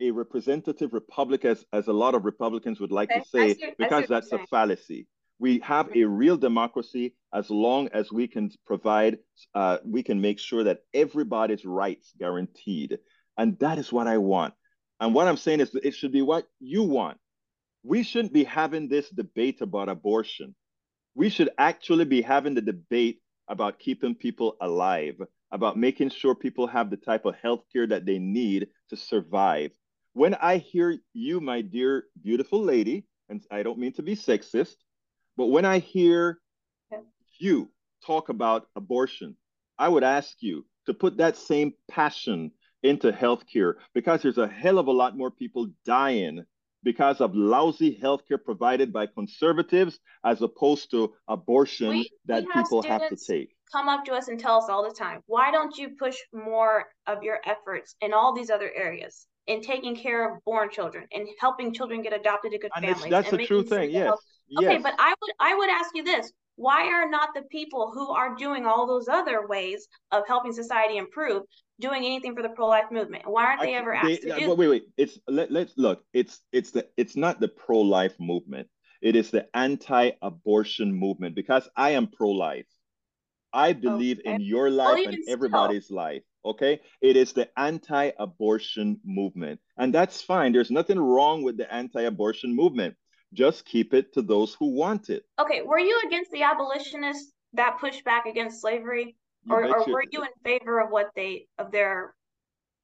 a, 0.00 0.10
representative 0.10 0.92
republic 0.92 1.44
as, 1.44 1.64
as 1.72 1.88
a 1.88 1.92
lot 1.92 2.14
of 2.14 2.24
Republicans 2.24 2.80
would 2.80 2.92
like 2.92 3.10
okay. 3.10 3.20
to 3.20 3.28
say, 3.28 3.74
because 3.78 4.06
that's 4.08 4.32
a 4.32 4.38
fallacy 4.50 5.06
we 5.38 5.60
have 5.60 5.88
a 5.94 6.04
real 6.04 6.36
democracy 6.36 7.14
as 7.32 7.48
long 7.50 7.88
as 7.92 8.10
we 8.10 8.26
can 8.26 8.50
provide, 8.66 9.18
uh, 9.54 9.78
we 9.84 10.02
can 10.02 10.20
make 10.20 10.38
sure 10.38 10.64
that 10.64 10.80
everybody's 10.92 11.64
rights 11.64 12.12
guaranteed. 12.18 12.98
And 13.36 13.58
that 13.60 13.78
is 13.78 13.92
what 13.92 14.08
I 14.08 14.18
want. 14.18 14.54
And 15.00 15.14
what 15.14 15.28
I'm 15.28 15.36
saying 15.36 15.60
is 15.60 15.74
it 15.74 15.94
should 15.94 16.12
be 16.12 16.22
what 16.22 16.46
you 16.58 16.82
want. 16.82 17.18
We 17.84 18.02
shouldn't 18.02 18.32
be 18.32 18.44
having 18.44 18.88
this 18.88 19.08
debate 19.10 19.60
about 19.60 19.88
abortion. 19.88 20.56
We 21.14 21.28
should 21.28 21.50
actually 21.56 22.04
be 22.04 22.20
having 22.20 22.54
the 22.54 22.60
debate 22.60 23.20
about 23.48 23.78
keeping 23.78 24.16
people 24.16 24.56
alive, 24.60 25.14
about 25.52 25.78
making 25.78 26.10
sure 26.10 26.34
people 26.34 26.66
have 26.66 26.90
the 26.90 26.96
type 26.96 27.24
of 27.24 27.36
health 27.36 27.62
care 27.72 27.86
that 27.86 28.04
they 28.04 28.18
need 28.18 28.68
to 28.90 28.96
survive. 28.96 29.70
When 30.18 30.34
I 30.34 30.56
hear 30.56 30.98
you, 31.12 31.40
my 31.40 31.60
dear, 31.60 32.06
beautiful 32.24 32.60
lady, 32.60 33.06
and 33.28 33.40
I 33.52 33.62
don't 33.62 33.78
mean 33.78 33.92
to 33.92 34.02
be 34.02 34.16
sexist, 34.16 34.74
but 35.36 35.46
when 35.46 35.64
I 35.64 35.78
hear 35.78 36.40
you 37.38 37.70
talk 38.04 38.28
about 38.28 38.66
abortion, 38.74 39.36
I 39.78 39.88
would 39.88 40.02
ask 40.02 40.34
you 40.40 40.66
to 40.86 40.92
put 40.92 41.18
that 41.18 41.36
same 41.36 41.72
passion 41.88 42.50
into 42.82 43.12
healthcare 43.12 43.74
because 43.94 44.20
there's 44.20 44.38
a 44.38 44.48
hell 44.48 44.80
of 44.80 44.88
a 44.88 44.90
lot 44.90 45.16
more 45.16 45.30
people 45.30 45.68
dying 45.84 46.44
because 46.82 47.20
of 47.20 47.36
lousy 47.36 47.96
healthcare 47.96 48.42
provided 48.44 48.92
by 48.92 49.06
conservatives 49.06 50.00
as 50.24 50.42
opposed 50.42 50.90
to 50.90 51.14
abortion 51.28 51.90
we, 51.90 52.10
that 52.26 52.42
we 52.42 52.50
have 52.54 52.64
people 52.64 52.82
have 52.82 53.08
to 53.08 53.14
take. 53.14 53.54
Come 53.70 53.88
up 53.88 54.04
to 54.06 54.14
us 54.14 54.26
and 54.26 54.40
tell 54.40 54.58
us 54.58 54.68
all 54.68 54.82
the 54.82 54.92
time, 54.92 55.22
why 55.26 55.52
don't 55.52 55.78
you 55.78 55.90
push 55.90 56.16
more 56.32 56.86
of 57.06 57.22
your 57.22 57.38
efforts 57.46 57.94
in 58.00 58.12
all 58.12 58.34
these 58.34 58.50
other 58.50 58.72
areas? 58.74 59.28
In 59.48 59.62
taking 59.62 59.96
care 59.96 60.30
of 60.30 60.44
born 60.44 60.70
children 60.70 61.06
and 61.12 61.26
helping 61.40 61.72
children 61.72 62.02
get 62.02 62.12
adopted 62.12 62.52
to 62.52 62.58
good 62.58 62.70
and 62.76 62.84
families. 62.84 63.10
That's 63.10 63.32
a 63.32 63.38
true 63.38 63.64
thing. 63.64 63.90
Yes. 63.90 64.12
Okay, 64.56 64.78
but 64.78 64.94
I 64.98 65.14
would 65.20 65.30
I 65.40 65.54
would 65.54 65.70
ask 65.70 65.90
you 65.94 66.04
this: 66.04 66.30
Why 66.56 66.86
are 66.86 67.08
not 67.08 67.30
the 67.34 67.42
people 67.50 67.90
who 67.92 68.10
are 68.10 68.36
doing 68.36 68.66
all 68.66 68.86
those 68.86 69.08
other 69.08 69.46
ways 69.46 69.88
of 70.12 70.22
helping 70.28 70.52
society 70.52 70.98
improve 70.98 71.42
doing 71.80 72.04
anything 72.04 72.34
for 72.34 72.42
the 72.42 72.48
pro-life 72.50 72.90
movement? 72.90 73.24
Why 73.26 73.46
aren't 73.46 73.60
they 73.60 73.74
I, 73.74 73.78
ever 73.78 73.94
asked 73.94 74.06
they, 74.06 74.16
to 74.28 74.34
uh, 74.34 74.38
do? 74.38 74.54
Wait, 74.54 74.68
wait, 74.68 74.84
It's 74.96 75.18
let, 75.26 75.50
let's 75.50 75.74
look. 75.76 76.02
It's 76.12 76.40
it's 76.52 76.70
the 76.70 76.86
it's 76.96 77.16
not 77.16 77.40
the 77.40 77.48
pro-life 77.48 78.14
movement. 78.20 78.68
It 79.00 79.16
is 79.16 79.30
the 79.30 79.46
anti-abortion 79.54 80.92
movement 80.92 81.34
because 81.34 81.68
I 81.76 81.90
am 81.90 82.08
pro-life. 82.08 82.66
I 83.52 83.72
believe 83.72 84.18
okay. 84.18 84.34
in 84.34 84.40
your 84.40 84.70
life 84.70 84.98
well, 85.04 85.08
and 85.08 85.18
everybody's 85.28 85.88
so. 85.88 85.94
life. 85.94 86.22
Okay. 86.44 86.80
It 87.00 87.16
is 87.16 87.32
the 87.32 87.48
anti 87.58 88.12
abortion 88.18 89.00
movement. 89.04 89.60
And 89.76 89.92
that's 89.92 90.22
fine. 90.22 90.52
There's 90.52 90.70
nothing 90.70 90.98
wrong 90.98 91.42
with 91.42 91.56
the 91.56 91.72
anti 91.72 92.02
abortion 92.02 92.54
movement. 92.54 92.94
Just 93.34 93.66
keep 93.66 93.92
it 93.92 94.14
to 94.14 94.22
those 94.22 94.54
who 94.54 94.66
want 94.66 95.10
it. 95.10 95.24
Okay. 95.38 95.62
Were 95.62 95.78
you 95.78 96.00
against 96.06 96.30
the 96.30 96.42
abolitionists 96.42 97.32
that 97.54 97.78
pushed 97.80 98.04
back 98.04 98.26
against 98.26 98.60
slavery? 98.60 99.16
or, 99.48 99.64
or 99.64 99.86
were 99.86 100.04
you 100.10 100.22
in 100.22 100.28
favor 100.44 100.80
of 100.80 100.90
what 100.90 101.08
they, 101.14 101.46
of 101.58 101.70
their, 101.70 102.14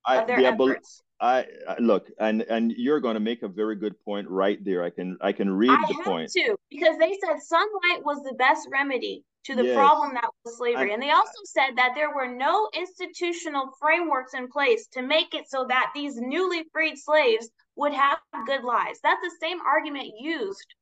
I, 0.06 0.18
of 0.18 0.26
their 0.26 0.38
the 0.38 0.46
efforts? 0.46 1.02
I, 1.20 1.46
I 1.68 1.78
look, 1.78 2.10
and 2.18 2.42
and 2.42 2.72
you're 2.72 3.00
going 3.00 3.14
to 3.14 3.20
make 3.20 3.42
a 3.42 3.48
very 3.48 3.76
good 3.76 3.98
point 4.04 4.28
right 4.28 4.62
there. 4.64 4.82
I 4.82 4.90
can 4.90 5.16
I 5.20 5.32
can 5.32 5.50
read 5.50 5.70
I 5.70 5.84
the 5.88 6.02
point 6.04 6.30
too 6.32 6.56
because 6.70 6.98
they 6.98 7.16
said 7.24 7.40
sunlight 7.40 8.04
was 8.04 8.22
the 8.24 8.34
best 8.34 8.68
remedy 8.70 9.24
to 9.44 9.54
the 9.54 9.64
yes. 9.64 9.76
problem 9.76 10.14
that 10.14 10.28
was 10.44 10.56
slavery. 10.56 10.90
I, 10.90 10.94
and 10.94 11.02
they 11.02 11.10
also 11.10 11.30
said 11.44 11.76
that 11.76 11.92
there 11.94 12.14
were 12.14 12.26
no 12.26 12.68
institutional 12.74 13.70
frameworks 13.80 14.34
in 14.34 14.48
place 14.48 14.86
to 14.92 15.02
make 15.02 15.34
it 15.34 15.48
so 15.48 15.66
that 15.68 15.92
these 15.94 16.16
newly 16.16 16.64
freed 16.72 16.96
slaves 16.96 17.48
would 17.76 17.92
have 17.92 18.18
good 18.46 18.64
lives. 18.64 18.98
That's 19.02 19.20
the 19.20 19.32
same 19.40 19.58
argument 19.60 20.08
used 20.18 20.74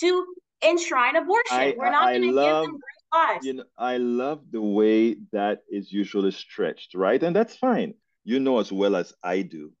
to 0.00 0.26
enshrine 0.62 1.16
abortion. 1.16 1.74
We're 1.76 1.90
not 1.90 2.10
going 2.10 2.22
to 2.22 2.28
give 2.28 2.34
them 2.34 2.70
great 2.70 3.12
lives. 3.12 3.46
You 3.46 3.52
know, 3.54 3.64
I 3.78 3.96
love 3.96 4.40
the 4.50 4.62
way 4.62 5.16
that 5.32 5.62
is 5.70 5.92
usually 5.92 6.32
stretched, 6.32 6.94
right? 6.94 7.22
And 7.22 7.34
that's 7.34 7.56
fine. 7.56 7.94
You 8.24 8.40
know 8.40 8.58
as 8.58 8.70
well 8.70 8.96
as 8.96 9.12
I 9.22 9.42
do 9.42 9.72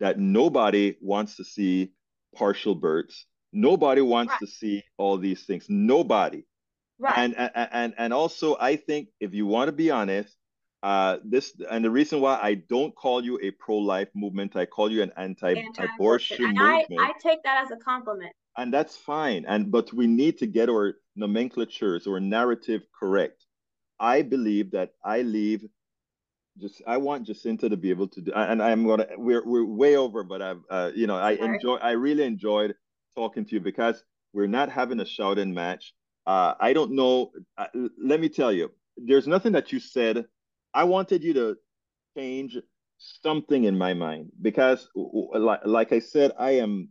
that 0.00 0.18
nobody 0.18 0.96
wants 1.00 1.36
to 1.36 1.44
see 1.44 1.92
partial 2.34 2.74
births. 2.74 3.26
Nobody 3.52 4.00
wants 4.00 4.32
right. 4.32 4.40
to 4.40 4.46
see 4.46 4.84
all 4.96 5.16
these 5.18 5.44
things. 5.44 5.66
Nobody. 5.68 6.44
Right. 6.98 7.16
And, 7.16 7.34
and 7.54 7.94
and 7.96 8.12
also, 8.12 8.56
I 8.58 8.76
think 8.76 9.08
if 9.20 9.32
you 9.32 9.46
want 9.46 9.68
to 9.68 9.72
be 9.72 9.90
honest, 9.90 10.36
uh, 10.82 11.18
this 11.24 11.54
and 11.70 11.84
the 11.84 11.90
reason 11.90 12.20
why 12.20 12.38
I 12.40 12.54
don't 12.54 12.94
call 12.94 13.24
you 13.24 13.38
a 13.42 13.50
pro-life 13.52 14.08
movement, 14.14 14.56
I 14.56 14.66
call 14.66 14.90
you 14.90 15.02
an 15.02 15.12
anti-abortion 15.16 16.44
and 16.44 16.58
movement. 16.58 17.00
I, 17.00 17.10
I 17.10 17.12
take 17.22 17.42
that 17.44 17.64
as 17.64 17.70
a 17.70 17.76
compliment. 17.76 18.32
And 18.56 18.74
that's 18.74 18.96
fine. 18.96 19.44
And 19.46 19.70
but 19.70 19.92
we 19.92 20.06
need 20.06 20.38
to 20.38 20.46
get 20.46 20.68
our 20.68 20.94
nomenclatures 21.16 22.06
or 22.06 22.20
narrative 22.20 22.82
correct. 22.98 23.44
I 24.00 24.22
believe 24.22 24.72
that 24.72 24.90
I 25.04 25.22
leave 25.22 25.64
just 26.60 26.82
I 26.86 26.96
want 26.96 27.26
Jacinta 27.26 27.68
to 27.68 27.76
be 27.76 27.90
able 27.90 28.08
to 28.08 28.20
do 28.20 28.32
and 28.32 28.62
I'm 28.62 28.86
gonna 28.86 29.06
we're 29.16 29.44
we're 29.46 29.64
way 29.64 29.96
over, 29.96 30.22
but 30.22 30.42
I've 30.42 30.62
uh, 30.70 30.90
you 30.94 31.06
know, 31.06 31.16
I 31.16 31.36
Sorry. 31.36 31.54
enjoy 31.54 31.76
I 31.76 31.92
really 31.92 32.24
enjoyed 32.24 32.74
talking 33.14 33.44
to 33.46 33.54
you 33.54 33.60
because 33.60 34.02
we're 34.32 34.46
not 34.46 34.70
having 34.70 35.00
a 35.00 35.06
shout 35.06 35.38
in 35.38 35.54
match. 35.54 35.94
Uh, 36.26 36.54
I 36.60 36.72
don't 36.72 36.92
know. 36.92 37.32
Uh, 37.56 37.66
let 38.02 38.20
me 38.20 38.28
tell 38.28 38.52
you, 38.52 38.70
there's 38.96 39.26
nothing 39.26 39.52
that 39.52 39.72
you 39.72 39.80
said. 39.80 40.26
I 40.74 40.84
wanted 40.84 41.22
you 41.22 41.32
to 41.34 41.56
change 42.16 42.58
something 42.98 43.64
in 43.64 43.78
my 43.78 43.94
mind 43.94 44.30
because, 44.40 44.88
like, 44.94 45.60
like 45.64 45.92
I 45.92 46.00
said, 46.00 46.32
I 46.38 46.52
am. 46.52 46.90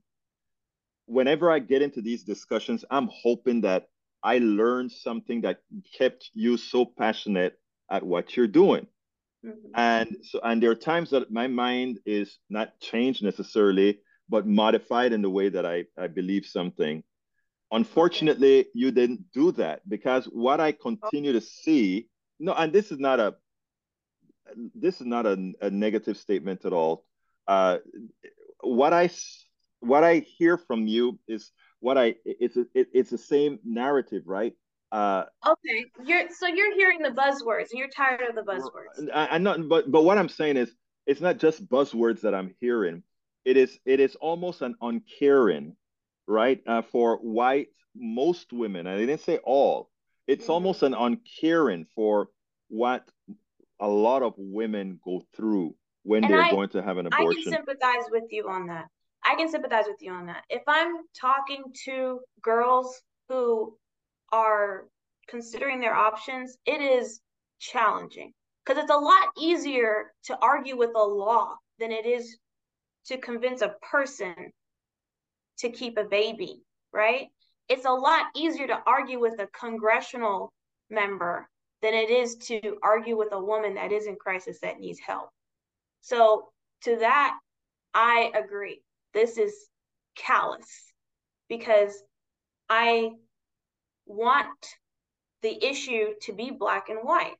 Whenever 1.06 1.50
I 1.50 1.60
get 1.60 1.82
into 1.82 2.02
these 2.02 2.24
discussions, 2.24 2.84
I'm 2.92 3.10
hoping 3.12 3.62
that 3.62 3.88
I 4.24 4.40
learned 4.40 4.92
something 4.92 5.42
that 5.42 5.62
kept 5.98 6.32
you 6.34 6.58
so 6.58 6.86
passionate 6.86 7.58
at 7.90 8.04
what 8.04 8.36
you're 8.36 8.48
doing. 8.48 8.88
Mm-hmm. 9.48 9.68
And 9.76 10.18
so, 10.24 10.40
and 10.44 10.62
there 10.62 10.72
are 10.72 10.76
times 10.76 11.12
that 11.12 11.32
my 11.32 11.48
mind 11.48 12.00
is 12.06 12.38
not 12.50 12.80
changed 12.80 13.24
necessarily, 13.24 14.00
but 14.30 14.46
modified 14.46 15.14
in 15.14 15.22
the 15.22 15.30
way 15.30 15.50
that 15.50 15.66
I, 15.66 15.86
I 15.98 16.08
believe 16.08 16.46
something. 16.46 17.04
Unfortunately, 17.72 18.62
okay. 18.62 18.70
you 18.74 18.92
didn't 18.92 19.32
do 19.34 19.52
that 19.54 19.88
because 19.88 20.26
what 20.26 20.60
I 20.60 20.72
continue 20.72 21.34
to 21.34 21.42
see, 21.42 22.08
no, 22.40 22.54
and 22.54 22.72
this 22.72 22.92
is 22.92 23.00
not 23.00 23.20
a 23.20 23.36
this 24.74 25.02
is 25.02 25.08
not 25.08 25.26
a, 25.26 25.54
a 25.62 25.70
negative 25.70 26.18
statement 26.18 26.64
at 26.64 26.72
all. 26.72 27.04
Uh, 27.48 27.78
what 28.62 28.94
I 28.94 29.10
what 29.82 30.04
I 30.04 30.20
hear 30.20 30.58
from 30.58 30.88
you 30.88 31.20
is 31.28 31.52
what 31.80 31.98
I 31.98 32.16
it's 32.24 32.56
a, 32.56 32.66
it, 32.74 32.88
it's 32.94 33.10
the 33.10 33.18
same 33.18 33.60
narrative, 33.66 34.24
right? 34.26 34.54
Uh, 34.92 35.26
okay, 35.46 35.86
you're 36.06 36.30
so 36.30 36.48
you're 36.48 36.74
hearing 36.76 37.00
the 37.00 37.10
buzzwords 37.10 37.72
and 37.72 37.80
you're 37.80 37.90
tired 37.90 38.22
of 38.22 38.36
the 38.36 38.42
buzzwords. 38.42 39.10
I, 39.14 39.28
I'm 39.28 39.44
not, 39.44 39.68
but 39.68 39.92
but 39.92 40.04
what 40.04 40.18
I'm 40.18 40.30
saying 40.30 40.58
is 40.58 40.74
it's 41.06 41.22
not 41.22 41.38
just 41.38 41.68
buzzwords 41.68 42.22
that 42.22 42.34
I'm 42.34 42.54
hearing. 42.62 43.04
It 43.44 43.58
is 43.58 43.80
it 43.86 44.00
is 44.00 44.16
almost 44.16 44.62
an 44.62 44.76
uncaring 44.82 45.76
right? 46.28 46.62
Uh, 46.68 46.82
for 46.82 47.18
white, 47.18 47.70
most 47.96 48.54
women, 48.54 48.86
I 48.86 48.98
didn't 48.98 49.22
say 49.22 49.38
all, 49.38 49.90
it's 50.28 50.44
mm-hmm. 50.44 50.52
almost 50.52 50.84
an 50.84 50.94
uncaring 50.94 51.88
for 51.96 52.28
what 52.68 53.10
a 53.80 53.88
lot 53.88 54.22
of 54.24 54.34
women 54.38 55.00
go 55.04 55.24
through 55.36 55.76
when 56.04 56.24
and 56.24 56.34
they're 56.34 56.42
I, 56.42 56.52
going 56.52 56.70
to 56.70 56.84
have 56.84 56.98
an 56.98 57.08
abortion. 57.08 57.42
I 57.42 57.44
can 57.44 57.66
sympathize 57.66 58.06
with 58.12 58.26
you 58.30 58.50
on 58.50 58.68
that. 58.68 58.86
I 59.24 59.36
can 59.36 59.50
sympathize 59.50 59.86
with 59.88 60.02
you 60.02 60.12
on 60.12 60.28
that. 60.28 60.44
If 60.50 60.64
I'm 60.68 60.96
talking 61.20 61.64
to 61.86 62.20
girls 62.42 63.02
who 63.30 63.78
are 64.32 64.86
considering 65.28 65.80
their 65.80 65.96
options, 65.96 66.58
it 66.66 66.82
is 66.82 67.22
challenging 67.60 68.34
because 68.66 68.82
it's 68.82 68.92
a 68.92 68.98
lot 68.98 69.28
easier 69.38 70.14
to 70.26 70.38
argue 70.42 70.78
with 70.78 70.92
a 70.96 71.04
law 71.04 71.56
than 71.80 71.92
it 71.92 72.06
is 72.06 72.38
to 73.06 73.18
convince 73.18 73.62
a 73.62 73.76
person 73.92 74.52
to 75.60 75.70
keep 75.70 75.98
a 75.98 76.04
baby, 76.04 76.62
right? 76.94 77.28
It's 77.70 77.86
a 77.86 77.92
lot 77.92 78.26
easier 78.36 78.68
to 78.68 78.82
argue 78.86 79.20
with 79.20 79.40
a 79.40 79.48
congressional 79.48 80.52
member 80.90 81.48
than 81.82 81.94
it 81.94 82.10
is 82.10 82.36
to 82.36 82.78
argue 82.84 83.18
with 83.18 83.30
a 83.32 83.44
woman 83.44 83.76
that 83.76 83.92
is 83.92 84.08
in 84.08 84.16
crisis 84.16 84.60
that 84.62 84.80
needs 84.80 85.00
help. 85.00 85.30
So, 86.02 86.50
to 86.84 86.98
that, 86.98 87.38
I 87.94 88.32
agree. 88.36 88.82
This 89.14 89.38
is 89.38 89.54
callous 90.16 90.94
because 91.50 92.04
I 92.70 93.12
want 94.08 94.78
the 95.42 95.64
issue 95.64 96.14
to 96.22 96.34
be 96.34 96.52
black 96.52 96.90
and 96.90 97.00
white. 97.04 97.36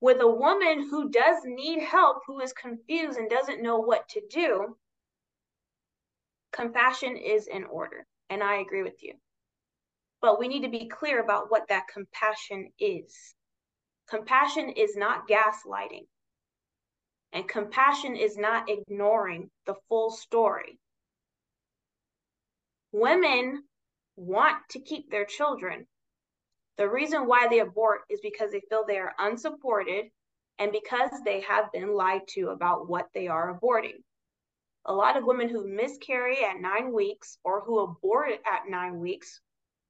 With 0.00 0.20
a 0.20 0.28
woman 0.28 0.88
who 0.88 1.10
does 1.10 1.38
need 1.44 1.82
help, 1.82 2.18
who 2.26 2.40
is 2.40 2.52
confused 2.52 3.18
and 3.18 3.30
doesn't 3.30 3.62
know 3.62 3.78
what 3.78 4.08
to 4.10 4.22
do, 4.28 4.76
compassion 6.52 7.16
is 7.16 7.46
in 7.46 7.64
order. 7.64 8.06
And 8.28 8.42
I 8.42 8.56
agree 8.56 8.82
with 8.82 9.02
you. 9.02 9.14
But 10.20 10.38
we 10.38 10.48
need 10.48 10.62
to 10.62 10.68
be 10.68 10.88
clear 10.88 11.22
about 11.22 11.50
what 11.50 11.68
that 11.68 11.88
compassion 11.92 12.72
is. 12.78 13.34
Compassion 14.08 14.70
is 14.70 14.96
not 14.96 15.28
gaslighting. 15.28 16.06
And 17.32 17.48
compassion 17.48 18.16
is 18.16 18.36
not 18.36 18.68
ignoring 18.68 19.50
the 19.66 19.74
full 19.88 20.10
story. 20.10 20.78
Women 22.92 23.64
want 24.16 24.56
to 24.70 24.80
keep 24.80 25.10
their 25.10 25.24
children. 25.24 25.86
The 26.78 26.88
reason 26.88 27.26
why 27.26 27.48
they 27.48 27.60
abort 27.60 28.00
is 28.10 28.20
because 28.22 28.50
they 28.50 28.62
feel 28.68 28.84
they 28.86 28.98
are 28.98 29.14
unsupported 29.18 30.06
and 30.58 30.72
because 30.72 31.10
they 31.24 31.40
have 31.42 31.72
been 31.72 31.94
lied 31.94 32.22
to 32.28 32.48
about 32.48 32.88
what 32.88 33.06
they 33.14 33.28
are 33.28 33.58
aborting. 33.58 34.02
A 34.86 34.92
lot 34.92 35.16
of 35.16 35.24
women 35.24 35.48
who 35.48 35.66
miscarry 35.66 36.44
at 36.44 36.60
nine 36.60 36.92
weeks 36.92 37.38
or 37.44 37.62
who 37.62 37.80
abort 37.80 38.30
at 38.30 38.68
nine 38.68 38.98
weeks, 38.98 39.40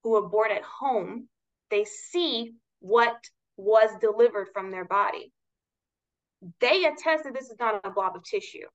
who 0.03 0.17
abort 0.17 0.51
at 0.51 0.63
home, 0.63 1.29
they 1.71 1.85
see 1.85 2.53
what 2.81 3.17
was 3.57 3.91
delivered 4.01 4.49
from 4.53 4.71
their 4.71 4.85
body. 4.85 5.33
They 6.61 6.85
attest 6.85 7.25
that 7.25 7.35
this 7.35 7.51
is 7.51 7.59
not 7.59 7.81
a 7.85 7.91
blob 7.91 8.17
of 8.17 8.25
tissue. 8.25 8.67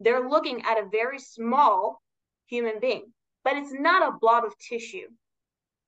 They're 0.00 0.28
looking 0.28 0.62
at 0.62 0.78
a 0.78 0.88
very 0.90 1.18
small 1.18 2.02
human 2.46 2.80
being 2.80 3.12
but 3.44 3.56
it's 3.56 3.72
not 3.72 4.08
a 4.08 4.18
blob 4.18 4.44
of 4.44 4.58
tissue. 4.58 5.08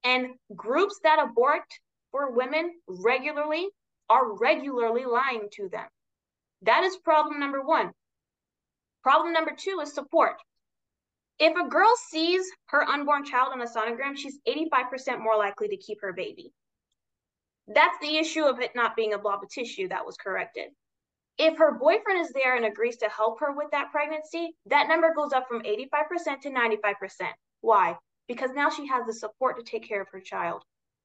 And 0.05 0.29
groups 0.55 1.01
that 1.03 1.19
abort 1.19 1.65
for 2.13 2.31
women 2.31 2.75
regularly 2.87 3.69
are 4.09 4.37
regularly 4.37 5.05
lying 5.05 5.49
to 5.55 5.69
them. 5.69 5.87
That 6.63 6.85
is 6.85 6.97
problem 6.99 7.41
number 7.41 7.63
one. 7.63 7.91
Problem 9.03 9.33
number 9.33 9.53
two 9.57 9.81
is 9.83 9.95
support. 9.95 10.37
If 11.39 11.55
a 11.57 11.69
girl 11.69 11.93
sees 12.09 12.51
her 12.67 12.89
unborn 12.89 13.25
child 13.25 13.53
on 13.53 13.61
a 13.61 13.67
sonogram, 13.67 14.17
she's 14.17 14.39
85% 14.49 15.21
more 15.21 15.37
likely 15.37 15.69
to 15.69 15.77
keep 15.77 16.01
her 16.01 16.13
baby. 16.13 16.53
That's 17.69 17.99
the 18.01 18.17
issue 18.17 18.45
of 18.45 18.61
it 18.61 18.73
not 18.75 18.97
being 18.97 19.13
a 19.13 19.19
blob 19.19 19.43
of 19.43 19.51
tissue 19.51 19.89
that 19.89 20.07
was 20.07 20.17
corrected. 20.17 20.71
If 21.39 21.59
her 21.59 21.73
boyfriend 21.73 22.21
is 22.21 22.33
there 22.33 22.57
and 22.57 22.65
agrees 22.65 22.97
to 22.99 23.09
help 23.09 23.41
her 23.41 23.53
with 23.53 23.71
that 23.73 23.91
pregnancy, 23.93 24.57
that 24.67 24.89
number 24.89 25.13
goes 25.15 25.33
up 25.33 25.47
from 25.49 25.63
85% 25.63 26.41
to 26.43 26.51
95%. 26.51 27.33
Why? 27.61 27.97
Because 28.29 28.51
now 28.55 28.71
she 28.71 28.87
has 28.87 29.07
the 29.07 29.13
support 29.13 29.59
to 29.59 29.71
take 29.71 29.89
care 29.89 30.01
of 30.01 30.09
her 30.13 30.21
child. 30.21 30.63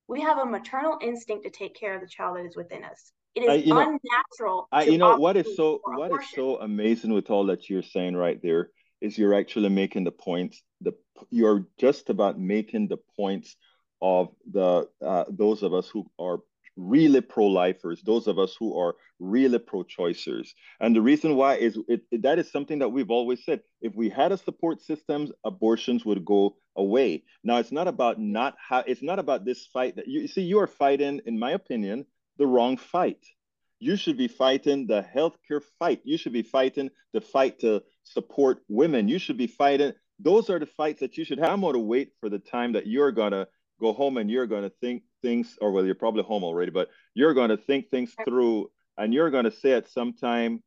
We 0.07 0.21
have 0.21 0.37
a 0.37 0.45
maternal 0.45 0.97
instinct 1.01 1.45
to 1.45 1.49
take 1.49 1.75
care 1.75 1.95
of 1.95 2.01
the 2.01 2.07
child 2.07 2.37
that 2.37 2.45
is 2.45 2.55
within 2.55 2.83
us. 2.83 3.11
It 3.35 3.43
is 3.43 3.49
uh, 3.49 3.53
you 3.53 3.73
know, 3.73 3.79
unnatural. 3.79 4.67
I, 4.71 4.83
you 4.83 4.97
know 4.97 5.17
what 5.17 5.37
is 5.37 5.55
so 5.55 5.79
what 5.83 6.07
abortion. 6.07 6.27
is 6.27 6.35
so 6.35 6.59
amazing 6.59 7.13
with 7.13 7.29
all 7.29 7.45
that 7.45 7.69
you're 7.69 7.81
saying 7.81 8.15
right 8.15 8.41
there 8.41 8.69
is 8.99 9.17
you're 9.17 9.33
actually 9.33 9.69
making 9.69 10.03
the 10.03 10.11
points. 10.11 10.61
The 10.81 10.93
you're 11.29 11.67
just 11.79 12.09
about 12.09 12.39
making 12.39 12.89
the 12.89 12.97
points 13.15 13.55
of 14.01 14.29
the 14.51 14.89
uh, 15.01 15.25
those 15.29 15.63
of 15.63 15.73
us 15.73 15.87
who 15.87 16.09
are 16.19 16.39
really 16.75 17.21
pro-lifers, 17.21 18.01
those 18.01 18.27
of 18.27 18.39
us 18.39 18.55
who 18.59 18.77
are 18.77 18.95
really 19.19 19.59
pro-choicers. 19.59 20.49
And 20.79 20.95
the 20.95 21.01
reason 21.01 21.35
why 21.35 21.55
is 21.55 21.77
it, 21.87 22.01
it, 22.11 22.21
that 22.23 22.39
is 22.39 22.51
something 22.51 22.79
that 22.79 22.89
we've 22.89 23.11
always 23.11 23.43
said. 23.43 23.61
If 23.81 23.95
we 23.95 24.09
had 24.09 24.31
a 24.31 24.37
support 24.37 24.81
systems, 24.81 25.31
abortions 25.43 26.05
would 26.05 26.25
go 26.25 26.57
away. 26.75 27.23
Now 27.43 27.57
it's 27.57 27.71
not 27.71 27.87
about 27.87 28.19
not 28.19 28.55
how 28.57 28.83
it's 28.87 29.03
not 29.03 29.19
about 29.19 29.45
this 29.45 29.65
fight 29.65 29.97
that 29.97 30.07
you 30.07 30.27
see, 30.27 30.41
you 30.41 30.59
are 30.59 30.67
fighting, 30.67 31.21
in 31.25 31.37
my 31.37 31.51
opinion, 31.51 32.05
the 32.37 32.47
wrong 32.47 32.77
fight. 32.77 33.23
You 33.79 33.95
should 33.95 34.17
be 34.17 34.27
fighting 34.27 34.87
the 34.87 35.03
healthcare 35.15 35.61
fight. 35.79 36.01
You 36.03 36.17
should 36.17 36.33
be 36.33 36.43
fighting 36.43 36.91
the 37.13 37.21
fight 37.21 37.59
to 37.59 37.81
support 38.03 38.61
women. 38.69 39.07
You 39.07 39.17
should 39.17 39.37
be 39.37 39.47
fighting. 39.47 39.93
Those 40.19 40.51
are 40.51 40.59
the 40.59 40.67
fights 40.67 40.99
that 40.99 41.17
you 41.17 41.25
should 41.25 41.39
have. 41.39 41.49
I'm 41.49 41.61
going 41.61 41.73
to 41.73 41.79
wait 41.79 42.11
for 42.19 42.29
the 42.29 42.37
time 42.37 42.73
that 42.73 42.85
you're 42.85 43.11
going 43.11 43.31
to 43.31 43.47
go 43.79 43.91
home 43.91 44.17
and 44.17 44.29
you're 44.29 44.45
going 44.45 44.63
to 44.63 44.73
think 44.81 45.01
things, 45.21 45.57
or 45.61 45.71
well, 45.71 45.85
you're 45.85 45.95
probably 45.95 46.23
home 46.23 46.43
already, 46.43 46.71
but 46.71 46.89
you're 47.13 47.33
going 47.33 47.49
to 47.49 47.57
think 47.57 47.89
things 47.89 48.13
through 48.25 48.69
and 48.97 49.13
you're 49.13 49.31
going 49.31 49.45
to 49.45 49.51
say 49.51 49.71
at 49.71 49.89
some 49.89 50.13
time, 50.13 50.61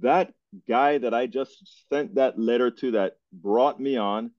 that 0.00 0.32
guy 0.68 0.98
that 0.98 1.14
I 1.14 1.26
just 1.26 1.86
sent 1.90 2.14
that 2.16 2.38
letter 2.38 2.70
to 2.70 2.92
that 2.92 3.16
brought 3.32 3.80
me 3.80 3.96
on, 3.96 4.30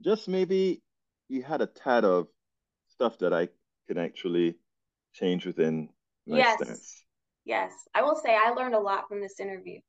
just 0.00 0.28
maybe 0.28 0.82
he 1.28 1.40
had 1.40 1.62
a 1.62 1.66
tad 1.66 2.04
of 2.04 2.26
stuff 2.88 3.18
that 3.18 3.32
I 3.32 3.48
can 3.88 3.98
actually 3.98 4.56
change 5.14 5.46
within 5.46 5.88
my 6.26 6.38
yes. 6.38 6.60
stance. 6.62 7.04
Yes, 7.44 7.72
I 7.94 8.02
will 8.02 8.16
say 8.16 8.34
I 8.34 8.50
learned 8.50 8.74
a 8.74 8.80
lot 8.80 9.08
from 9.08 9.20
this 9.20 9.38
interview, 9.38 9.80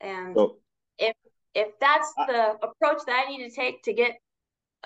and 0.00 0.34
so, 0.34 0.56
if 0.98 1.14
if 1.54 1.68
that's 1.78 2.12
I, 2.18 2.26
the 2.26 2.66
approach 2.66 3.02
that 3.06 3.24
I 3.26 3.30
need 3.30 3.48
to 3.48 3.54
take 3.54 3.82
to 3.82 3.92
get 3.92 4.16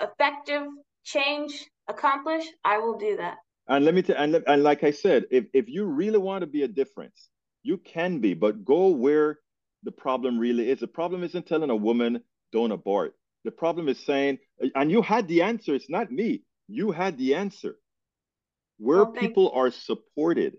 effective 0.01 0.66
change 1.05 1.64
accomplish, 1.89 2.45
I 2.64 2.78
will 2.78 2.99
do 2.99 3.16
that. 3.16 3.39
And 3.68 3.84
let 3.84 3.95
me 3.95 4.03
tell 4.03 4.16
and, 4.16 4.34
and 4.47 4.62
like 4.62 4.84
I 4.84 4.91
said, 4.91 5.26
if, 5.30 5.45
if 5.53 5.68
you 5.68 5.84
really 5.84 6.18
want 6.18 6.43
to 6.43 6.47
be 6.47 6.62
a 6.62 6.68
difference, 6.68 7.28
you 7.62 7.76
can 7.78 8.20
be, 8.20 8.34
but 8.34 8.64
go 8.64 8.89
where 8.89 9.39
the 9.82 9.93
problem 9.93 10.39
really 10.39 10.70
is. 10.70 10.80
The 10.80 10.86
problem 10.86 11.22
isn't 11.22 11.47
telling 11.47 11.70
a 11.70 11.76
woman 11.76 12.22
don't 12.53 12.72
abort. 12.72 13.14
The 13.45 13.51
problem 13.51 13.89
is 13.89 13.99
saying, 14.05 14.39
and 14.74 14.91
you 14.91 15.03
had 15.03 15.28
the 15.28 15.43
answer, 15.43 15.74
it's 15.74 15.91
not 15.91 16.11
me. 16.11 16.43
You 16.66 16.91
had 16.93 17.18
the 17.18 17.34
answer. 17.34 17.76
Where 18.78 19.05
well, 19.05 19.12
people 19.12 19.45
you. 19.45 19.61
are 19.61 19.70
supported, 19.70 20.57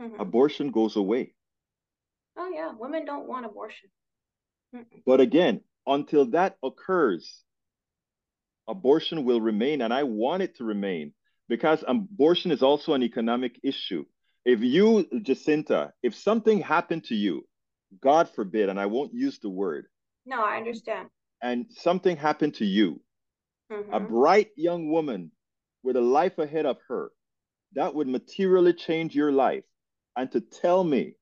mm-hmm. 0.00 0.20
abortion 0.20 0.70
goes 0.70 0.96
away. 0.96 1.34
Oh 2.36 2.50
yeah, 2.54 2.72
women 2.78 3.04
don't 3.04 3.28
want 3.28 3.44
abortion. 3.46 3.90
Mm-mm. 4.74 5.02
But 5.04 5.20
again, 5.20 5.60
until 5.86 6.26
that 6.26 6.56
occurs, 6.62 7.42
abortion 8.68 9.24
will 9.24 9.40
remain, 9.40 9.82
and 9.82 9.92
I 9.92 10.02
want 10.04 10.42
it 10.42 10.56
to 10.56 10.64
remain 10.64 11.12
because 11.48 11.84
abortion 11.86 12.50
is 12.50 12.62
also 12.62 12.94
an 12.94 13.02
economic 13.02 13.60
issue. 13.62 14.04
If 14.44 14.60
you, 14.60 15.06
Jacinta, 15.22 15.92
if 16.02 16.14
something 16.14 16.60
happened 16.60 17.04
to 17.04 17.14
you, 17.14 17.46
God 18.00 18.28
forbid, 18.28 18.68
and 18.68 18.80
I 18.80 18.86
won't 18.86 19.14
use 19.14 19.38
the 19.38 19.50
word. 19.50 19.86
No, 20.26 20.42
I 20.42 20.56
understand. 20.56 21.08
And 21.42 21.66
something 21.70 22.16
happened 22.16 22.54
to 22.54 22.64
you, 22.64 23.00
mm-hmm. 23.70 23.92
a 23.92 24.00
bright 24.00 24.50
young 24.56 24.88
woman 24.88 25.30
with 25.82 25.96
a 25.96 26.00
life 26.00 26.38
ahead 26.38 26.66
of 26.66 26.78
her, 26.88 27.10
that 27.74 27.94
would 27.94 28.08
materially 28.08 28.72
change 28.72 29.14
your 29.14 29.32
life. 29.32 29.64
And 30.16 30.30
to 30.32 30.40
tell 30.40 30.84
me 30.84 31.14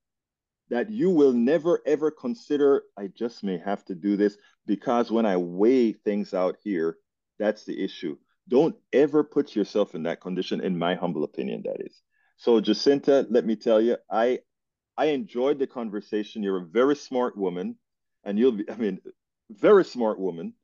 that 0.68 0.90
you 0.90 1.10
will 1.10 1.32
never 1.32 1.80
ever 1.86 2.10
consider, 2.10 2.82
I 2.96 3.08
just 3.08 3.42
may 3.42 3.58
have 3.58 3.84
to 3.86 3.94
do 3.94 4.16
this 4.16 4.36
because 4.66 5.10
when 5.10 5.26
I 5.26 5.36
weigh 5.36 5.92
things 5.92 6.34
out 6.34 6.56
here, 6.62 6.96
that's 7.40 7.64
the 7.64 7.82
issue. 7.82 8.16
Don't 8.46 8.76
ever 8.92 9.24
put 9.24 9.56
yourself 9.56 9.94
in 9.94 10.04
that 10.04 10.20
condition, 10.20 10.60
in 10.60 10.78
my 10.78 10.94
humble 10.94 11.24
opinion, 11.24 11.62
that 11.64 11.80
is. 11.80 12.00
So, 12.36 12.60
Jacinta, 12.60 13.26
let 13.30 13.44
me 13.44 13.56
tell 13.56 13.80
you, 13.80 13.96
I 14.10 14.40
I 14.96 15.06
enjoyed 15.06 15.58
the 15.58 15.66
conversation. 15.66 16.42
You're 16.42 16.62
a 16.62 16.66
very 16.66 16.94
smart 16.94 17.36
woman, 17.36 17.76
and 18.24 18.38
you'll 18.38 18.52
be, 18.52 18.70
I 18.70 18.76
mean, 18.76 19.00
very 19.50 19.84
smart 19.84 20.20
woman. 20.20 20.54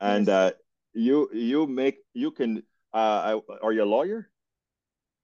And 0.00 0.26
yes. 0.26 0.34
uh, 0.34 0.50
you 0.92 1.28
you 1.32 1.66
make 1.66 1.98
you 2.12 2.30
can 2.30 2.62
uh 2.92 3.38
are 3.62 3.72
you 3.72 3.84
a 3.84 3.86
lawyer? 3.96 4.30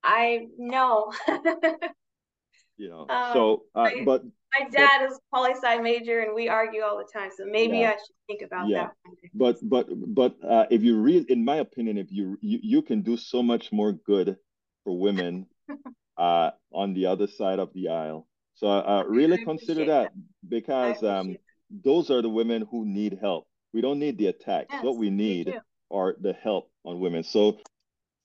I 0.02 0.46
know. 0.56 1.12
you 2.76 2.88
know, 2.88 3.06
um, 3.08 3.32
so 3.32 3.64
uh, 3.74 3.80
I, 3.80 4.04
but 4.04 4.22
my 4.58 4.68
dad 4.68 5.00
but, 5.00 5.10
is 5.10 5.20
poli 5.32 5.52
sci 5.52 5.78
major, 5.78 6.20
and 6.20 6.34
we 6.34 6.48
argue 6.48 6.82
all 6.82 6.98
the 6.98 7.08
time. 7.12 7.30
So 7.36 7.44
maybe 7.46 7.78
yeah, 7.78 7.90
I 7.90 7.92
should 7.92 8.16
think 8.26 8.42
about 8.42 8.68
yeah. 8.68 8.88
that. 8.88 9.30
But 9.34 9.58
but 9.62 9.86
but 10.14 10.36
uh, 10.44 10.66
if 10.70 10.82
you 10.82 11.00
read, 11.00 11.30
in 11.30 11.44
my 11.44 11.56
opinion, 11.56 11.98
if 11.98 12.10
you, 12.10 12.38
you 12.40 12.58
you 12.62 12.82
can 12.82 13.02
do 13.02 13.16
so 13.16 13.42
much 13.42 13.72
more 13.72 13.92
good 13.92 14.36
for 14.84 14.98
women 14.98 15.46
uh, 16.18 16.50
on 16.72 16.94
the 16.94 17.06
other 17.06 17.26
side 17.26 17.58
of 17.58 17.72
the 17.74 17.88
aisle. 17.88 18.26
So 18.54 18.68
uh, 18.68 19.04
really 19.06 19.42
consider 19.44 19.86
that, 19.86 20.12
that 20.12 20.48
because 20.48 21.02
um, 21.02 21.36
those 21.70 22.10
are 22.10 22.20
the 22.20 22.28
women 22.28 22.66
who 22.70 22.84
need 22.84 23.18
help. 23.20 23.46
We 23.72 23.80
don't 23.80 23.98
need 23.98 24.18
the 24.18 24.26
attacks. 24.26 24.68
Yes, 24.70 24.84
what 24.84 24.96
we 24.96 25.10
need 25.10 25.54
are 25.90 26.16
the 26.20 26.32
help 26.32 26.70
on 26.84 27.00
women. 27.00 27.22
So 27.24 27.58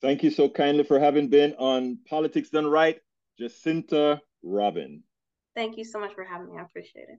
thank 0.02 0.22
you 0.22 0.30
so 0.30 0.48
kindly 0.48 0.84
for 0.84 0.98
having 0.98 1.28
been 1.28 1.54
on 1.54 1.98
Politics 2.08 2.50
Done 2.50 2.66
Right, 2.66 3.00
Jacinta 3.38 4.20
Robin. 4.42 5.02
Thank 5.56 5.76
you 5.76 5.84
so 5.84 5.98
much 5.98 6.14
for 6.14 6.24
having 6.24 6.48
me. 6.54 6.58
I 6.58 6.62
appreciate 6.62 7.08
it 7.08 7.18